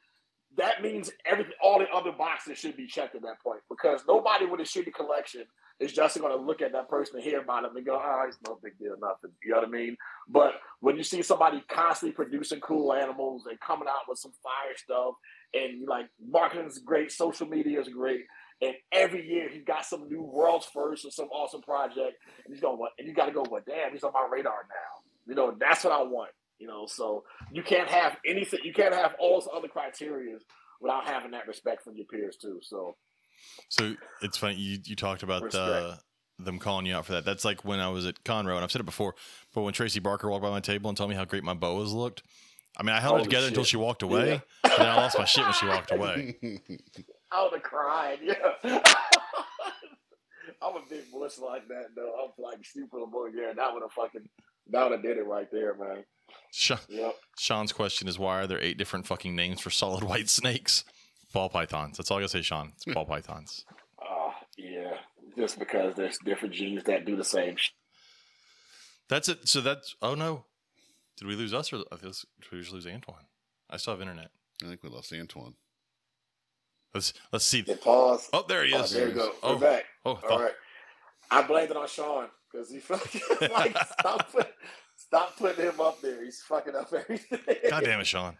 [0.57, 4.45] that means everything, all the other boxes should be checked at that point because nobody
[4.45, 5.43] with a shitty collection
[5.79, 8.25] is just going to look at that person and hear about them and go, oh,
[8.27, 9.31] it's no big deal, nothing.
[9.43, 9.95] You know what I mean?
[10.27, 14.75] But when you see somebody constantly producing cool animals and coming out with some fire
[14.75, 15.13] stuff,
[15.53, 18.21] and like marketing is great, social media is great,
[18.61, 22.59] and every year he's got some new world's first or some awesome project, and he's
[22.59, 22.93] going, what?
[22.97, 25.03] And you got to go, well, damn, he's on my radar now.
[25.27, 26.31] You know, that's what I want.
[26.59, 28.59] You know, so you can't have anything.
[28.63, 30.37] You can't have all those other criteria
[30.81, 32.59] without having that respect from your peers too.
[32.63, 32.95] So,
[33.69, 35.99] so it's funny you you talked about uh, the
[36.39, 37.25] them calling you out for that.
[37.25, 39.15] That's like when I was at Conroe, and I've said it before,
[39.53, 41.93] but when Tracy Barker walked by my table and told me how great my boas
[41.93, 42.23] looked,
[42.77, 43.51] I mean, I held Holy it together shit.
[43.53, 44.39] until she walked away, Yeah.
[44.71, 46.37] and then I lost my shit when she walked away.
[47.31, 48.19] I would have cried.
[48.23, 48.33] Yeah.
[50.61, 52.13] I'm a big bush like that though.
[52.23, 53.27] I'm like super boy.
[53.35, 54.27] Yeah, that would have fucking
[54.71, 56.03] that would have did it right there, man.
[56.51, 57.15] Sha- Yep.
[57.37, 60.83] Sean's question is why are there eight different fucking names for solid white snakes?
[61.33, 61.97] Ball pythons.
[61.97, 62.71] That's all I gotta say, Sean.
[62.75, 63.65] It's ball pythons.
[64.01, 64.93] Uh, yeah.
[65.37, 67.73] Just because there's different genes that do the same shit.
[69.09, 69.47] That's it.
[69.47, 70.45] So that's oh no.
[71.17, 73.25] Did we lose us or I guess did we just lose Antoine?
[73.69, 74.31] I still have internet.
[74.63, 75.53] I think we lost Antoine.
[76.93, 77.61] Let's let's see.
[77.63, 78.29] Hit pause.
[78.33, 78.91] Oh, there he Oh, is.
[78.91, 79.31] there you go.
[79.43, 79.83] Oh, We're back.
[80.05, 80.53] oh, All thought- right.
[81.29, 83.21] I blamed it on Sean because he fucking
[83.53, 84.35] like stop
[84.95, 86.23] stop putting him up there.
[86.23, 87.39] He's fucking up everything.
[87.69, 88.37] God damn it, Sean.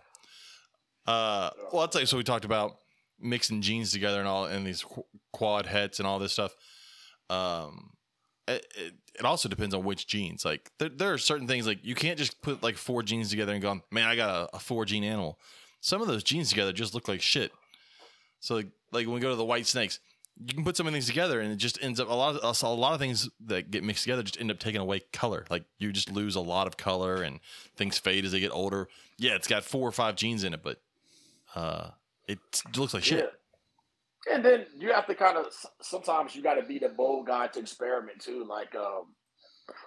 [1.05, 2.07] Uh, well, I'll tell you.
[2.07, 2.77] So we talked about
[3.19, 4.85] mixing genes together and all, and these
[5.31, 6.53] quad hets and all this stuff.
[7.29, 7.91] Um,
[8.47, 10.45] it, it, it also depends on which genes.
[10.45, 13.53] Like there, there are certain things like you can't just put like four genes together
[13.53, 15.39] and go, man, I got a, a four gene animal.
[15.81, 17.51] Some of those genes together just look like shit.
[18.39, 19.99] So like, like when we go to the white snakes,
[20.45, 22.63] you can put some of these together and it just ends up a lot of
[22.63, 25.45] a lot of things that get mixed together just end up taking away color.
[25.49, 27.39] Like you just lose a lot of color and
[27.75, 28.87] things fade as they get older.
[29.17, 30.81] Yeah, it's got four or five genes in it, but
[31.55, 31.89] uh,
[32.27, 32.39] it
[32.75, 33.19] looks like shit.
[33.19, 34.35] Yeah.
[34.35, 35.47] And then you have to kind of
[35.81, 38.45] sometimes you got to be the bold guy to experiment too.
[38.47, 39.13] Like, um,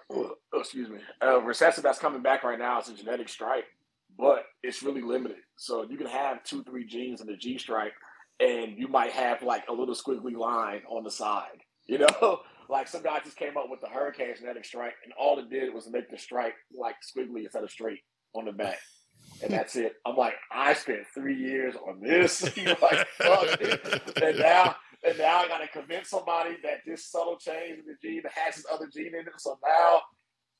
[0.09, 3.65] oh, excuse me, uh, recessive that's coming back right now is a genetic stripe,
[4.17, 5.37] but it's really limited.
[5.57, 7.93] So you can have two, three genes in the G stripe,
[8.41, 11.61] and you might have like a little squiggly line on the side.
[11.85, 12.39] You know,
[12.69, 15.73] like some guy just came up with the hurricane genetic stripe, and all it did
[15.73, 17.99] was make the stripe like squiggly instead of straight
[18.33, 18.79] on the back.
[19.43, 19.93] And that's it.
[20.05, 22.43] I'm like, I spent three years on this.
[22.57, 24.21] like, fuck it.
[24.21, 24.75] And now,
[25.07, 28.65] and now I gotta convince somebody that this subtle change in the gene has this
[28.71, 29.33] other gene in it.
[29.37, 30.01] So now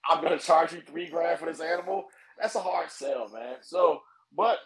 [0.10, 2.06] I'm gonna charge you three grand for this animal.
[2.40, 3.58] That's a hard sell, man.
[3.62, 4.02] So,
[4.36, 4.58] but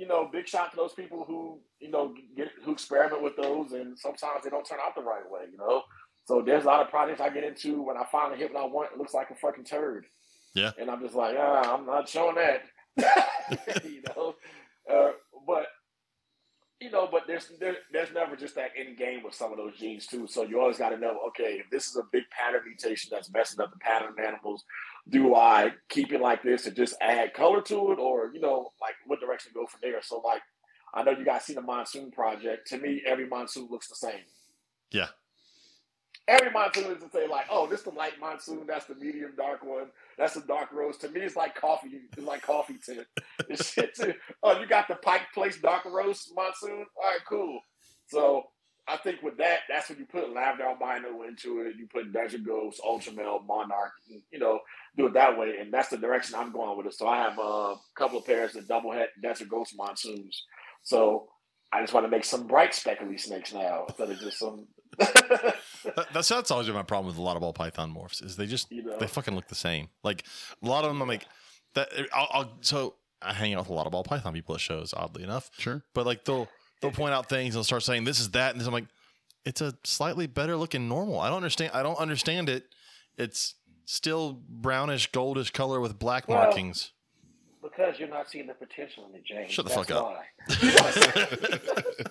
[0.00, 3.72] you know, big shot to those people who you know get who experiment with those,
[3.72, 5.42] and sometimes they don't turn out the right way.
[5.52, 5.82] You know,
[6.24, 8.66] so there's a lot of projects I get into when I finally hit what I
[8.66, 8.92] want.
[8.92, 10.06] It looks like a fucking turd.
[10.54, 10.72] Yeah.
[10.80, 12.62] and I'm just like, ah, I'm not showing that.
[13.84, 14.34] you know,
[14.90, 15.10] uh,
[15.46, 15.66] but
[16.80, 19.76] you know, but there's there, there's never just that end game with some of those
[19.78, 20.26] genes too.
[20.26, 23.30] So you always got to know, okay, if this is a big pattern mutation that's
[23.30, 24.64] messing up the pattern of animals,
[25.10, 28.70] do I keep it like this and just add color to it, or you know,
[28.80, 30.00] like what direction go from there?
[30.02, 30.42] So like,
[30.94, 32.68] I know you guys seen the monsoon project.
[32.68, 34.22] To me, every monsoon looks the same.
[34.90, 35.08] Yeah.
[36.28, 39.32] Every monsoon is to say like, oh, this is the light monsoon, that's the medium
[39.36, 40.96] dark one, that's the dark rose.
[40.98, 42.02] To me, it's like coffee.
[42.16, 43.06] It's like coffee tint.
[43.48, 44.14] It's shit too.
[44.42, 46.86] Oh, you got the Pike Place dark rose monsoon.
[46.96, 47.60] All right, cool.
[48.06, 48.44] So
[48.90, 51.76] I think with that, that's when you put lavender albino into it.
[51.78, 53.92] You put Desert Ghost, Ultramel, Monarch.
[54.32, 54.58] You know,
[54.96, 56.94] do it that way, and that's the direction I'm going with it.
[56.94, 60.44] So I have a couple of pairs of double head Desert Ghost monsoons.
[60.82, 61.28] So
[61.72, 64.66] I just want to make some bright speckly snakes now instead of just some.
[65.82, 68.36] That, that's that's always been my problem with a lot of ball python morphs is
[68.36, 69.88] they just you know, they fucking look the same.
[70.02, 70.26] Like
[70.62, 71.26] a lot of them, I'm like
[71.72, 71.88] that.
[72.12, 74.92] I'll, I'll so I hang out with a lot of ball python people at shows,
[74.94, 75.50] oddly enough.
[75.56, 75.82] Sure.
[75.94, 76.48] But like they'll
[76.80, 78.86] they'll point out things and start saying this is that, and I'm like,
[79.44, 81.20] it's a slightly better looking normal.
[81.20, 81.72] I don't understand.
[81.74, 82.64] I don't understand it.
[83.16, 83.54] It's
[83.86, 86.92] still brownish, goldish color with black Well, markings.
[87.62, 89.50] Because you're not seeing the potential in it, James.
[89.52, 90.04] Shut the That's fuck up.
[90.04, 90.24] why.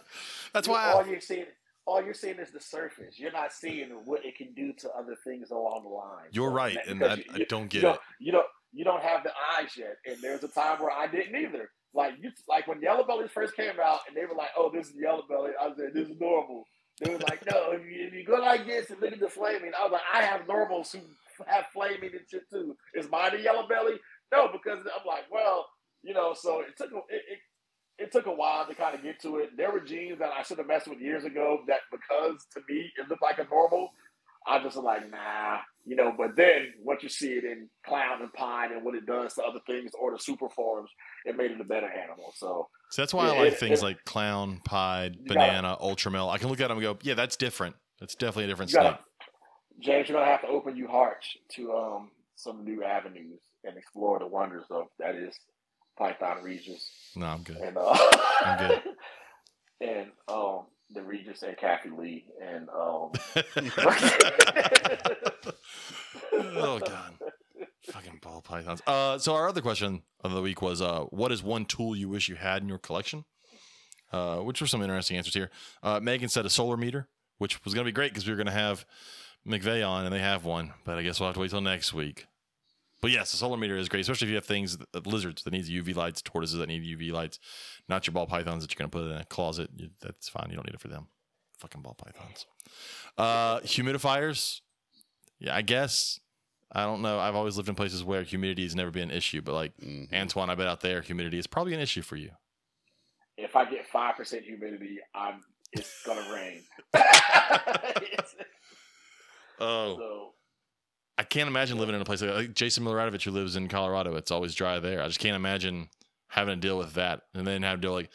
[0.54, 0.91] That's why.
[0.91, 1.46] all I, you're seeing,
[1.86, 3.18] all you're seeing is the surface.
[3.20, 6.26] You're not seeing what it can do to other things along the line.
[6.32, 8.02] you're So, right, that- and because I, you- I don't you get don't, it.
[8.20, 9.98] You don't, you don't have the eyes yet.
[10.06, 11.70] And there's a time where I didn't either.
[11.94, 14.90] Like you, like when Yellow Bellies first came out, and they were like, "Oh, this
[14.90, 16.66] is Yellow Belly." I said, "This is normal."
[17.02, 19.30] They were like, "No, if you, if you go like this and look at the
[19.30, 20.99] flaming," I was like, "I have normals who
[21.48, 22.76] have flaming and shit too.
[22.94, 23.95] Is mine a Yellow Belly?"
[24.32, 25.66] No, because I'm like, well,
[26.03, 26.34] you know.
[26.34, 27.40] So it took a, it, it,
[28.06, 29.57] it took a while to kind of get to it.
[29.57, 32.91] There were genes that I should have messed with years ago that because to me
[32.98, 33.90] it looked like a normal,
[34.48, 36.14] I just was like, nah, you know.
[36.18, 39.43] But then once you see it in clown and pied and what it does to
[39.43, 40.89] other things or the super forms,
[41.26, 42.34] it made it a better animal.
[42.35, 46.30] So So that's why I like it- things it- like clown, pied, gotta- banana, ultramel.
[46.31, 47.76] I can look at them and go, yeah, that's different.
[47.99, 48.99] That's definitely a different gotta, snake.
[49.81, 51.26] James, you're gonna have to open your heart
[51.56, 55.38] to um some new avenues and explore the wonders of that is
[55.97, 57.57] Python Regis No, I'm good.
[57.57, 57.97] and uh,
[58.41, 58.81] I'm good.
[59.81, 63.11] and um the Regis and Kathie Lee and um
[66.34, 67.14] oh god.
[67.91, 68.82] Fucking ball pythons.
[68.86, 72.10] Uh so our other question of the week was uh what is one tool you
[72.10, 73.26] wish you had in your collection?
[74.11, 75.49] Uh which were some interesting answers here.
[75.84, 77.07] Uh megan said a solar meter
[77.38, 78.86] which was gonna be great because we were gonna have
[79.48, 81.94] mcveigh on and they have one but i guess we'll have to wait till next
[81.94, 82.26] week
[83.01, 85.51] but yes, the solar meter is great, especially if you have things, that, lizards that
[85.51, 87.39] need UV lights, tortoises that need UV lights,
[87.88, 89.69] not your ball pythons that you're going to put in a closet.
[89.76, 90.47] You, that's fine.
[90.49, 91.07] You don't need it for them.
[91.57, 92.45] Fucking ball pythons.
[93.17, 94.61] Uh, humidifiers.
[95.39, 96.19] Yeah, I guess.
[96.71, 97.19] I don't know.
[97.19, 100.13] I've always lived in places where humidity has never been an issue, but like Mhm.
[100.13, 102.31] Antoine, I bet out there humidity is probably an issue for you.
[103.38, 106.61] if I get five percent humidity, I'm it's gonna rain.
[109.61, 110.34] Oh, so
[111.20, 114.16] I can't imagine living in a place like, like Jason Miloradovich, who lives in Colorado.
[114.16, 115.02] It's always dry there.
[115.04, 115.90] I just can't imagine
[116.30, 118.10] having to deal with that, and then have to deal like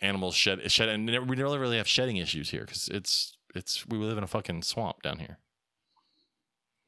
[0.00, 3.98] animals shed shed, and we don't really have shedding issues here because it's it's we
[3.98, 5.38] live in a fucking swamp down here.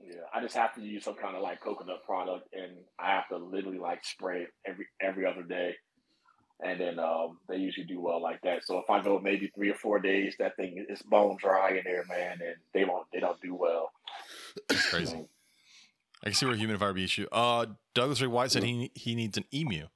[0.01, 2.71] yeah, I just have to use some kind of like coconut product, and
[3.01, 5.75] I have to literally like spray it every every other day.
[6.63, 8.65] And then um, they usually do well like that.
[8.67, 11.83] So if I go maybe three or four days, that thing is bone dry in
[11.85, 13.91] there, man, and they don't they don't do well.
[14.69, 15.27] It's crazy.
[16.23, 17.27] I can see where humidifier be issue.
[17.33, 19.87] Uh, Douglas Ray White said he he needs an emu.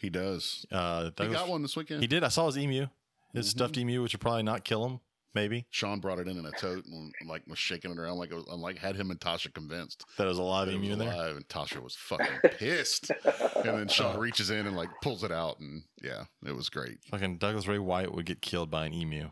[0.00, 0.64] He does.
[0.72, 2.00] Uh, He Douglas, got one this weekend.
[2.00, 2.24] He did.
[2.24, 2.86] I saw his emu,
[3.34, 3.50] his Mhm.
[3.50, 5.00] stuffed emu, which would probably not kill him.
[5.32, 8.32] Maybe Sean brought it in in a tote and like was shaking it around like
[8.32, 10.88] it was, like had him and Tasha convinced that it was a live that emu
[10.88, 11.12] was there.
[11.12, 13.10] alive, and Tasha was fucking pissed.
[13.54, 16.98] And then Sean reaches in and like pulls it out, and yeah, it was great.
[17.12, 19.30] Fucking Douglas Ray White would get killed by an emu.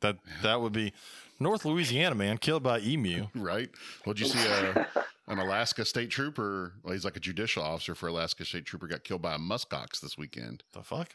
[0.00, 0.94] That that would be
[1.40, 3.26] North Louisiana man killed by emu.
[3.34, 3.70] Right?
[4.04, 4.48] Well, did you see?
[4.48, 4.84] Uh,
[5.26, 6.74] an Alaska state trooper.
[6.82, 8.86] Well, he's like a judicial officer for Alaska state trooper.
[8.86, 11.14] Got killed by a muskox this weekend The fuck?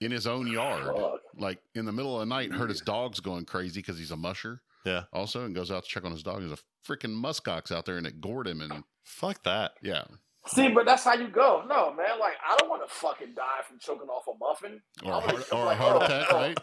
[0.00, 0.94] in his own yard.
[0.96, 1.20] Fuck.
[1.36, 4.16] Like in the middle of the night, heard his dog's going crazy because he's a
[4.16, 4.60] musher.
[4.84, 5.04] Yeah.
[5.12, 6.40] Also, and goes out to check on his dog.
[6.40, 6.58] There's a
[6.92, 8.60] freaking muskox out there, and it gored him.
[8.60, 9.72] And Fuck that.
[9.80, 10.02] yeah,
[10.48, 11.64] See, but that's how you go.
[11.68, 14.80] No, man, like I don't want to fucking die from choking off a muffin.
[15.04, 16.58] or heart, like- a heart oh, attack, oh, right?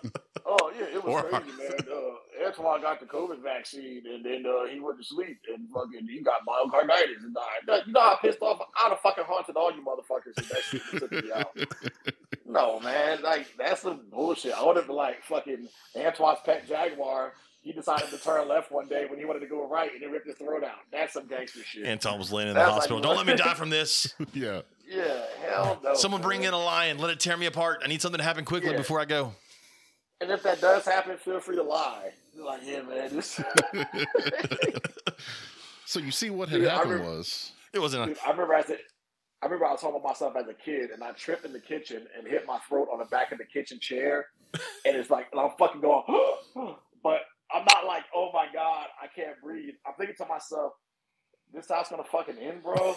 [0.45, 1.71] Oh yeah, it was Or- crazy, man.
[1.89, 6.07] Uh, Antoine got the COVID vaccine, and then uh, he went to sleep, and fucking
[6.07, 7.83] he got myocarditis and died.
[7.85, 10.81] You know how pissed off I'd have fucking haunted all you motherfuckers if that shit
[10.99, 11.55] took me out.
[12.45, 14.53] No, man, like that's some bullshit.
[14.53, 17.33] I would have been like fucking Antoine's pet jaguar.
[17.61, 20.07] He decided to turn left one day when he wanted to go right, and he
[20.07, 20.77] ripped his throat out.
[20.91, 21.85] That's some gangster shit.
[21.85, 23.01] Anton was laying in the That's like- hospital.
[23.01, 24.13] Don't let me die from this.
[24.33, 24.61] yeah.
[24.87, 25.93] yeah, hell no.
[25.95, 26.97] Someone bring in a lion.
[26.99, 27.81] Let it tear me apart.
[27.83, 28.77] I need something to happen quickly Yeah.
[28.77, 29.33] before I go.
[30.21, 32.11] And if that does happen, feel free to lie.
[32.33, 33.21] You're like, yeah, man,
[35.85, 38.05] so you see what had Dude, happened remember- was It wasn't.
[38.07, 38.73] Dude, I remember as a,
[39.41, 41.59] I remember I was talking about myself as a kid, and I tripped in the
[41.59, 44.27] kitchen and hit my throat on the back of the kitchen chair,
[44.85, 46.03] and it's like, and I'm fucking going,
[47.03, 47.19] but
[47.53, 49.73] I'm not like, oh my god, I can't breathe.
[49.85, 50.73] I'm thinking to myself,
[51.53, 52.95] this house gonna fucking end, bro.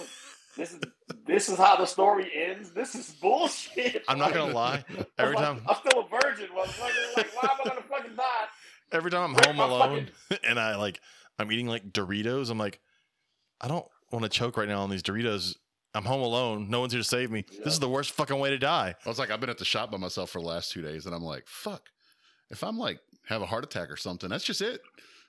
[0.56, 0.80] This is
[1.26, 2.72] this is how the story ends.
[2.72, 4.02] This is bullshit.
[4.08, 4.84] I'm not gonna lie.
[4.98, 7.16] I'm Every like, time, I'm still a virgin, motherfucker.
[7.16, 8.46] Like, why am I gonna fucking die?
[8.92, 10.10] every time I'm Break home my alone
[10.46, 11.00] and I like
[11.38, 12.80] I'm eating like Doritos, I'm like,
[13.60, 15.56] I don't want to choke right now on these Doritos.
[15.94, 16.70] I'm home alone.
[16.70, 17.44] No one's here to save me.
[17.50, 17.60] Yeah.
[17.64, 18.94] This is the worst fucking way to die.
[19.04, 21.04] I was like, I've been at the shop by myself for the last two days,
[21.06, 21.88] and I'm like, fuck.
[22.52, 24.80] If I'm like have a heart attack or something, that's just it.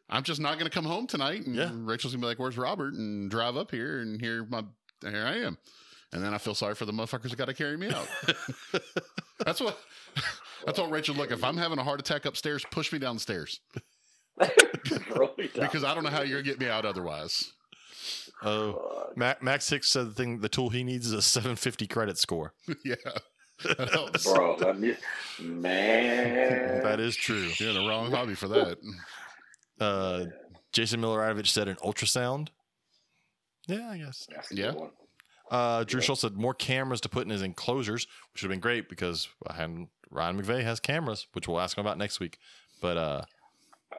[0.10, 1.72] I'm just not gonna come home tonight, and Yeah.
[1.74, 4.64] Rachel's gonna be like, "Where's Robert?" and drive up here, and here my
[5.02, 5.58] here I am.
[6.12, 8.08] and then I feel sorry for the motherfuckers that got to carry me out.
[9.40, 9.80] that's what.
[10.68, 13.20] I told Rachel, look, if I'm having a heart attack upstairs, push me down the
[13.20, 13.60] stairs
[14.38, 17.52] because I don't know how you're gonna get me out otherwise.
[18.41, 21.88] Oh, Uh, Mac, Max Hicks said the thing, the tool he needs is a 750
[21.88, 22.54] credit score.
[22.86, 22.95] yeah,
[23.64, 24.23] that helps.
[24.31, 24.95] bro, let me,
[25.40, 26.81] man.
[26.84, 27.49] That is true.
[27.57, 28.77] You're in the wrong hobby for that.
[29.80, 30.26] Uh,
[30.72, 32.49] Jason Miloradovich said an ultrasound.
[33.68, 34.27] Yeah, I guess.
[34.34, 34.72] That's Yeah.
[34.72, 34.90] good.
[35.52, 38.60] Uh, Drew Schultz said more cameras to put in his enclosures, which would have been
[38.60, 42.40] great because I had, Ryan McVeigh has cameras, which we'll ask him about next week.
[42.81, 43.22] But uh,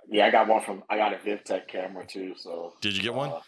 [0.08, 0.82] Yeah, I got one from.
[0.90, 2.34] I got a VivTech camera too.
[2.36, 3.30] So did you get one?
[3.30, 3.40] uh,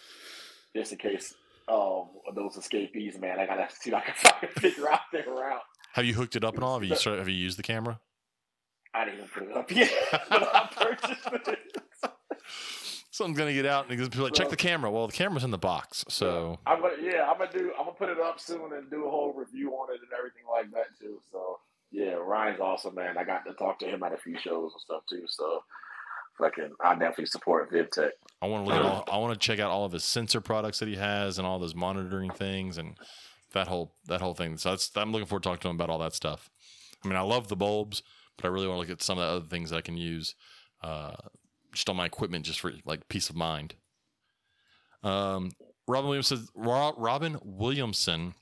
[0.74, 1.34] just in case
[1.68, 5.62] um, of those escapees, man, I gotta see if I can figure out their route.
[5.96, 6.78] Have you hooked it up and all?
[6.78, 7.98] Have you started, have you used the camera?
[8.92, 9.90] I didn't even put it up yet,
[10.28, 11.82] but I purchased it.
[13.10, 14.90] Something's gonna get out and be like, check the camera.
[14.90, 17.72] Well, the camera's in the box, so I'm gonna, yeah, I'm gonna do.
[17.78, 20.42] I'm gonna put it up soon and do a whole review on it and everything
[20.50, 21.18] like that too.
[21.32, 21.60] So
[21.90, 23.16] yeah, Ryan's awesome, man.
[23.16, 25.24] I got to talk to him at a few shows and stuff too.
[25.26, 25.62] So
[26.36, 28.10] fucking, I definitely support VivTech.
[28.42, 29.04] I want to look at all.
[29.10, 31.58] I want to check out all of his sensor products that he has and all
[31.58, 32.98] those monitoring things and
[33.56, 34.56] that whole that whole thing.
[34.58, 36.50] So that's I'm looking forward to talking to him about all that stuff.
[37.04, 38.02] I mean, I love the bulbs,
[38.36, 39.96] but I really want to look at some of the other things that I can
[39.96, 40.34] use
[40.82, 41.16] uh,
[41.72, 43.74] just on my equipment, just for like peace of mind.
[45.02, 45.50] Um,
[45.88, 48.34] Robin Williams says Robin Williamson.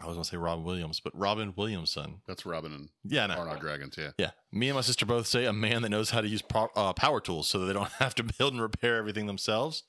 [0.00, 2.22] I was gonna say Robin Williams, but Robin Williamson.
[2.26, 3.94] That's Robin and Yeah, no, Arnold Dragons.
[3.96, 4.30] Yeah, yeah.
[4.50, 6.92] Me and my sister both say a man that knows how to use pro- uh,
[6.92, 9.84] power tools so that they don't have to build and repair everything themselves.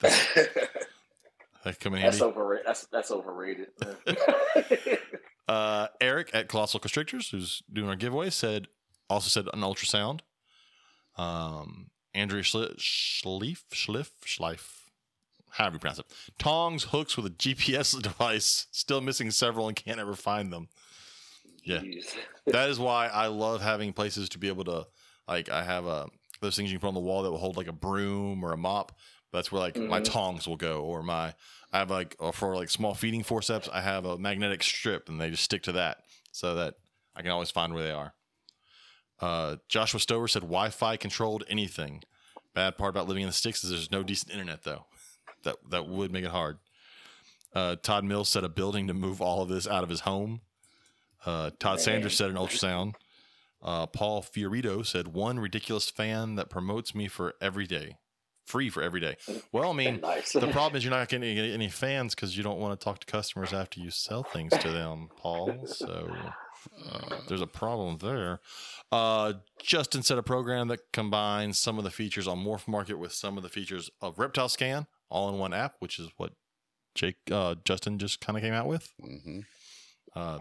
[1.64, 2.16] That come in handy.
[2.16, 2.66] that's overrated.
[2.66, 3.68] That's that's overrated.
[5.48, 8.68] Uh, Eric at Colossal Constrictors, who's doing our giveaway, said
[9.08, 10.20] also said an ultrasound.
[11.16, 14.80] Um, Andrea Schli- Schlief, Schliff, Schleif,
[15.52, 16.06] however you pronounce it.
[16.38, 20.68] Tongs hooks with a GPS device, still missing several and can't ever find them.
[21.64, 21.80] Yeah.
[22.46, 24.86] That is why I love having places to be able to,
[25.26, 26.06] like, I have uh,
[26.42, 28.52] those things you can put on the wall that will hold like a broom or
[28.52, 28.92] a mop.
[29.32, 30.04] That's where like my Mhm.
[30.04, 31.34] tongs will go, or my
[31.72, 35.30] I have like for like small feeding forceps, I have a magnetic strip, and they
[35.30, 36.02] just stick to that,
[36.32, 36.74] so that
[37.14, 38.14] I can always find where they are.
[39.20, 42.02] Uh, Joshua Stover said Wi-Fi controlled anything.
[42.54, 44.86] Bad part about living in the sticks is there's no decent internet though.
[45.44, 46.58] That that would make it hard.
[47.54, 50.40] Uh, Todd Mills said a building to move all of this out of his home.
[51.24, 52.94] Uh, Todd Sanders said an ultrasound.
[53.62, 57.96] Uh, Paul Fiorito said one ridiculous fan that promotes me for every day,
[58.48, 59.16] free for every day.
[59.52, 60.32] Well, I mean, nice.
[60.32, 62.84] the problem is you're not going to get any fans because you don't want to
[62.84, 65.66] talk to customers after you sell things to them, Paul.
[65.66, 66.06] So
[66.90, 68.40] uh, there's a problem there.
[68.92, 73.12] Uh, Justin said a program that combines some of the features on Morph Market with
[73.12, 76.32] some of the features of Reptile Scan all in one app, which is what
[76.94, 78.92] Jake uh, Justin just kind of came out with.
[79.00, 79.40] hmm
[80.14, 80.38] Uh,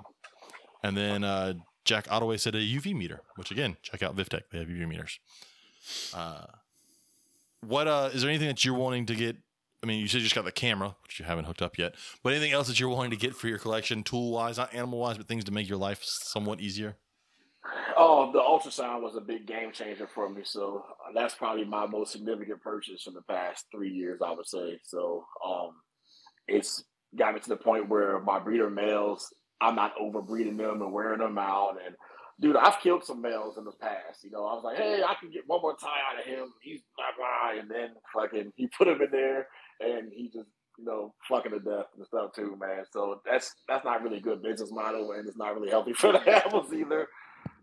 [0.84, 1.54] and then uh,
[1.86, 4.44] Jack Ottaway said a UV meter, which again, check out VivTech.
[4.52, 5.20] They have UV meters.
[7.68, 9.36] What uh, is there anything that you're wanting to get?
[9.84, 11.96] I mean, you said you just got the camera, which you haven't hooked up yet.
[12.24, 15.00] But anything else that you're wanting to get for your collection, tool wise, not animal
[15.00, 16.96] wise, but things to make your life somewhat easier?
[17.96, 20.42] Oh, the ultrasound was a big game changer for me.
[20.46, 24.80] So that's probably my most significant purchase in the past three years, I would say.
[24.84, 25.72] So um,
[26.48, 26.84] it's
[27.18, 31.20] got me to the point where my breeder males, I'm not overbreeding them and wearing
[31.20, 31.78] them out.
[31.86, 31.96] And
[32.40, 34.24] dude, I've killed some males in the past.
[34.24, 36.54] You know, I was like, hey, I can get one more tie out of him.
[36.62, 39.48] He's blah blah, and then fucking he put him in there,
[39.80, 42.86] and he just you know fucking to death and stuff too, man.
[42.92, 46.20] So that's that's not really good business model, and it's not really healthy for the
[46.20, 47.08] animals either.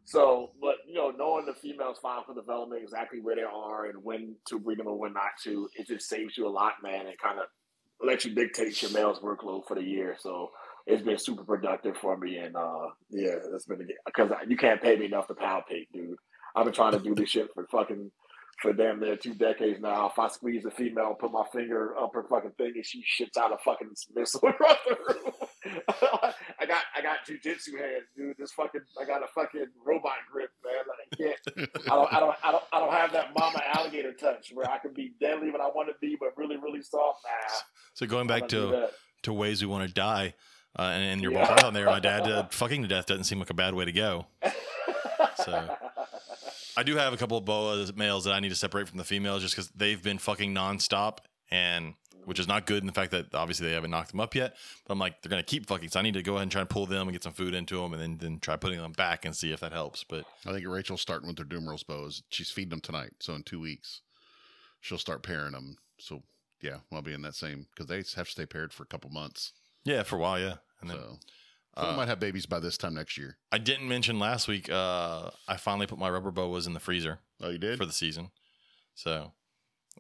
[0.05, 4.37] So, but you know, knowing the females follicle development, exactly where they are and when
[4.49, 7.19] to breed them and when not to, it just saves you a lot, man, and
[7.19, 7.47] kind of
[8.07, 10.17] lets you dictate your male's workload for the year.
[10.21, 10.51] So
[10.87, 14.97] it's been super productive for me, and uh yeah, it's been because you can't pay
[14.97, 16.17] me enough to pound pig, dude.
[16.55, 18.11] I've been trying to do this shit for fucking
[18.61, 20.09] for damn near two decades now.
[20.09, 23.37] If I squeeze a female, put my finger up her fucking thing, and she shits
[23.37, 25.33] out a fucking missile across the room.
[26.61, 28.37] I got I got jujitsu hands, dude.
[28.39, 30.85] This fucking I got a fucking robot grip, man.
[30.89, 31.71] I can't.
[31.91, 34.79] I don't I don't I don't I don't have that mama alligator touch where I
[34.79, 37.21] can be deadly when I want to be, but really really soft.
[37.25, 37.55] Nah.
[37.95, 38.91] So going back to
[39.23, 40.35] to ways we want to die,
[40.79, 41.47] uh, and, and your Yeah.
[41.47, 43.85] ball python there, my dad uh, fucking to death doesn't seem like a bad way
[43.85, 44.27] to go.
[45.45, 45.77] So-
[46.77, 49.05] I do have a couple of boa males that I need to separate from the
[49.05, 51.19] females just because they've been fucking nonstop,
[51.49, 51.95] and
[52.25, 54.57] which is not good in the fact that obviously they haven't knocked them up yet.
[54.85, 56.63] But I'm like, they're gonna keep fucking, so I need to go ahead and try
[56.63, 58.91] and pull them and get some food into them, and then then try putting them
[58.91, 60.03] back and see if that helps.
[60.03, 62.25] But I think Rachel's starting with her Dumeril's boas.
[62.31, 64.01] She's feeding them tonight, so in two weeks
[64.81, 65.77] she'll start pairing them.
[65.99, 66.25] So
[66.61, 69.11] yeah, I'll be in that same because they have to stay paired for a couple
[69.11, 69.53] months.
[69.85, 71.19] Yeah, for a while, yeah, And then so
[71.77, 73.37] we uh, might have babies by this time next year.
[73.51, 74.71] I didn't mention last week.
[74.71, 77.79] Uh, I finally put my rubber boas in the freezer Oh, you did?
[77.79, 78.31] for the season.
[78.95, 79.33] So,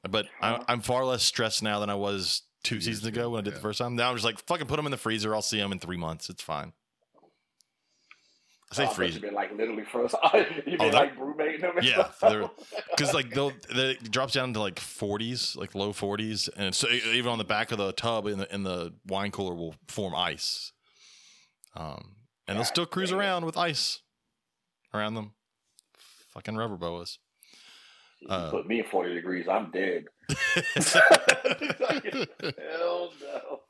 [0.08, 3.40] but I, I'm far less stressed now than I was two seasons ago, ago when
[3.40, 3.56] I did yeah.
[3.56, 3.96] the first time.
[3.96, 5.34] Now I'm just like fucking put them in the freezer.
[5.34, 6.30] I'll see them in three months.
[6.30, 6.72] It's fine.
[8.74, 10.18] Say Oh, I thought freezer You been like literally frozen.
[10.34, 11.74] You've been Oh, like brumating them.
[11.82, 12.10] Yeah,
[12.90, 16.88] because like they'll they, it drops down to like 40s, like low 40s, and so
[16.88, 20.14] even on the back of the tub in the in the wine cooler will form
[20.14, 20.72] ice.
[21.76, 22.16] Um,
[22.48, 24.02] and they'll still cruise around with ice
[24.92, 25.32] around them.
[26.32, 27.18] Fucking rubber boas.
[28.20, 30.06] You Uh, put me in forty degrees, I'm dead.
[31.88, 33.60] Hell no.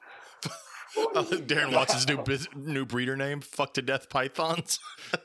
[0.96, 4.78] Darren Watson's new bus- new breeder name, fuck to death pythons,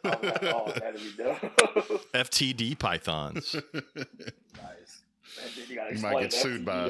[0.04, 1.38] oh, that'd be dope.
[2.14, 3.56] FTD pythons.
[3.74, 5.02] nice.
[5.56, 6.90] You, You might explain get sued FTD by-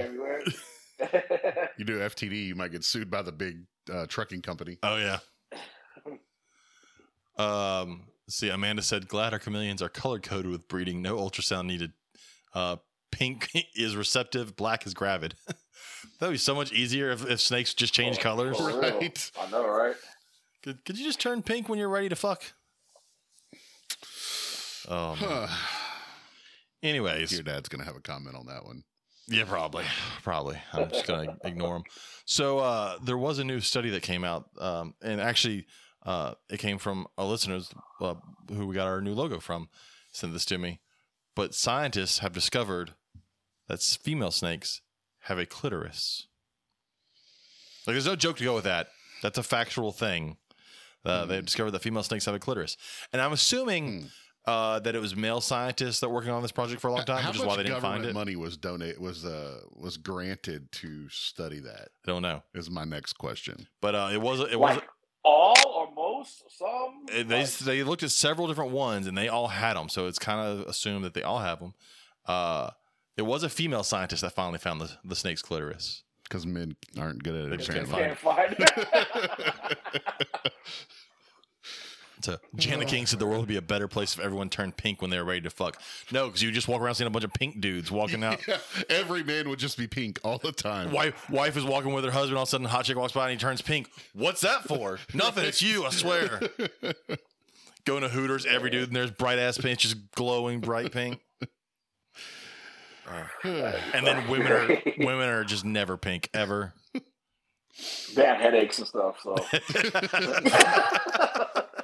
[1.78, 4.78] you do FTD, you might get sued by the big uh, trucking company.
[4.84, 5.20] Oh yeah.
[7.38, 8.08] Um.
[8.28, 11.02] see, Amanda said, "Glad our chameleons are color coded with breeding.
[11.02, 11.94] No ultrasound needed.
[12.54, 12.78] Uh,
[13.12, 14.56] pink is receptive.
[14.56, 15.36] Black is gravid.
[16.20, 18.60] That'd be so much easier if, if snakes just change Oh, colors.
[18.60, 19.32] Right.
[19.40, 19.96] I know, right?
[20.64, 22.44] Could, could you just turn pink when you're ready to fuck?
[24.92, 25.16] Oh.
[25.22, 25.50] man.
[26.82, 28.84] Anyways, Your dad's going to have a comment on that one.
[29.28, 29.86] Yeah, probably,
[30.24, 30.58] probably.
[30.74, 31.84] I'm just gonna ignore him.
[32.26, 35.68] So uh, there was a new study that came out, um, and actually,
[36.04, 37.60] uh, it came from a listener
[38.02, 38.16] uh,
[38.52, 39.70] who we got our new logo from.
[40.12, 40.80] Sent this to me,
[41.36, 42.96] but scientists have discovered
[43.68, 44.82] that female snakes
[45.30, 46.28] have a clitoris.
[47.88, 48.90] Like, there's no joke to go with that.
[49.24, 50.38] That's a factual thing.
[51.06, 52.76] Uh, They've discovered that female snakes have a clitoris,
[53.14, 54.02] and I'm assuming.
[54.02, 54.06] Hmm.
[54.46, 57.04] Uh, that it was male scientists that were working on this project for a long
[57.04, 58.16] time, How which is why they didn't find it.
[58.16, 61.90] money was donated was uh was granted to study that?
[62.04, 62.42] I don't know.
[62.56, 63.68] Is my next question.
[63.80, 64.88] but uh, it was it was Like
[65.24, 67.06] all or most, some.
[67.10, 70.08] it, they Like, they looked at several different ones and they all had them, so
[70.08, 71.74] it's kind of assumed that they all have them.
[73.20, 76.04] It was a female scientist that finally found the, the snake's clitoris.
[76.24, 77.58] Because men aren't good at They it.
[77.58, 78.66] just you can't apparently.
[78.66, 80.54] can't find it.
[82.22, 85.02] So Jana King said the world would be a better place if everyone turned pink
[85.02, 85.82] when they were ready to fuck.
[86.12, 88.42] No, because you just walk around seeing a bunch of pink dudes walking out.
[88.48, 88.58] Yeah,
[88.90, 90.92] every man would just be pink all the time.
[90.92, 92.36] Wife, wife is walking with her husband.
[92.36, 93.90] All of a sudden, hot chick walks by and he turns pink.
[94.14, 95.00] What's that for?
[95.14, 95.46] Nothing.
[95.46, 95.86] It's you.
[95.86, 96.42] I swear.
[97.86, 101.22] Going to Hooters, every dude, and there's bright ass pink, just glowing bright pink.
[103.94, 104.68] And then women are
[104.98, 106.74] women are just never pink ever.
[108.16, 109.20] Have headaches and stuff.
[109.22, 109.36] So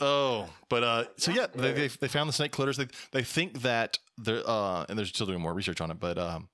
[0.00, 2.76] Oh, but uh, so yeah, they, they they found the snake clitoris.
[2.76, 6.18] They they think that they're uh, and they're still doing more research on it, but
[6.18, 6.48] um,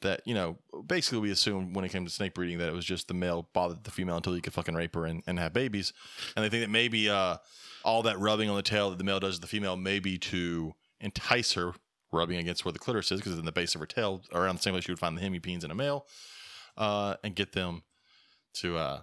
[0.00, 2.86] that you know, basically we assumed when it came to snake breeding that it was
[2.86, 5.52] just the male bothered the female until he could fucking rape her and, and have
[5.52, 5.92] babies,
[6.36, 7.36] and they think that maybe uh,
[7.84, 10.16] all that rubbing on the tail that the male does to the female may be
[10.16, 11.74] to entice her,
[12.16, 14.56] rubbing against where the clitoris is, because it's in the base of her tail, around
[14.56, 16.06] the same place you would find the hemipenes in a male,
[16.76, 17.82] uh, and get them
[18.54, 19.00] to uh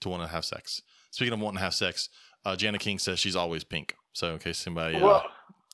[0.00, 0.82] to want to have sex.
[1.10, 2.08] Speaking of wanting to have sex,
[2.44, 3.94] uh, Jana King says she's always pink.
[4.12, 5.24] So in case somebody uh, well,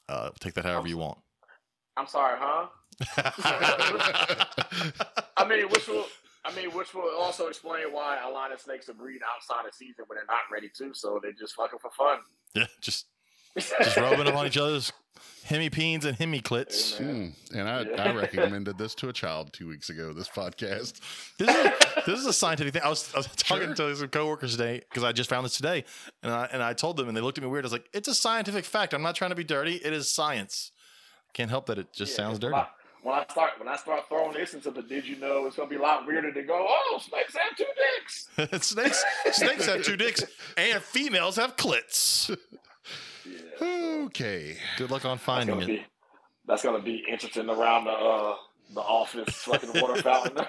[0.08, 1.18] uh, take that however you want.
[1.96, 2.66] I'm sorry, huh?
[5.36, 6.06] I mean, which will.
[6.44, 9.74] I mean, which will also explain why a lot of snakes are breed outside of
[9.74, 12.18] season when they're not ready to, so they're just fucking for fun.
[12.54, 13.06] yeah, just
[13.56, 14.92] just rubbing them on each other's
[15.46, 17.00] hemipenes and hemiclits.
[17.00, 17.34] Amen.
[17.50, 17.58] Hmm.
[17.58, 18.02] And I, Yeah.
[18.10, 20.12] I recommended this to a child two weeks ago.
[20.12, 21.00] This podcast.
[21.38, 21.74] This is a,
[22.06, 22.82] this is a scientific thing.
[22.84, 23.88] I was, I was talking Sure.
[23.90, 25.84] to some coworkers today because I just found this today,
[26.22, 27.64] and I and I told them, and they looked at me weird.
[27.64, 28.92] I was like, "It's a scientific fact.
[28.94, 29.76] I'm not trying to be dirty.
[29.76, 30.70] It is science.
[31.32, 32.68] Can't help that it just Yeah, sounds dirty." I-
[33.02, 35.68] When I start when I start throwing this into the did you know, it's gonna
[35.70, 36.66] be a lot weirder to go.
[36.68, 37.64] Oh, snakes have two
[38.46, 38.66] dicks.
[38.66, 40.24] snakes snakes have two dicks,
[40.58, 42.36] and females have clits.
[43.60, 44.56] Yeah, Okay.
[44.76, 45.76] Good luck on that's finding gonna it.
[45.80, 45.86] be
[46.46, 48.34] that's gonna be interesting around the uh,
[48.74, 50.44] the office fucking water fountain.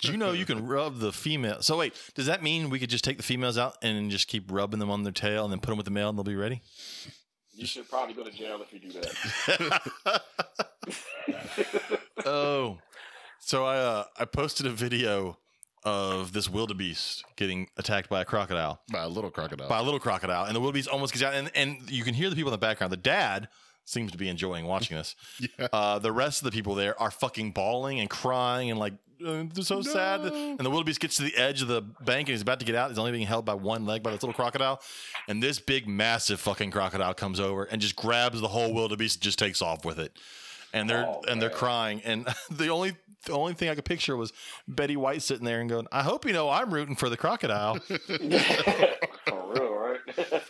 [0.00, 1.62] Do you know you can rub the female?
[1.62, 4.50] So wait, does that mean we could just take the females out and just keep
[4.50, 6.34] rubbing them on their tail and then put them with the male and they'll be
[6.36, 6.62] ready?
[7.54, 10.22] you should probably go to jail if you do that.
[12.24, 12.78] oh,
[13.40, 15.38] so I uh, I posted a video
[15.84, 19.68] of this wildebeest getting attacked by a crocodile, By a little crocodile.
[19.68, 22.30] by a little crocodile, and the wildebeest almost gets out, and and you can hear
[22.30, 22.92] the people in the background.
[22.92, 23.48] The dad
[23.84, 25.16] seems to be enjoying watching this.
[25.58, 25.68] Yeah.
[25.72, 28.92] Uh, the rest of the people there are fucking bawling and crying and like
[29.24, 30.20] uh, they're so sad.
[30.20, 32.74] And the wildebeest gets to the edge of the bank and he's about to get
[32.76, 32.90] out.
[32.90, 34.80] He's only being held by one leg by this little crocodile,
[35.26, 39.22] and this big, massive fucking crocodile comes over and just grabs the whole wildebeest and
[39.22, 40.16] just takes off with it.
[40.72, 42.02] And they're Oh, and they're crying.
[42.04, 42.94] And the only
[43.26, 44.32] the only thing I could picture was
[44.66, 47.78] Betty White sitting there and going, "I hope you know I'm rooting for the crocodile."
[47.78, 50.42] For real, right?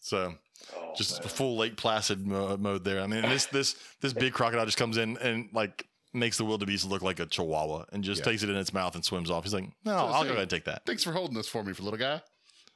[0.00, 0.34] so
[0.76, 1.28] Oh, just man.
[1.30, 3.00] full Lake Placid mo- mode there.
[3.00, 6.84] I mean, this this this big crocodile just comes in and like makes the wildebeest
[6.86, 8.24] look like a chihuahua and just Yeah.
[8.26, 9.44] takes it in its mouth and swims off.
[9.44, 11.62] He's like, "No, So I'll go ahead and take that." Thanks for holding this for
[11.62, 12.20] me, for little guy.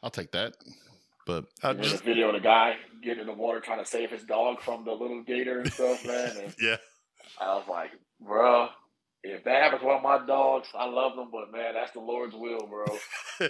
[0.02, 0.54] I'll take that.
[1.26, 4.10] But There's a just video of the guy getting in the water trying to save
[4.10, 6.32] his dog from the little gator and stuff, man.
[6.44, 6.76] And yeah,
[7.40, 7.90] I was like,
[8.20, 8.68] bro,
[9.24, 12.00] if that happens to one of my dogs, I love them, but man, that's the
[12.00, 12.84] Lord's will, bro.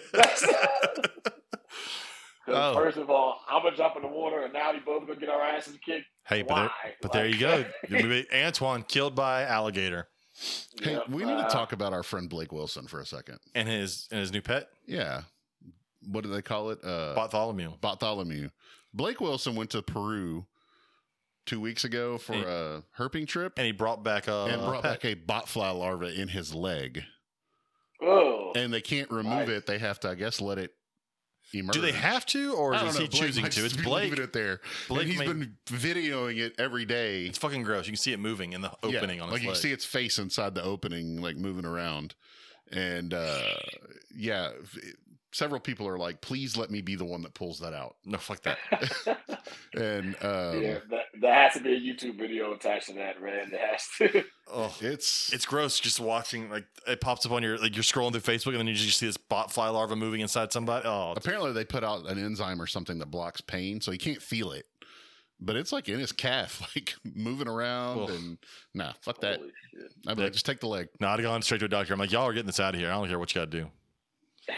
[2.44, 2.74] 'Cause Oh.
[2.74, 5.28] First of all, I'm gonna jump in the water, and now we both gonna get
[5.28, 6.06] our asses kicked.
[6.26, 6.94] hey, but there, Why?
[7.00, 7.64] but there you go.
[8.34, 10.08] Antoine killed by alligator
[10.82, 13.38] Hey, Yep, we need uh, to talk about our friend Blake Wilson for a second.
[13.54, 15.22] and his and his new pet Yeah.
[16.04, 16.80] What do they call it?
[16.82, 17.74] Uh, Bartholomew.
[17.80, 18.48] Bartholomew.
[18.92, 20.44] Blake Wilson went to Peru
[21.46, 24.82] two weeks ago for He- a herping trip and he brought back a and brought
[24.82, 27.02] back a botfly larva in his leg.
[28.00, 29.48] Oh, And they can't remove Right.
[29.48, 29.66] it.
[29.66, 30.72] They have to, I guess, let it
[31.54, 31.74] emerge.
[31.74, 33.02] Do they have to, or I is know.
[33.02, 33.64] he Blake choosing to?
[33.64, 34.10] It's Blake.
[34.10, 34.60] leaving it there.
[34.88, 37.26] Blake and he's made- been videoing it every day.
[37.26, 37.86] It's fucking gross.
[37.86, 39.54] You can see it moving in the Yeah, opening on his like you leg.
[39.56, 42.14] can see its face inside the opening, like moving around.
[42.72, 43.42] And uh
[44.16, 44.78] yeah, f-
[45.32, 48.18] several people are like, "Please let me be the one that pulls that out." no,
[48.18, 48.58] fuck that.
[49.74, 53.50] And um, yeah, that, that has to be a YouTube video attached to that, man.
[53.52, 54.24] It has to.
[54.52, 56.50] Oh, it's it's gross just watching.
[56.50, 58.98] Like it pops up on your like you're scrolling through Facebook and then you just
[58.98, 60.86] see this bot fly larva moving inside somebody.
[60.86, 64.20] Oh, apparently they put out an enzyme or something that blocks pain, so he can't
[64.20, 64.66] feel it.
[65.40, 68.10] But it's like in his calf, like moving around, Ugh.
[68.10, 68.38] and
[68.74, 69.40] nah, fuck that.
[70.06, 70.88] I'd be like, just take the leg.
[71.00, 71.94] no, I'd have gone straight to a doctor.
[71.94, 72.90] I'm like, y'all are getting this out of here.
[72.90, 73.70] I don't care what you got to do.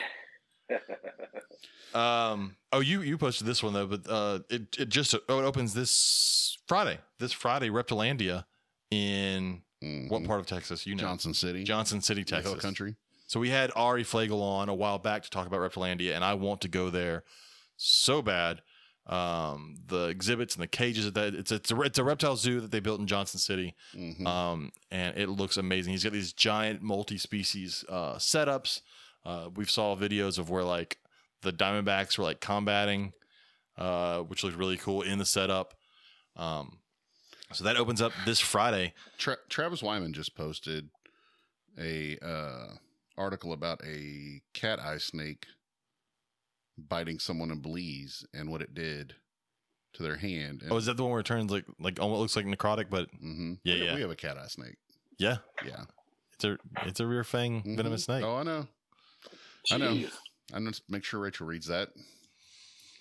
[1.95, 2.57] Um.
[2.73, 5.75] Oh, you you posted this one though, but uh, it it just oh it opens
[5.75, 6.99] this Friday.
[7.21, 8.45] This Friday, Reptilandia
[8.91, 10.09] in Mhm.
[10.09, 10.87] what part of Texas?
[10.87, 12.53] You know, Johnson City, Johnson City, Texas.
[12.53, 12.97] Hill Country.
[13.29, 16.35] So we had Ari Flagel on a while back to talk about Reptilandia, and I
[16.35, 17.23] want to go there
[17.77, 18.63] so bad.
[19.07, 22.71] Um, the exhibits and the cages that it's it's a it's a reptile zoo that
[22.73, 24.27] they built in Johnson City, Mhm.
[24.27, 25.93] um, and it looks amazing.
[25.93, 28.81] He's got these giant multi-species uh, setups.
[29.25, 30.99] Uh, we've saw videos of where like
[31.43, 33.13] the Diamondbacks were like combating,
[33.79, 35.75] uh, which looked really cool in the setup.
[36.37, 36.79] Um,
[37.53, 38.95] so that opens up this Friday.
[39.19, 40.89] Tra- Travis Wyman just posted
[41.79, 42.75] a uh,
[43.17, 45.47] article about a cat eye snake
[46.77, 49.15] biting someone in Belize and what it did
[49.95, 50.63] to their hand.
[50.63, 52.87] And, Oh, is that the one where it turns like like almost looks like necrotic,
[52.91, 53.59] but Mhm.
[53.63, 53.95] Yeah, we, yeah.
[53.95, 54.77] We have a cat eye snake.
[55.19, 55.85] yeah, Yeah,
[56.33, 57.77] it's a it's a rear fang Mhm.
[57.77, 58.25] venomous snake.
[58.25, 58.67] Oh, I know.
[59.71, 59.91] I know.
[60.53, 61.91] I'm gonna make sure Rachel reads that.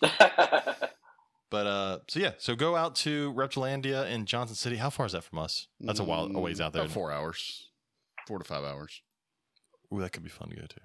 [1.53, 4.77] But uh, so yeah, so go out to Reptilandia in Johnson City.
[4.77, 5.67] How far is that from us?
[5.79, 6.81] That's a while a ways out there.
[6.81, 7.69] Mm, About four hours,
[8.27, 9.03] four to five hours.
[9.93, 10.79] Ooh, that could be fun to go to.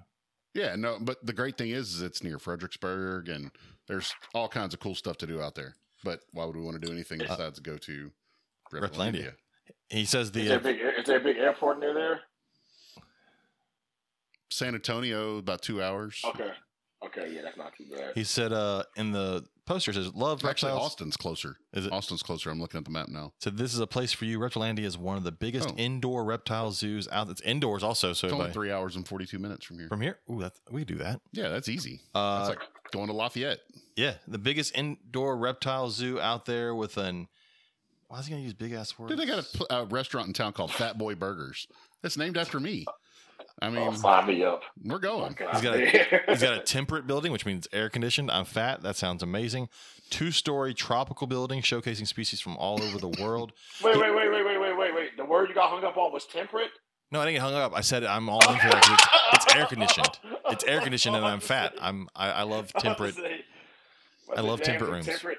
[0.53, 3.51] Yeah, no, but the great thing is, is it's near Fredericksburg, and
[3.87, 5.75] there's all kinds of cool stuff to do out there.
[6.05, 8.13] But why would we want to do anything besides go to
[8.71, 8.91] Reptilandia.
[8.91, 9.33] Reptilandia?
[9.89, 12.21] He says is, the there uh, big, is there a big airport near there?
[14.51, 16.21] San Antonio, about two hours.
[16.25, 16.51] Okay.
[17.05, 18.11] Okay, yeah, that's not too bad.
[18.17, 20.87] he said uh in the poster it says love Actually, reptiles.
[20.93, 21.57] Austin's closer.
[21.73, 21.93] Is it?
[21.93, 22.51] Austin's closer.
[22.51, 23.33] I'm looking at the map now.
[23.39, 24.41] Said this is a place for you.
[24.41, 25.75] Reptilandia is one of the biggest Oh.
[25.77, 27.29] indoor reptile zoos out.
[27.29, 28.13] It's indoors also.
[28.15, 29.87] So It's only by- three hours and 42 minutes from here.
[29.89, 31.21] from here, ooh, that's, we could do that.
[31.31, 32.01] Yeah, that's easy.
[32.17, 33.61] Uh, That's like going to Lafayette.
[33.95, 37.29] yeah, the biggest indoor reptile zoo out there with an.
[38.09, 39.11] Why is he gonna use big ass words?
[39.11, 41.69] Dude, they got a, pl- a restaurant in town called Fat Boy Burgers.
[42.03, 42.87] It's named after me.
[43.61, 44.63] I oh, mean, oh, sign me up.
[44.85, 45.33] we're going.
[45.33, 45.47] Okay.
[45.53, 48.31] He's got a- He's got a temperate building, which means air conditioned.
[48.31, 48.83] I'm fat.
[48.83, 49.69] That sounds amazing.
[50.11, 53.53] Two story tropical building showcasing species from all over the world.
[53.83, 55.17] wait, wait, wait, wait, wait, wait, wait, wait.
[55.17, 56.71] The word you got hung up on was temperate.
[57.11, 57.73] No, I didn't get hung up.
[57.75, 58.83] I said I'm all in for that.
[58.83, 58.99] 'cause
[59.33, 60.19] It's, it's air conditioned.
[60.51, 61.75] It's air conditioned, and I'm fat.
[61.81, 63.17] I'm I, I love temperate.
[64.37, 65.07] I love temperate rooms.
[65.07, 65.39] Temperate,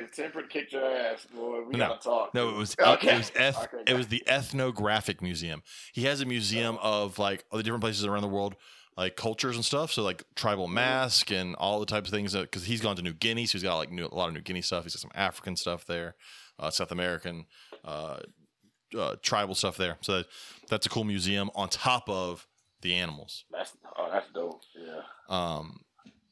[0.00, 1.88] if temperate kicked your ass, boy, we No.
[1.88, 2.34] gotta talk.
[2.34, 3.14] No, it was Okay.
[3.14, 5.62] it was eth- Okay, it was the ethnographic museum.
[5.92, 8.56] He has a museum of like all the different places around the world,
[8.96, 9.92] like cultures and stuff.
[9.92, 12.34] So like tribal mask and all the types of things.
[12.34, 14.40] Because he's gone to New Guinea, so he's got like new, a lot of New
[14.40, 14.84] Guinea stuff.
[14.84, 16.14] He's got some African stuff there,
[16.58, 17.46] uh, South American,
[17.84, 18.18] uh,
[18.96, 19.98] uh, tribal stuff there.
[20.00, 20.22] So
[20.68, 22.46] that's a cool museum on top of
[22.82, 23.44] the animals.
[23.50, 24.60] That's oh, that's dope.
[24.78, 25.00] Yeah.
[25.28, 25.80] Um,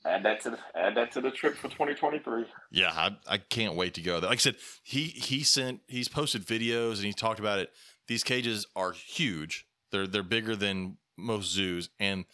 [0.07, 2.45] Add that to the add that to the trip for 2023.
[2.71, 4.29] Yeah, I, I can't wait to go there.
[4.29, 7.73] Like I said, he he sent he's posted videos and he talked about it.
[8.07, 9.67] These cages are huge.
[9.91, 12.27] They're they're bigger than most zoos, and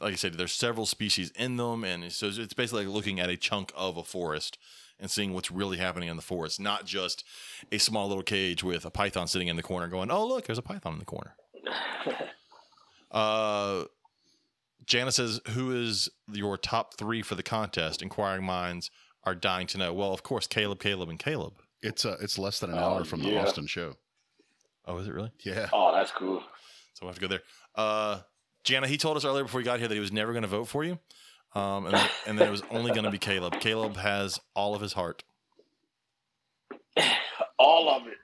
[0.00, 3.30] like I said, there's several species in them, and so it's basically like looking at
[3.30, 4.58] a chunk of a forest
[4.98, 7.24] and seeing what's really happening in the forest, not just
[7.70, 10.58] a small little cage with a python sitting in the corner, going, "Oh look, there's
[10.58, 11.36] a python in the corner."
[13.10, 13.84] Uh,
[14.86, 18.90] Jana says, "Who is your top three for the contest?" Inquiring minds
[19.24, 19.92] are dying to know.
[19.94, 21.54] Well, of course, Caleb, Caleb, and Caleb.
[21.82, 23.42] It's uh, it's less than an Oh, hour from the yeah.
[23.42, 23.94] Austin show.
[24.86, 25.30] Oh, is it really?
[25.44, 25.68] Yeah.
[25.72, 26.40] oh, that's cool.
[26.94, 27.42] So we'll have to go there.
[27.74, 28.20] Uh,
[28.64, 30.48] Jana, he told us earlier before he got here that he was never going to
[30.48, 30.98] vote for you,
[31.54, 33.60] um, and, then, and then it was only going to be Caleb.
[33.60, 35.22] Caleb has all of his heart.
[37.58, 38.18] All of it.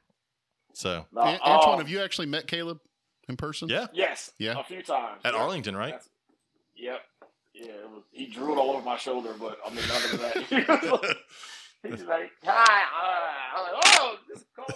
[0.74, 2.78] So No, Antoine, have you actually met Caleb
[3.28, 3.68] in person?
[3.68, 4.32] yeah, Yes.
[4.38, 4.58] Yeah.
[4.58, 5.20] A few times.
[5.24, 5.40] at Yeah.
[5.40, 5.92] Arlington, right?
[5.92, 6.08] That's-
[6.80, 7.00] Yep.
[7.54, 7.64] Yeah.
[7.66, 11.16] It was, he drooled all over my shoulder, but I mean, other than that,
[11.82, 14.66] he's like, "Hi." I'm like, "Oh, this is cool."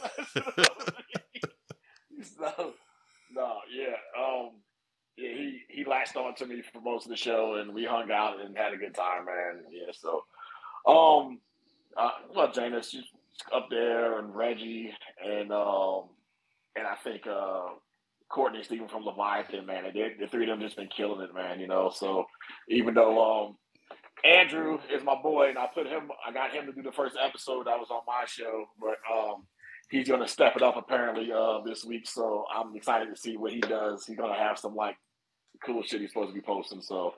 [2.54, 2.74] so,
[3.32, 4.50] no, yeah, um,
[5.16, 5.30] yeah.
[5.30, 8.40] He he latched on to me for most of the show, and we hung out
[8.44, 9.64] and had a good time, man.
[9.70, 9.92] Yeah.
[9.92, 10.24] So,
[10.86, 11.40] um,
[11.96, 13.04] uh, well, Janus she's
[13.54, 14.92] up there, and Reggie,
[15.24, 16.04] and um,
[16.76, 17.68] and I think uh.
[18.28, 19.84] Courtney Stephen from Leviathan, man.
[19.92, 21.60] They, the three of them just been killing it, man.
[21.60, 22.24] You know, so
[22.68, 23.56] even though um,
[24.24, 27.16] Andrew is my boy, and I put him, I got him to do the first
[27.22, 29.46] episode that was on my show, but um,
[29.90, 32.08] he's gonna step it up apparently uh, this week.
[32.08, 34.06] So I'm excited to see what he does.
[34.06, 34.96] He's gonna have some like
[35.64, 36.80] cool shit he's supposed to be posting.
[36.80, 37.14] So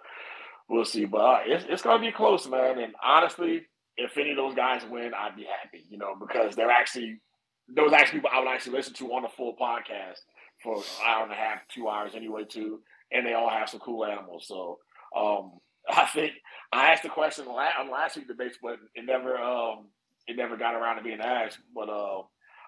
[0.69, 1.05] we'll see.
[1.05, 2.78] But uh, it's it's gonna be close, man.
[2.78, 3.62] And honestly,
[3.97, 5.85] if any of those guys win, I'd be happy.
[5.89, 7.20] You know, because they're actually
[7.69, 10.20] those actually people I would actually listen to on a full podcast
[10.62, 12.81] for an hour and a half, two hours anyway, too.
[13.12, 14.47] And they all have some cool animals.
[14.47, 14.78] So
[15.16, 15.53] um,
[15.89, 16.33] I think
[16.73, 19.87] I asked the question on last week's debates, but it never um,
[20.27, 21.59] it never got around to being asked.
[21.74, 22.23] But uh,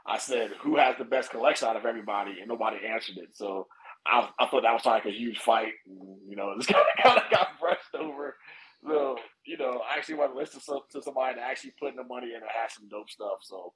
[0.06, 2.38] I said, who has the best collection out of everybody?
[2.40, 3.30] And nobody answered it.
[3.36, 3.66] So
[4.06, 5.72] I, I thought that was like a huge fight.
[5.86, 8.36] You know, this kind of, kind of got brushed over.
[8.86, 12.04] So, you know, I actually want to listen to, somebody that actually put in the
[12.04, 13.38] money in and has some dope stuff.
[13.42, 13.72] So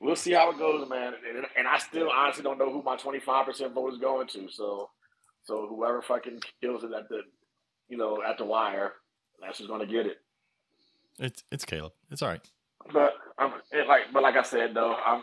[0.00, 1.14] we'll see how it goes, man.
[1.28, 4.48] And, and I still honestly don't know who my 25% vote is going to.
[4.50, 4.90] So,
[5.44, 7.22] so whoever fucking kills it at the,
[7.88, 8.94] you know, at the wire,
[9.40, 10.18] that's who's going to get it.
[11.18, 11.92] It's it's Caleb.
[12.10, 12.42] It's all right.
[12.92, 15.22] But I'm it like, but like I said though, I'm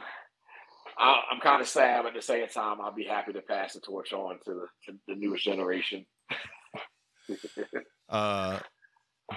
[0.97, 3.73] I, I'm kind of sad, but at the same time, I'll be happy to pass
[3.73, 6.05] the torch on to the, to the newest generation.
[8.09, 8.59] Uh,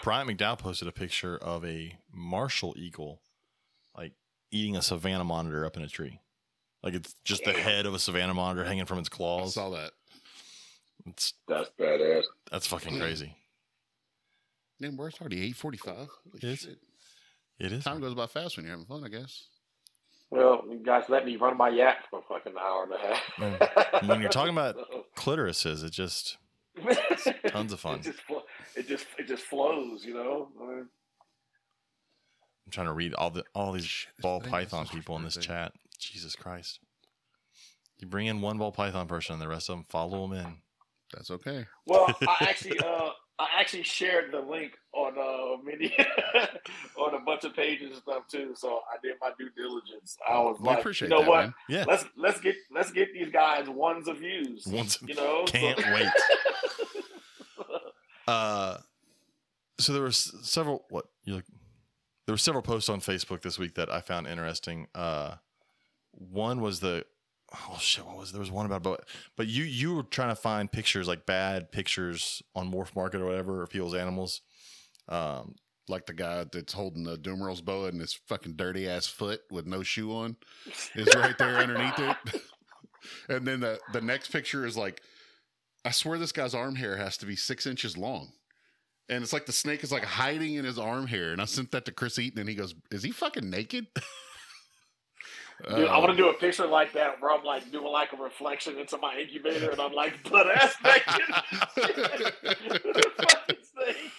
[0.03, 3.23] Brian McDowell posted a picture of a martial eagle,
[4.51, 6.21] eating a savannah monitor up in a tree.
[6.83, 9.57] Like it's just the head of a savannah monitor hanging from its claws.
[9.57, 9.93] I saw that.
[11.07, 12.25] It's That's badass.
[12.51, 13.01] that's fucking mm.
[13.01, 13.37] crazy.
[14.81, 16.09] Man, we're already eight forty-five.
[16.35, 16.69] It is.
[17.59, 17.85] It is.
[17.85, 19.47] Time goes by fast when you're having fun, I guess.
[20.31, 24.09] Well, you guys let me run my yak for a an hour and a half.
[24.09, 24.77] When you're talking about
[25.17, 26.37] clitorises, it just
[27.47, 28.01] tons of fun.
[28.01, 28.19] It just,
[28.77, 30.49] it just, it just flows, you know.
[32.67, 35.25] I mean, I'm trying to read all the all these Shit, ball python people in
[35.25, 35.47] this birthday.
[35.49, 35.73] chat.
[35.99, 36.81] Jesus Christ!
[37.99, 40.57] You bring in one ball python person, and the rest of them follow them in.
[41.15, 41.67] That's okay.
[41.87, 45.97] Well, I actually, uh, I actually shared the link on uh, many
[46.99, 48.53] on a bunch of pages and stuff too.
[48.57, 50.17] So I did my due diligence.
[50.29, 51.41] I was We like, appreciate you know that, what?
[51.45, 51.55] man.
[51.69, 54.67] Yeah, Let's let's get let's get these guys ones of views.
[54.67, 56.09] Ones- you know, can't So- wait.
[58.29, 58.79] Uh,
[59.79, 60.85] so there were several.
[60.91, 61.43] What you?
[62.27, 64.89] There were several posts on Facebook this week that I found interesting.
[64.95, 65.37] Uh,
[66.13, 67.05] one was the
[67.71, 70.37] oh shit, what was there was one about but but you you were trying to
[70.37, 74.41] find pictures like bad pictures on Morph Market or whatever of people's animals.
[75.09, 75.55] Um,
[75.89, 79.67] Like the guy that's holding the Dumeril's boa and his fucking dirty ass foot with
[79.67, 80.37] no shoe on
[80.97, 82.17] is right there underneath it.
[83.29, 85.01] and then the the next picture is like,
[85.85, 88.33] I swear this guy's arm hair has to be six inches long.
[89.09, 91.33] And it's like the snake is like hiding in his arm hair.
[91.33, 93.87] And I sent that to Chris Eaton and he goes, Is he fucking naked?
[95.71, 98.13] Dude, I Uh, want to do a picture like that where I'm like doing like
[98.13, 101.35] a reflection into my incubator and I'm like butt ass naked.
[102.45, 104.13] Fucking snake.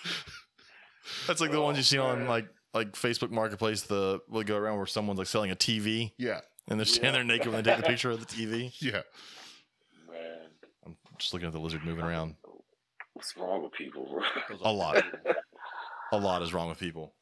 [1.27, 3.84] that's like the ones you see on like like Facebook Marketplace.
[3.84, 7.23] The will go around where someone's like selling a TV yeah, and they're standing there
[7.23, 8.73] naked when they take the picture of the TV.
[8.80, 9.01] yeah.
[10.09, 10.38] Man,
[10.85, 12.35] I'm just looking at the lizard moving around.
[13.18, 14.07] What's wrong with people?
[14.48, 14.57] bro?
[14.61, 15.03] A lot.
[16.11, 17.15] a lot is wrong with people.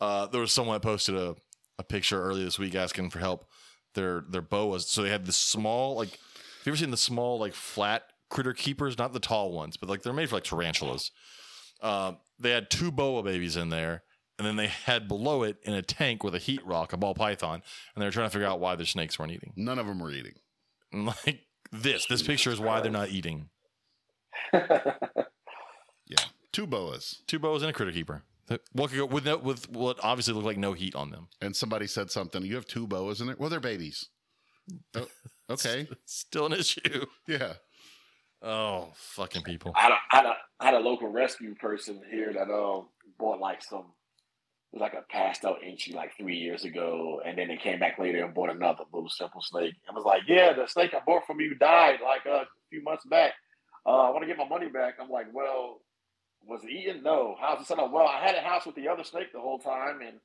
[0.00, 1.36] Uh, there was someone that posted a,
[1.78, 3.46] a picture earlier this week asking for help.
[3.94, 4.88] Their their boas.
[4.88, 6.08] So they had this small like.
[6.08, 8.96] Have you ever seen the small like flat critter keepers?
[8.96, 11.10] Not the tall ones, but like they're made for like tarantulas.
[11.82, 14.04] Uh, they had two boa babies in there,
[14.38, 17.14] and then they had below it in a tank with a heat rock, a ball
[17.14, 17.62] python,
[17.94, 19.52] and they were trying to figure out why their snakes weren't eating.
[19.56, 20.34] None of them were eating.
[20.92, 23.50] And like this, this picture is why they're not eating.
[26.52, 27.22] Two boas.
[27.26, 28.22] Two boas and a critter keeper.
[28.72, 31.28] What could go with no, with what obviously looked like no heat on them.
[31.40, 32.44] And somebody said something.
[32.44, 33.36] You have two boas in there?
[33.38, 34.08] Well, they're babies.
[34.94, 35.06] Oh,
[35.50, 35.88] Okay.
[36.06, 37.06] Still an issue.
[37.28, 37.54] Yeah.
[38.40, 39.72] Oh, fucking people.
[39.76, 42.88] I had, a, I, had a, I had a local rescue person here that um
[43.18, 43.92] bought like some
[44.72, 47.78] it was like a passed out enchi like three years ago, and then they came
[47.78, 49.74] back later and bought another little simple snake.
[49.86, 53.04] And was like, "Yeah, the snake I bought from you died like a few months
[53.04, 53.34] back.
[53.84, 55.82] Uh, I want to get my money back." I'm like, "Well,
[56.46, 57.02] was it eaten?
[57.02, 57.36] No.
[57.40, 57.90] How's it set up?
[57.92, 60.18] Well, I had a house with the other snake the whole time, and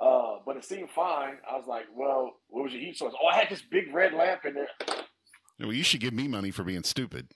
[0.00, 1.34] uh, but it seemed fine.
[1.50, 3.14] I was like, "Well, what was your heat source?
[3.22, 4.68] Oh, I had this big red lamp in there."
[5.58, 7.28] Well, you should give me money for being stupid.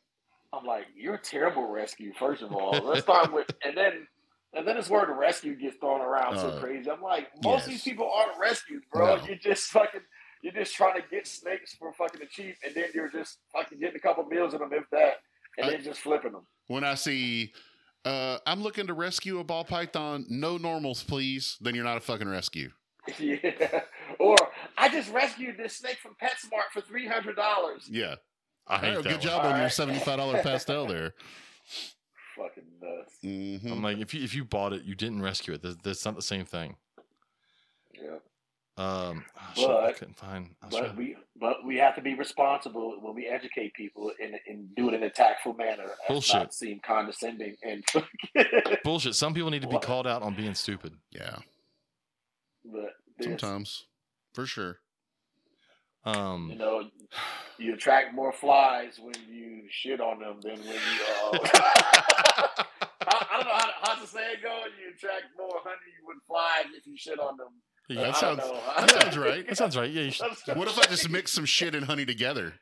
[0.52, 2.70] I'm like, you're a terrible rescue, first of all.
[2.82, 4.06] Let's start with, and then,
[4.54, 6.88] and then this word rescue gets thrown around so Uh, crazy.
[6.90, 9.16] I'm like, most of these people aren't rescued, bro.
[9.16, 9.24] No.
[9.26, 10.00] You're just fucking,
[10.42, 13.78] you're just trying to get snakes for fucking the cheap, and then you're just fucking
[13.80, 15.14] getting a couple meals in them, if that,
[15.58, 16.46] and I- then just flipping them.
[16.68, 17.52] When I see,
[18.04, 22.00] uh, I'm looking to rescue a ball python, no normals, please, then you're not a
[22.00, 22.70] fucking rescue.
[23.18, 23.82] yeah.
[24.18, 24.36] Or
[24.78, 27.88] I just rescued this snake from PetSmart for three hundred dollars.
[27.90, 28.16] Yeah.
[28.66, 29.20] I hate All right, that good one.
[29.20, 31.12] job on your $75 pastel there.
[32.36, 33.18] Fucking nuts.
[33.22, 35.62] hmm I'm like, if you if you bought it, you didn't rescue it.
[35.62, 36.76] That's, that's not the same thing.
[37.94, 38.16] Yeah.
[38.76, 40.54] Um, oh, shit, I But- couldn't find.
[40.62, 44.34] I was But we, but we have to be responsible when we educate people and,
[44.48, 45.82] and do it in a tactful manner.
[45.84, 46.34] and Bullshit.
[46.34, 47.84] Not seem condescending and.
[48.84, 49.14] bullshit.
[49.14, 49.82] Some people need to be What?
[49.82, 50.94] called out on being stupid.
[51.12, 51.36] Yeah.
[52.64, 53.84] but this, Sometimes.
[54.32, 54.78] For sure.
[56.04, 56.90] Um, you know,
[57.56, 61.00] you attract more flies when you shit on them than when you.
[61.32, 61.38] Uh,
[63.06, 64.64] I, I don't know how to, how to say it go.
[64.82, 67.48] You attract more honey with flies if you shit on them.
[67.88, 68.40] Yeah, That sounds-
[68.78, 69.46] that sounds right.
[69.48, 69.90] that sounds right.
[69.90, 72.54] Yeah, you, should, What if I just mix some shit and honey together?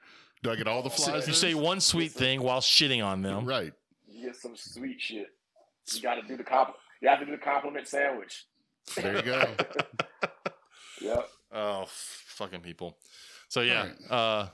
[0.43, 1.29] Do I get all the flies?
[1.29, 3.45] you say one sweet thing while shitting on them.
[3.45, 3.73] Right.
[4.09, 5.29] You get some sweet shit.
[5.93, 6.79] You got to do the compliment.
[7.01, 8.45] You have to do the compliment sandwich.
[8.97, 9.45] There you go.
[11.01, 11.29] Yep.
[11.53, 12.97] Oh, f- fucking people.
[13.49, 14.11] So yeah, Alright.
[14.11, 14.49] uh,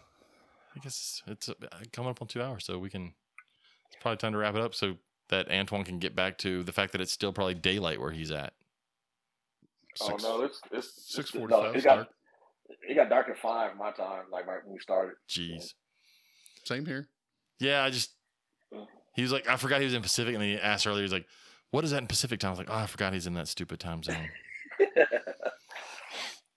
[0.75, 1.55] I guess it's uh,
[1.93, 3.13] coming up on two hours, so we can.
[3.89, 4.97] It's probably time to wrap it up, so
[5.29, 8.31] that Antoine can get back to the fact that it's still probably daylight where he's
[8.31, 8.55] at.
[10.01, 12.09] Six, oh no, it's it's six it's- forty no, it got
[12.89, 15.15] it got dark at five my time, like right when we started.
[15.29, 15.73] Jeez.
[16.65, 17.09] Same here.
[17.61, 18.11] Yeah, I just.
[19.15, 21.13] He was like, I forgot he was in Pacific, and then he asked earlier, he's
[21.13, 21.27] like,
[21.71, 23.49] "What is that in Pacific time?" I was like, "Oh, I forgot he's in that
[23.49, 24.29] stupid time zone."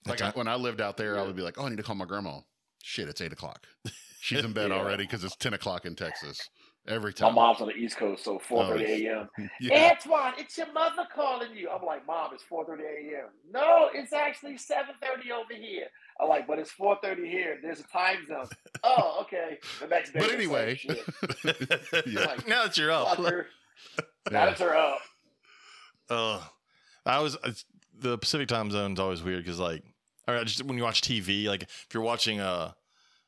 [0.07, 1.83] Like I, when I lived out there, I would be like, "Oh, I need to
[1.83, 2.39] call my grandma."
[2.81, 3.67] Shit, it's eight o'clock.
[4.19, 4.77] She's in bed Yeah.
[4.77, 6.49] already because it's ten o'clock in Texas.
[6.87, 7.35] Every time.
[7.35, 9.49] My mom's on the East Coast, so four thirty Oh, a.m.
[9.61, 9.91] yeah.
[9.91, 11.69] Antoine, it's your mother calling you.
[11.69, 13.27] I'm like, Mom, it's four thirty a.m.
[13.53, 15.85] No, it's actually seven thirty over here.
[16.19, 17.59] I'm like, but it's four thirty here.
[17.61, 18.47] There's a time zone.
[18.83, 19.59] oh, okay.
[19.79, 20.19] The next day.
[20.21, 20.79] But anyway.
[20.83, 20.95] Yeah.
[22.25, 23.45] Like, now that you're up, Fucker.
[24.31, 24.45] Yeah.
[24.45, 24.99] That's her up.
[26.09, 26.41] Ugh.
[27.05, 27.65] I was it's-
[27.97, 29.83] the Pacific time zone's always weird because like,
[30.27, 32.71] all right, just when you watch TV, like if you're watching uh,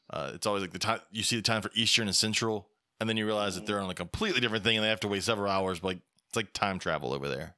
[0.10, 2.68] uh, it's always like the time you see the time for Eastern and Central,
[3.00, 5.08] and then you realize that they're on a completely different thing and they have to
[5.08, 5.80] wait several hours.
[5.80, 7.56] But like it's like time travel over there,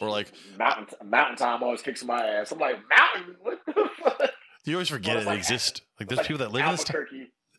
[0.00, 2.52] or like Mountain Mountain Time always kicks my ass.
[2.52, 3.36] I'm like, Mountain?
[3.42, 4.30] What the fuck?
[4.64, 5.80] you always forget it like- exists.
[6.00, 6.96] Like there's Like people that live in this time.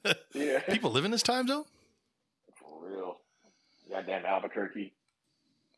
[0.36, 0.60] Yeah.
[0.60, 1.64] People live in this time zone.
[2.60, 3.18] For real.
[3.90, 4.94] Goddamn Albuquerque.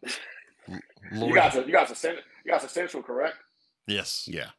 [0.03, 0.79] You
[1.13, 3.35] Lord, guys are you guys are cent- you guys are central, correct?
[3.87, 4.49] yes, Yeah.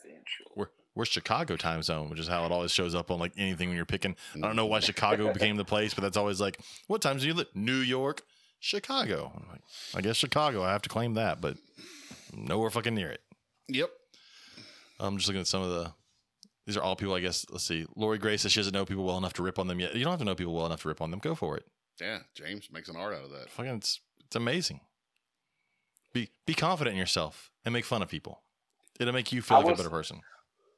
[0.00, 0.52] Central.
[0.54, 0.68] we're
[1.00, 3.76] we're Chicago time zone, which is how it always shows up on like anything when
[3.76, 4.14] you're picking.
[4.36, 7.28] I don't know why Chicago became the place, but that's always like, what times do
[7.28, 7.46] you live?
[7.54, 8.20] New York,
[8.58, 9.32] Chicago.
[9.34, 9.62] I'm like,
[9.94, 10.62] I guess Chicago.
[10.62, 11.56] I have to claim that, but
[12.34, 13.22] nowhere fucking near it.
[13.68, 13.88] Yep.
[15.00, 15.92] I'm just looking at some of the.
[16.66, 17.46] These are all people, I guess.
[17.50, 17.86] Let's see.
[17.96, 19.94] Lori Grace says she doesn't know people well enough to rip on them yet.
[19.94, 21.18] You don't have to know people well enough to rip on them.
[21.20, 21.64] Go for it.
[21.98, 22.18] Yeah.
[22.34, 23.48] James makes an art out of that.
[23.50, 24.80] Fucking, it's it's amazing.
[26.12, 28.42] Be be confident in yourself and make fun of people.
[29.00, 30.20] It'll make you feel I like was- a better person.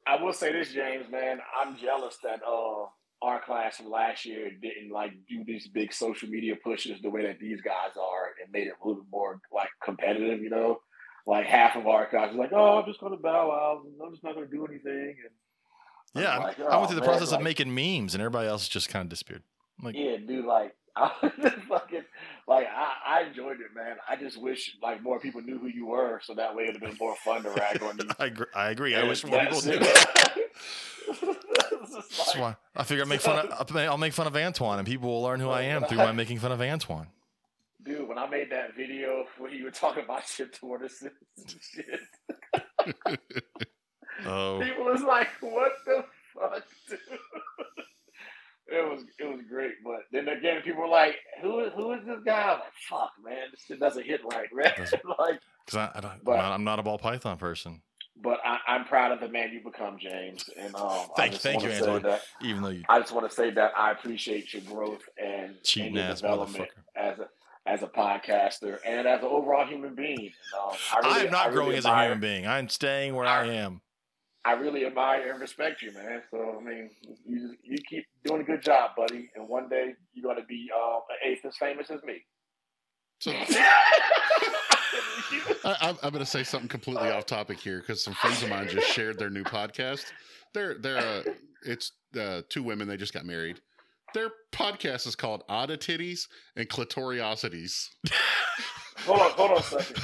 [0.07, 1.39] I will say this, James, man.
[1.59, 2.85] I'm jealous that uh
[3.21, 7.25] our class from last year didn't like do these big social media pushes the way
[7.25, 10.79] that these guys are and made it a little bit more like competitive, you know?
[11.25, 14.23] Like half of our class is like, Oh, I'm just gonna bow out I'm just
[14.25, 17.41] not gonna do anything and Yeah, I'm I- went oh, through the man, process of
[17.41, 19.43] making memes, and everybody else just kind of disappeared.
[19.81, 22.03] Like, Yeah, dude, like I was just fucking
[22.47, 23.95] like I, I enjoyed it, man.
[24.07, 26.83] I just wish like more people knew who you were, so that way it'd have
[26.89, 28.07] been more fun to rag on you.
[28.19, 28.45] I agree.
[28.55, 28.95] I, agree.
[28.95, 29.77] I wish more people knew.
[29.81, 30.51] it.
[31.05, 33.75] It's just That's like- why I figure I make fun of.
[33.75, 36.39] I'll make fun of Antoine, and people will learn who I am through my making
[36.39, 37.07] fun of Antoine.
[37.83, 41.99] Dude, when I made that video where you were talking about shit tortoises and shit,
[44.25, 46.99] Oh, people was like, "What the fuck?" Dude?
[48.73, 52.19] It was it was great, but then again, people were like, "Who who is this
[52.25, 55.01] guy?" I'm like, "Fuck, man, this shit doesn't hit right, man." Doesn't.
[55.19, 57.81] like, because I, I don't, But- I'm, not, a ball python person.
[58.21, 60.49] but I, I, I'm proud of the man you become, James.
[60.57, 62.01] And um, I Thank- thank you, Antoine.
[62.03, 65.55] that- Even though you I just want to say that I appreciate your growth and,
[65.79, 67.27] and your ass development as a
[67.65, 70.19] as a podcaster and as an overall human being.
[70.19, 72.45] And, um, I, really, I am not I really growing as a human being.
[72.47, 73.81] I'm staying where I am.
[74.45, 76.21] I really admire and respect you, man.
[76.29, 76.89] So I mean,
[77.25, 79.29] you you keep doing a good job, buddy.
[79.35, 82.25] And one day you're to be um, an eighth as famous as me.
[83.19, 83.31] So
[85.63, 88.87] I, going to say something completely off topic here because some friends of mine just
[88.87, 90.11] shared their new podcast.
[90.53, 91.23] They're they're uh,
[91.65, 92.89] it's uh, two women.
[92.89, 93.61] They just got married.
[94.13, 97.87] Their podcast is called Oddititties and Clitoriosities.
[99.05, 99.95] hold on, hold on a second.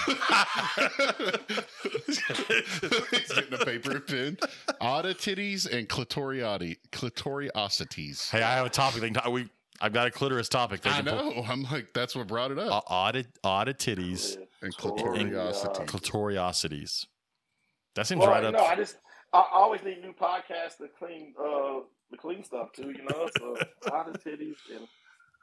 [2.06, 4.38] He's getting a paper and pen.
[4.82, 8.30] Oddititties and clitorioti clitoriosities.
[8.30, 9.02] Hey, I have a topic.
[9.02, 9.48] They can talk- we,
[9.82, 10.82] I've got a clitoris topic.
[10.82, 11.44] They I can pull- know.
[11.48, 12.84] I'm like, that's what brought it Uh, up.
[12.90, 15.86] audit, audit titties, and clitoriosities.
[15.88, 17.06] clitoriosities.
[17.96, 18.56] That seems Well, right you up.
[18.56, 18.98] know, I just
[19.34, 22.92] I always need new podcasts to clean uh the clean stuff too.
[22.92, 23.56] You know, so
[23.86, 24.88] a titties and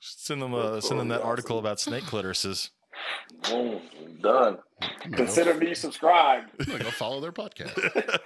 [0.00, 2.68] Send them, uh, send them that article about snake clitorises.
[3.48, 3.80] Boom,
[4.20, 4.58] done.
[4.80, 6.50] I'm gonna go- Consider me subscribed.
[6.68, 7.74] I'm go follow their podcast.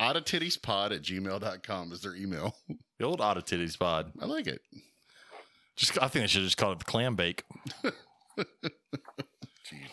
[0.00, 2.56] Odditittiespod at gmail.com is their email.
[2.98, 4.12] The old audit titties pod.
[4.20, 4.60] I like it.
[5.76, 7.44] Just, I think they should just call it the clam bake.
[9.64, 9.90] Jesus.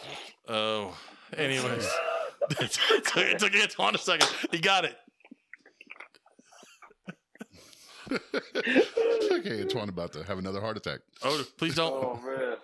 [0.47, 0.95] Oh,
[1.35, 1.89] anyways,
[2.51, 2.71] it
[3.05, 4.29] took, it took Antoine a second.
[4.51, 4.95] He got it.
[9.31, 10.99] okay, Antoine about to have another heart attack.
[11.23, 11.91] Oh, please don't.
[11.93, 12.57] Oh man.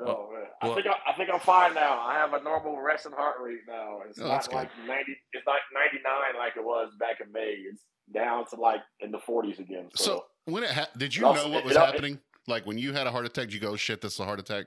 [0.00, 0.44] Oh man.
[0.62, 2.00] I Well- think I, I think I'm fine now.
[2.00, 4.00] I have a normal resting heart rate now.
[4.08, 5.16] It's Oh, not like ninety.
[5.32, 7.56] It's not ninety nine like it was back in May.
[7.70, 7.82] It's
[8.14, 9.88] down to like in the forties again.
[9.94, 12.20] So, So when it ha- did you Also, know what it- was it- happening?
[12.46, 14.40] Like when you had a heart attack, did you go, shit, this is a heart
[14.40, 14.66] attack?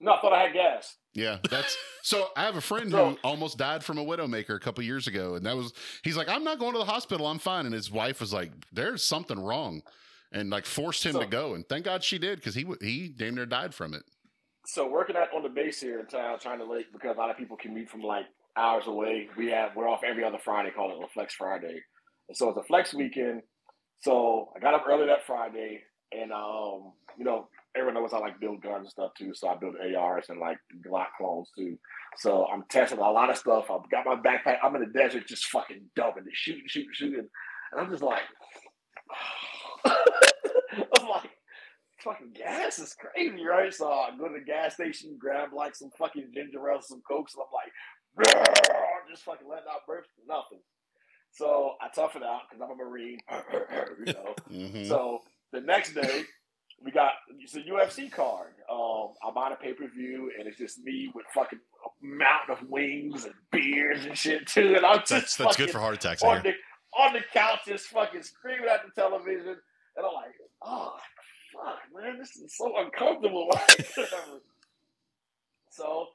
[0.00, 0.96] no, I thought I had gas.
[1.14, 2.28] Yeah, that's so.
[2.36, 5.46] I have a friend who almost died from a widowmaker a couple years ago, and
[5.46, 5.72] that was
[6.02, 7.64] he's like, I'm not going to the hospital, I'm fine.
[7.66, 9.82] And his wife was like, There's something wrong,
[10.32, 11.54] and like forced him So- to go.
[11.54, 14.02] And thank God she did because he he damn near died from it.
[14.66, 17.30] So working at on the base here in town, trying to late because a lot
[17.30, 18.24] of people commute from like
[18.56, 19.28] hours away.
[19.36, 21.82] We have we're off every other Friday, call it a Flex Friday,
[22.28, 23.42] and so it's a flex weekend.
[24.00, 25.82] So I got up early that Friday,
[26.12, 29.32] and um, you know, everyone knows I like build guns and stuff too.
[29.34, 31.78] So I build ARs and like Glock clones too.
[32.18, 33.66] So I'm testing a lot of stuff.
[33.70, 34.58] I've got my backpack.
[34.62, 37.28] I'm in the desert, just fucking dumping, it, shooting, shooting, shooting,
[37.72, 38.22] and I'm just like
[42.04, 43.72] fucking gas is crazy, right?
[43.72, 47.34] So I go to the gas station, grab like some fucking ginger ale, some cokes,
[47.34, 47.72] and I'm like,
[49.10, 50.60] just fucking letting out burps, nothing.
[51.32, 53.18] So I tough it out because I'm a marine,
[54.06, 54.34] you know.
[54.50, 54.86] Mhm.
[54.88, 55.20] So
[55.52, 56.22] the next day,
[56.84, 58.52] we got it's a UFC card.
[58.70, 62.56] Um, I'm on a pay per view, and it's just me with fucking a mountain
[62.56, 64.74] of wings and beers and shit too.
[64.76, 66.22] And I'm just That's that's good for heart attacks.
[66.22, 66.52] On the
[66.96, 69.56] on the couch, just fucking screaming at the television,
[69.96, 70.94] and I'm like, oh
[71.54, 73.48] fuck, man, this is so uncomfortable.
[75.70, 76.08] so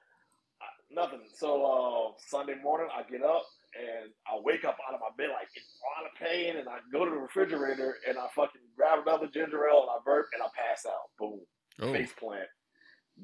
[0.62, 1.22] uh, nothing.
[1.36, 3.44] So uh, Sunday morning, I get up
[3.76, 6.68] and I wake up out of my bed like in a lot of pain, and
[6.70, 10.28] I go to the refrigerator and I fucking grab another ginger ale and I burp
[10.34, 11.10] and I pass out.
[11.20, 11.40] Boom,
[11.82, 12.48] Oh, face plant,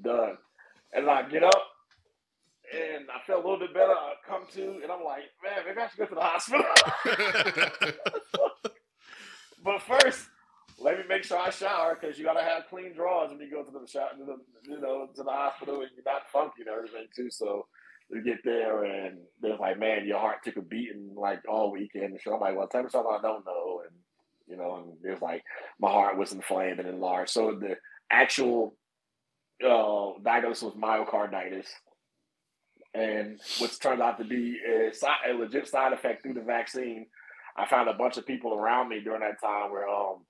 [0.01, 0.37] done.
[0.93, 1.63] And I get up.
[2.73, 3.91] And I feel a little bit better.
[3.93, 6.65] I come to, and I'm like, man, maybe I should go to the hospital.
[9.63, 10.27] But first,
[10.79, 13.63] let me make sure I shower because you gotta have clean drawers when you go
[13.63, 14.37] to the shower, to the,
[14.69, 17.29] you know, to the hospital and you're not funky and everything too.
[17.29, 17.67] So
[18.09, 22.05] we get there and they're like, "Man, your heart took a beating like all weekend."
[22.05, 23.95] And so I'm like, "Well, tell me something I don't know." And
[24.47, 25.43] you know, and there's like
[25.79, 27.31] my heart was inflamed and enlarged.
[27.31, 27.77] So the
[28.11, 28.75] actual
[29.65, 31.67] uh, diagnosis was myocarditis.
[32.93, 34.91] And what's turned out to be a,
[35.29, 37.07] a legit side effect through the vaccine
[37.57, 40.25] I found a bunch of people around me during that time where um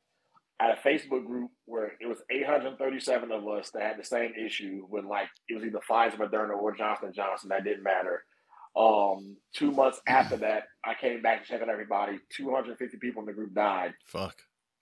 [0.60, 4.86] at a Facebook group where it was 837 of us that had the same issue
[4.90, 7.49] when like it was either Pfizer, Moderna, or Johnson Johnson.
[7.49, 8.23] That didn't matter.
[8.76, 12.19] Um, two months after that, I came back to check on everybody.
[12.36, 14.36] 250 people in the group died Fuck.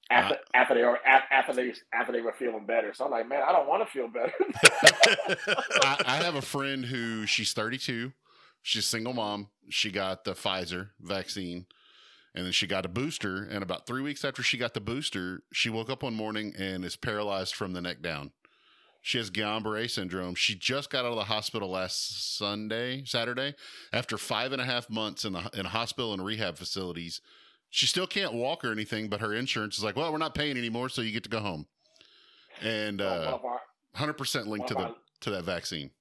[0.09, 2.93] after after they were after they after they were feeling better.
[2.93, 4.33] So I'm like, man, I don't want to feel better.
[5.83, 8.13] I, I have a friend who she's 32.
[8.61, 9.49] She's a single mom.
[9.69, 11.65] She got the Pfizer vaccine
[12.35, 13.43] and then she got a booster.
[13.43, 16.83] And about three weeks after she got the booster, she woke up one morning and
[16.83, 18.31] is paralyzed from the neck down.
[19.01, 20.33] She has Guillain-Barré syndrome.
[20.33, 23.53] She just got out of the hospital last Sunday, Saturday,
[23.91, 27.19] after five and a half months in the in hospital and rehab facilities.
[27.69, 30.57] She still can't walk or anything, but her insurance is like, well, we're not paying
[30.57, 31.65] anymore, so you get to go home.
[32.61, 33.37] And one uh,
[33.93, 35.91] hundred percent linked to the to that vaccine.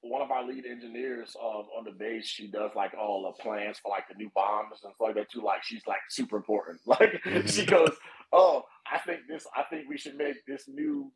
[0.00, 2.26] one of our lead engineers um, on the base.
[2.26, 5.30] She does like all the plans for like the new bombs and stuff like that
[5.30, 5.42] too.
[5.42, 6.80] Like she's like super important.
[6.86, 7.92] Like she goes,
[8.32, 9.46] "Oh, I think this.
[9.56, 11.10] I think we should make this new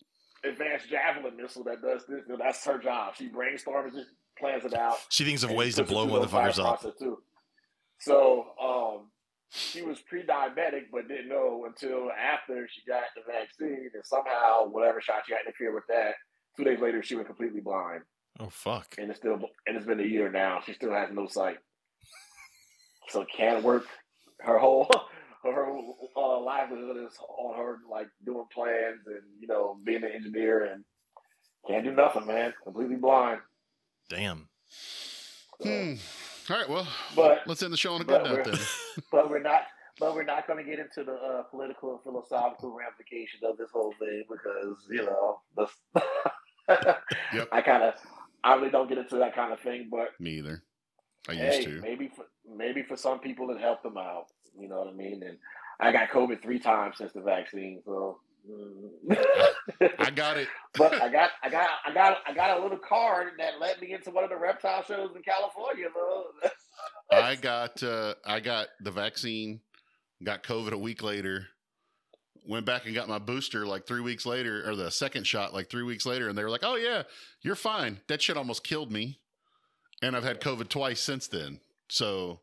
[0.44, 3.14] advanced javelin missile that does this." And that's her job.
[3.16, 4.06] She brainstorms it,
[4.38, 4.96] plans it out.
[5.10, 6.98] She thinks of ways to blow through the entire motherfuckers up.
[6.98, 7.18] Too.
[7.98, 9.10] So um,
[9.50, 15.00] she was pre-diabetic, but didn't know until after she got the vaccine, and somehow whatever
[15.00, 16.14] shot she got interfered with that.
[16.56, 18.02] Two days later, she went completely blind,
[18.38, 18.94] Oh fuck.
[18.98, 20.60] and it's still and it's been a year now.
[20.64, 21.56] She still has no sight,
[23.08, 23.86] so can't work.
[24.40, 24.88] Her whole
[25.44, 30.10] her whole uh, livelihood is on her like doing plans and you know being an
[30.14, 30.84] engineer and
[31.68, 32.52] can't do nothing, man.
[32.62, 33.40] Completely blind.
[34.08, 34.48] Damn.
[34.68, 35.94] So- Hmm.
[36.50, 36.68] All right.
[36.68, 36.86] Well,
[37.16, 38.58] But let's end the show on a good note then.
[39.10, 39.62] but we're not
[39.98, 43.70] but we're not going to get into the uh, political and philosophical ramifications of this
[43.72, 45.66] whole thing because you know the
[47.32, 47.48] Yep.
[47.52, 47.94] I kind of
[48.46, 50.62] I really don't get into that kind of thing, but Me either.
[51.28, 51.80] I hey, used to.
[51.80, 52.24] maybe for,
[52.56, 54.26] maybe for some people it helped them out.
[54.58, 55.22] You know what I mean?
[55.22, 55.36] And
[55.80, 58.20] I got COVID three times since the vaccine, so.
[58.48, 59.18] mm.
[59.98, 60.48] I got it.
[60.74, 63.92] but I got I got I got I got a little card that led me
[63.92, 66.24] into one of the reptile shows in California, though.
[67.12, 69.60] I got uh I got the vaccine,
[70.24, 71.46] got COVID a week later,
[72.46, 75.70] went back and got my booster like three weeks later, or the second shot like
[75.70, 77.02] three weeks later, and they were like, Oh yeah,
[77.42, 78.00] you're fine.
[78.08, 79.18] That shit almost killed me.
[80.02, 81.60] And I've had COVID twice since then.
[81.88, 82.40] So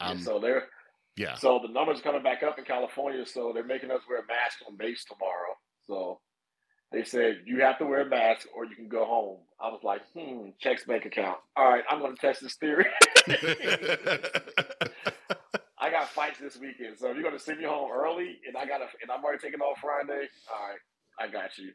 [0.00, 0.68] I'm so they're
[1.16, 1.34] yeah.
[1.34, 4.62] So the numbers are coming back up in California, so they're making us wear masks
[4.68, 5.56] on base tomorrow.
[5.86, 6.20] So
[6.92, 9.38] they said you have to wear a mask or you can go home.
[9.60, 11.38] I was like, hmm, checks bank account.
[11.56, 12.86] All right, I'm going to test this theory.
[15.96, 18.56] I got fights this weekend, so if you're going to send me home early, and
[18.56, 20.28] I got to, and I'm already taking off Friday.
[20.52, 20.78] All right,
[21.18, 21.70] I got you.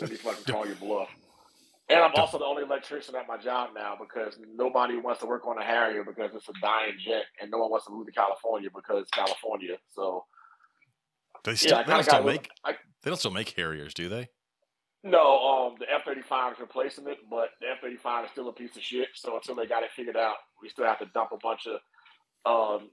[0.00, 1.08] Let me fucking call your bluff.
[1.88, 5.46] And I'm also the only electrician at my job now because nobody wants to work
[5.46, 8.12] on a Harrier because it's a dying jet, and no one wants to move to
[8.12, 9.76] California because it's California.
[9.94, 10.24] So
[11.44, 12.72] They still, I they don't still make I,
[13.02, 14.28] they don't still make Harriers, do they?
[15.04, 18.30] no, um, the F thirty five is replacing it, but the F thirty five is
[18.30, 19.08] still a piece of shit.
[19.14, 21.80] So until they got it figured out, we still have to dump a bunch of
[22.44, 22.90] um,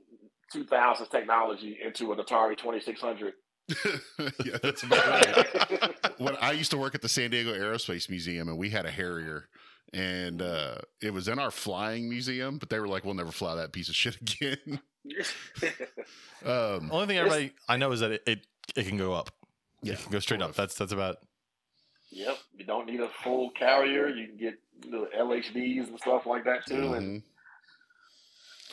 [0.54, 3.34] 2000s technology into an Atari twenty six hundred.
[4.44, 5.96] yeah, that's about right.
[6.18, 8.92] when I used to work at the San Diego Aerospace Museum, and we had a
[8.92, 9.48] Harrier,
[9.94, 13.54] and uh, it was in our flying museum, but they were like, "We'll never fly
[13.56, 14.80] that piece of shit again."
[16.46, 18.40] um, Only thing everybody I know is that it, it,
[18.76, 19.30] it can go up.
[19.82, 20.56] yeah, It can go straight up.
[20.56, 21.18] That's that's about
[22.12, 24.08] Yep, you don't need a full carrier.
[24.08, 27.24] You can get the LHDs and stuff like that too, and Mhm.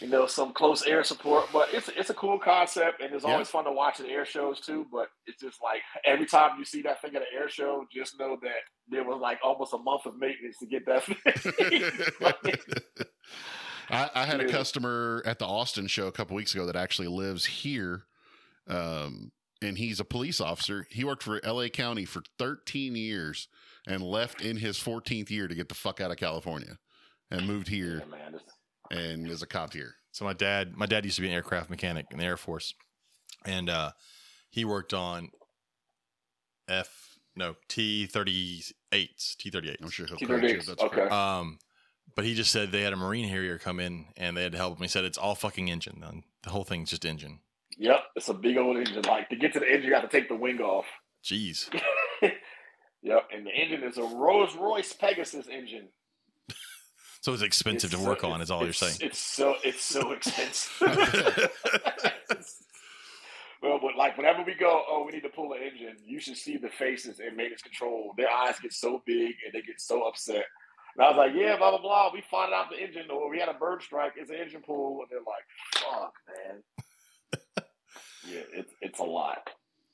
[0.01, 1.47] You know some close air support.
[1.52, 3.32] But it's it's a cool concept, and it's Yeah.
[3.32, 4.86] always fun to watch at air shows too.
[4.93, 8.18] But it's just like every time you see that thing at an air show, just
[8.18, 11.82] know that there was like almost a month of maintenance to get that thing.
[13.89, 17.09] I, I had a customer at the Austin show a couple weeks ago that actually
[17.09, 18.06] lives here.
[18.68, 19.31] Um,
[19.62, 20.86] and he's a police officer.
[20.90, 23.48] He worked for LA County for 13 years
[23.86, 26.78] and left in his 14th year to get the fuck out of California
[27.31, 28.40] and moved here yeah, man,
[28.91, 29.95] and is a cop here.
[30.13, 32.75] So my dad, my dad used to be an aircraft mechanic in the Air Force,
[33.45, 33.91] and uh,
[34.51, 35.29] he worked on
[36.69, 39.79] F no T thirty eights, T thirty eight.
[39.83, 40.61] I'm sure he'll correct you.
[40.63, 40.95] That's Okay.
[40.97, 41.13] correct.
[41.13, 41.59] Um,
[42.15, 44.59] but he just said they had a Marine Harrier come in and they had to
[44.59, 44.83] help him.
[44.83, 46.01] He said it's all fucking engine.
[46.01, 47.41] The- The whole thing's just engine.
[47.77, 49.03] Yep, it's a big old engine.
[49.03, 50.87] Like to get to the engine, you got to take the wing off.
[51.25, 51.69] Jeez.
[53.03, 55.89] yep, and the engine is a Rolls Royce Pegasus engine.
[57.20, 58.40] So it's expensive It's to work so- on.
[58.40, 58.98] Is all you're saying.
[59.01, 60.72] It's so it's so expensive.
[63.62, 65.97] well, but like whenever we go, oh, we need to pull an engine.
[66.05, 68.14] You should see the faces in maintenance control.
[68.16, 70.44] Their eyes get so big and they get so upset.
[70.97, 72.10] And I was like, yeah, blah blah blah.
[72.12, 74.12] We find out the engine, or we had a bird strike.
[74.16, 75.44] It's an engine pull, and they're like,
[75.74, 76.62] fuck, man.
[78.30, 79.51] yeah, it's it's a lot.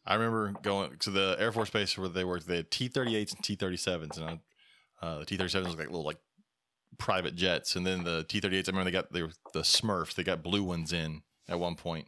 [0.07, 2.47] I remember going to the Air Force base where they worked.
[2.47, 4.41] They had T thirty eights and T thirty sevens, and
[5.01, 6.19] uh, the T thirty sevens was like little like
[6.99, 8.69] private jets, and then the T thirty eights.
[8.69, 10.15] I remember they got they were the Smurfs.
[10.15, 12.07] They got blue ones in at one point.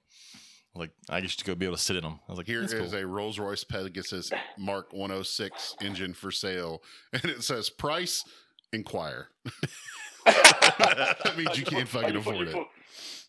[0.77, 2.19] Like I used to go be able to sit in them.
[2.29, 6.31] I was like, Here Here is is a Rolls Royce Pegasus Mark 106 engine for
[6.33, 6.83] sale,
[7.13, 8.25] and it says price
[8.73, 9.29] inquire.
[10.27, 12.49] that means you can't fucking afford it.
[12.49, 12.55] Is it.
[12.55, 12.67] put-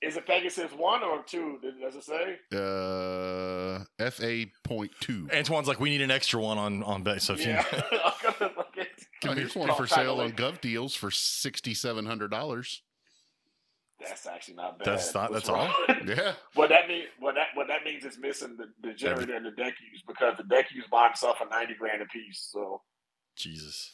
[0.02, 1.60] Is it Pegasus one or two?
[1.82, 2.38] Does it say?
[2.52, 5.27] Uh, FA point two.
[5.32, 7.23] Antoine's like, we need an extra one on on base.
[7.23, 7.64] So if Yeah.
[7.72, 8.52] you, I'm gonna
[9.30, 12.81] look at- Oh, here's one for sale of on GovDeals for sixty seven hundred dollars.
[13.99, 14.85] That's actually not bad.
[14.88, 15.73] That's not- What's that's all?
[16.06, 19.45] Yeah, What that means What that what that means is missing the, the generator and
[19.45, 22.49] the deck use because the DECUs buy themselves for ninety grand a piece.
[22.52, 22.81] So
[23.38, 23.91] Jesus,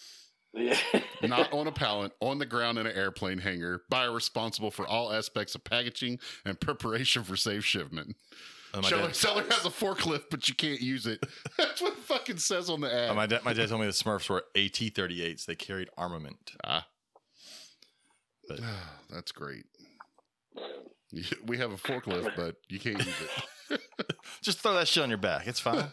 [0.53, 0.77] Yeah.
[1.23, 3.83] not on a pallet, on the ground in an airplane hangar.
[3.89, 8.15] Buyer responsible for all aspects of packaging and preparation for safe shipment.
[8.73, 11.21] Uh, my, Seller, dad, seller has a forklift, but you can't use it.
[11.57, 13.09] That's what it fucking says on the ad.
[13.09, 15.45] uh, my, dad, my dad told me the Smurfs were AT 38s.
[15.45, 16.51] They carried armament.
[16.63, 16.87] ah,
[18.47, 18.59] But
[19.09, 19.65] that's great.
[21.45, 23.15] We have a forklift, but you can't use
[23.69, 23.81] it.
[24.41, 25.45] just throw that shit on your back.
[25.45, 25.87] It's fine.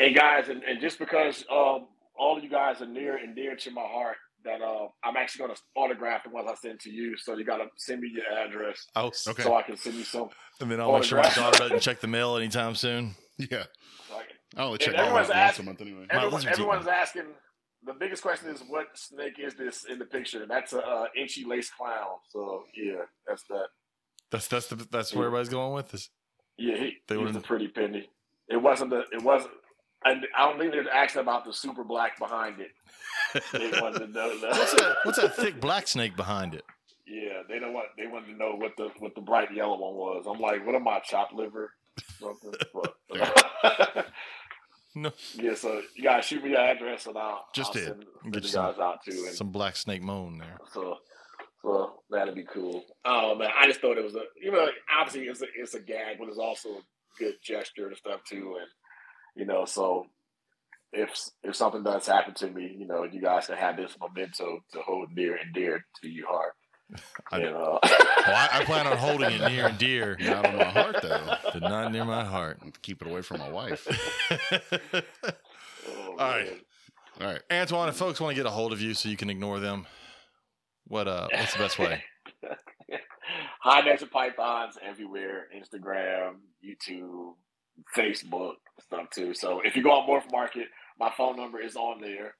[0.00, 1.86] Hey, guys, and, and just because um,
[2.18, 5.46] all of you guys are near and dear to my heart, that uh, I'm actually
[5.46, 7.16] going to autograph the ones I send to you.
[7.16, 9.42] So you got to send me your address Oh, Okay.
[9.42, 10.30] so I can send you some.
[10.60, 11.52] And then I'll make sure my Autograph.
[11.52, 13.14] daughter doesn't check the mail anytime soon.
[13.38, 13.64] Yeah.
[14.08, 16.06] So I can, I only And check that once a month anyway.
[16.10, 17.22] Everyone, lizard's everyone's asking.
[17.86, 20.42] The biggest question is, what snake is this in the picture?
[20.42, 22.18] And That's a uh, enchi lace clown.
[22.28, 23.68] So yeah, that's that.
[24.30, 26.10] That's that's the, that's where everybody's going with this.
[26.58, 28.10] Yeah, he, They he was a pretty penny.
[28.48, 29.04] It wasn't the.
[29.12, 29.52] It wasn't.
[30.04, 32.70] And I don't think they're asking about the super black behind it.
[33.52, 34.50] They wanted to know that.
[34.52, 34.96] What's that?
[35.04, 36.64] What's that thick black snake behind it?
[37.06, 37.86] Yeah, they don't want.
[37.96, 40.26] They wanted to know what the what the bright yellow one was.
[40.28, 41.72] I'm like, what am I, chopped liver?
[42.18, 42.52] Something.
[44.94, 45.12] No.
[45.34, 48.42] Yeah, so you guys shoot me your address and I'll Just I'll send, send Get
[48.42, 49.24] you some- guys out too.
[49.28, 50.58] And Some black snake moan there.
[50.72, 50.96] so,
[51.62, 52.82] so that'd be cool.
[53.04, 54.66] Oh man, I just thought it was a you know
[54.98, 56.80] obviously it's a it's a gag, but it's also a
[57.20, 58.56] good gesture and stuff too.
[58.60, 58.66] And
[59.36, 60.06] you know, so
[60.92, 61.10] if
[61.42, 64.80] if something does happen to me, you know, you guys can have this memento to
[64.80, 66.52] hold near and dear to your heart.
[67.30, 67.78] I- you know.
[67.80, 71.34] Well, I, I plan on holding it near and dear, Not on my heart, though.
[71.52, 72.58] but not near my heart.
[72.82, 73.86] Keep it away from my wife.
[75.88, 76.44] Oh, All right.
[76.46, 76.60] man.
[77.20, 77.42] All right.
[77.50, 79.86] Antoine, if folks want to get a hold of you so you can ignore them,
[80.86, 82.02] what uh, what's the best way?
[83.62, 86.34] High Desert Pythons everywhere Instagram,
[86.64, 87.32] YouTube,
[87.96, 89.34] Facebook, stuff too.
[89.34, 90.66] So if you go on Morph Market,
[91.00, 92.34] my phone number is on there.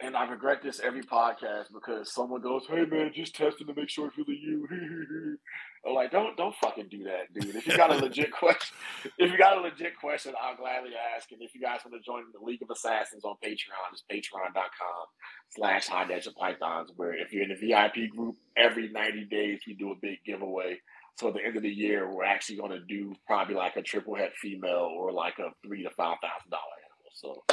[0.00, 3.88] And I regret this every podcast because someone goes, Hey man, just testing to make
[3.88, 4.66] sure it's really you.
[5.86, 7.54] I'm like, don't don't fucking do that, dude.
[7.54, 8.76] If you got a legit question,
[9.16, 11.30] if you got a legit question, I'll gladly ask.
[11.30, 15.06] And if you guys want to join the League of Assassins on Patreon, it's patreon.com
[15.50, 19.92] slash high pythons, where if you're in the VIP group, every 90 days we do
[19.92, 20.78] a big giveaway.
[21.18, 23.82] So at the end of the year, we're actually going to do probably like a
[23.82, 27.10] triple head female or like a three to five thousand dollar animal.
[27.12, 27.44] So,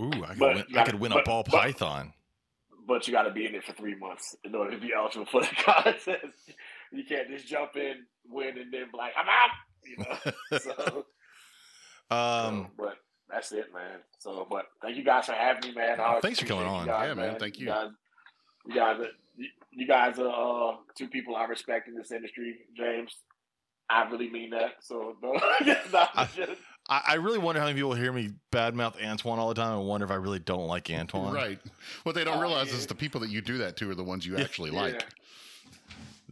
[0.00, 2.12] Ooh, I could But win, I could win a but- ball but- python.
[2.86, 5.26] but you got to be in it for three months in order to be eligible
[5.26, 6.08] for the contest.
[6.92, 9.50] You can't just jump in, win, and then be like, I'm out.
[9.84, 10.58] You know.
[10.58, 11.06] so,
[12.10, 12.96] Um, but
[13.28, 14.00] that's it, man.
[14.18, 15.98] So, but thank you guys for having me, man.
[16.20, 16.86] Thanks for coming on.
[16.86, 17.38] guys, Yeah, man.
[17.38, 17.66] Thank you.
[17.66, 17.90] guys,
[18.66, 19.08] you guys, are,
[19.70, 23.14] you guys are uh, two people I respect in this industry, James.
[23.88, 24.74] I really mean that.
[24.82, 26.56] So, no, I-
[26.90, 29.86] I, I really wonder how many people hear me badmouth Antoine all the time and
[29.88, 31.32] wonder if I really don't like Antoine.
[31.32, 31.58] Right.
[32.02, 32.74] What they don't Oh, realize yeah.
[32.78, 34.80] is the people that you do that to are the ones you actually Yeah.
[34.82, 35.06] like.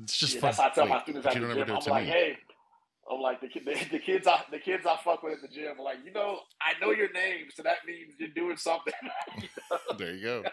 [0.02, 0.48] It's just yeah, fun.
[0.50, 1.66] that's how I tell my Wait, students but at you the don't ever gym.
[1.66, 2.10] do it I'm to like, me.
[2.10, 2.38] hey,
[3.10, 5.72] I'm like the, the the kids I the kids I fuck with at the gym.
[5.78, 8.92] I'm like, you know, I know your name, so that means you're doing something.
[9.98, 10.44] There you go.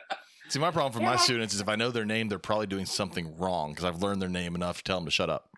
[0.50, 1.18] See, my problem for my Yeah.
[1.18, 4.22] students is if I know their name, they're probably doing something wrong because I've learned
[4.22, 5.50] their name enough to tell them to shut up.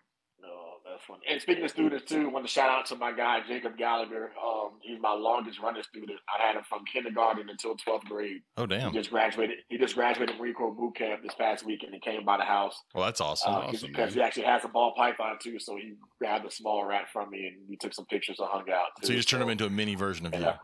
[1.08, 1.32] No, that's funny.
[1.32, 4.30] And speaking of students too, I want to shout out to my guy Jacob Gallagher.
[4.42, 6.18] Um, he's my longest running student.
[6.28, 8.42] I had him from kindergarten until twelfth grade.
[8.56, 8.90] Oh, damn.
[8.92, 9.58] He just graduated.
[9.68, 12.80] He just graduated Marine Corps boot camp this past weekend and came by the house
[12.94, 13.52] Well, that's awesome.
[13.52, 14.22] uh, awesome, because man.
[14.22, 15.58] he actually has a ball python too.
[15.58, 18.70] So he grabbed a small rat from me, and we took some pictures and hung
[18.70, 18.88] out.
[19.02, 19.16] so you too.
[19.16, 20.40] just turned them into a mini version of you.
[20.40, 20.56] Yeah.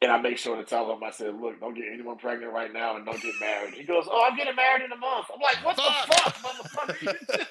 [0.00, 2.72] And I make sure to tell him, I said, look, don't get anyone pregnant right
[2.72, 3.74] now and don't get married.
[3.74, 5.26] He goes, oh, I'm getting married in a month.
[5.32, 5.82] I'm like, what the
[6.14, 7.46] fuck, motherfucker?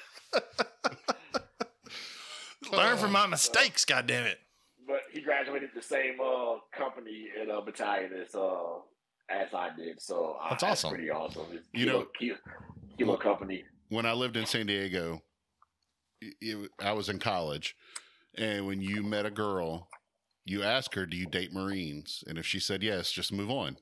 [2.72, 4.36] Learn from my mistakes, goddammit.
[4.86, 8.78] but he graduated the same uh, company and uh, battalion as uh,
[9.30, 10.00] as I did.
[10.00, 10.90] So uh, That's awesome.
[10.90, 11.46] pretty awesome.
[11.52, 12.36] It's You Kilo, know- Kilo,
[12.98, 13.64] Kilo Company.
[13.88, 15.22] When I lived in San Diego,
[16.20, 17.76] it, it- I was in college,
[18.36, 19.88] and when you met a girl,
[20.44, 23.76] you ask her, "Do you date Marines?" And if she said yes, just move on,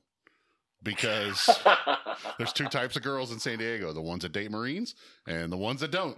[0.83, 1.49] because
[2.37, 4.95] there's two types of girls in San Diego: the ones that date Marines
[5.27, 6.17] and the ones that don't.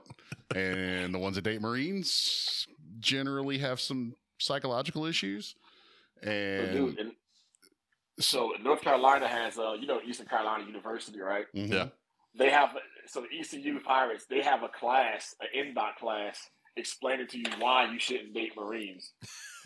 [0.56, 2.68] And the ones that date Marines
[2.99, 5.56] generally have some psychological issues.
[6.22, 7.11] And dude, and
[8.19, 11.45] so North Carolina has, uh, you know, Eastern Carolina University, right?
[11.56, 11.73] Mhm.
[11.73, 11.88] Yeah.
[12.35, 12.76] They have
[13.07, 14.26] so the ECU Pirates.
[14.30, 16.40] They have a class, an NDOT class,
[16.77, 19.11] explaining to you why you shouldn't date Marines.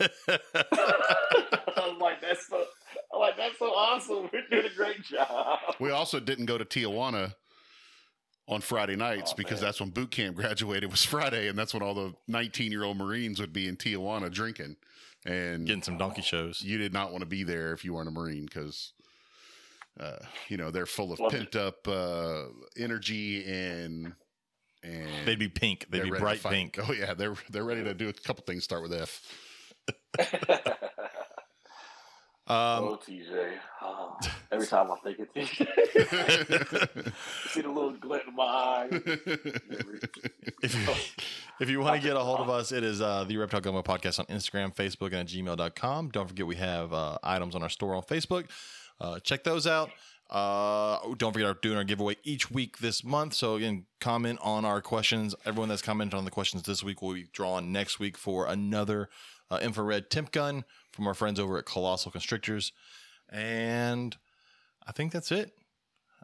[1.76, 2.64] I'm like, that's so.
[3.12, 4.28] I'm like, that's so awesome.
[4.32, 5.58] We're doing a great job.
[5.80, 7.34] We also didn't go to Tijuana
[8.46, 9.68] on Friday nights Oh, because man.
[9.68, 12.96] that's when boot camp graduated was Friday, and that's when all the 19 year old
[12.96, 14.76] Marines would be in Tijuana drinking.
[15.26, 16.62] And Getting some donkey shows.
[16.62, 18.92] you did not want to be there if you weren't a Marine because
[19.98, 20.16] uh,
[20.48, 22.44] you know, they're full of Well, pent up uh,
[22.78, 24.12] energy and
[24.84, 25.86] and They'd be pink.
[25.90, 26.78] They'd be bright pink.
[26.80, 28.62] Oh yeah, they're they're ready to do a couple things.
[28.62, 29.20] Start with F.
[32.48, 33.50] Um, oh, TJ.
[33.82, 34.18] Oh,
[34.50, 37.12] every time I think of TJ,
[37.50, 38.88] see the little glint in my eye.
[40.62, 40.94] if you
[41.60, 43.82] if you want to get a hold of us, it is uh, the Reptile Gumbo
[43.82, 46.08] Podcast on Instagram, Facebook, and at gmail.com.
[46.08, 48.46] Don't forget we have uh, items on our store on Facebook.
[48.98, 49.90] Uh, check those out.
[50.30, 53.34] Uh, don't forget our doing our giveaway each week this month.
[53.34, 55.34] So again, comment on our questions.
[55.44, 59.10] Everyone that's commented on the questions this week will be drawn next week for another
[59.50, 62.72] uh, infrared temp gun from our friends over at Colossal Constrictors.
[63.30, 64.16] And
[64.86, 65.52] I think that's it.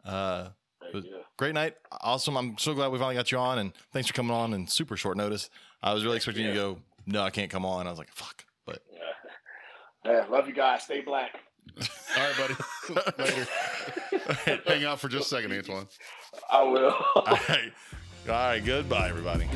[0.03, 0.49] Uh,
[0.91, 1.05] Thank
[1.37, 1.75] great night.
[2.01, 2.37] Awesome.
[2.37, 4.95] I'm so glad we finally got you on, and thanks for coming on in super
[4.97, 5.49] short notice.
[5.81, 7.87] I was really expecting you to go, no, I can't come on.
[7.87, 8.45] I was like, fuck.
[8.65, 10.11] But Yeah.
[10.11, 10.83] yeah, love you guys.
[10.83, 11.39] Stay black.
[12.17, 12.55] All right, buddy.
[13.23, 14.61] Later.
[14.67, 15.87] Hang out for just a second, Antoine.
[16.51, 16.95] I will.
[17.15, 17.71] all right,
[18.27, 18.63] all right.
[18.63, 19.47] Goodbye, everybody.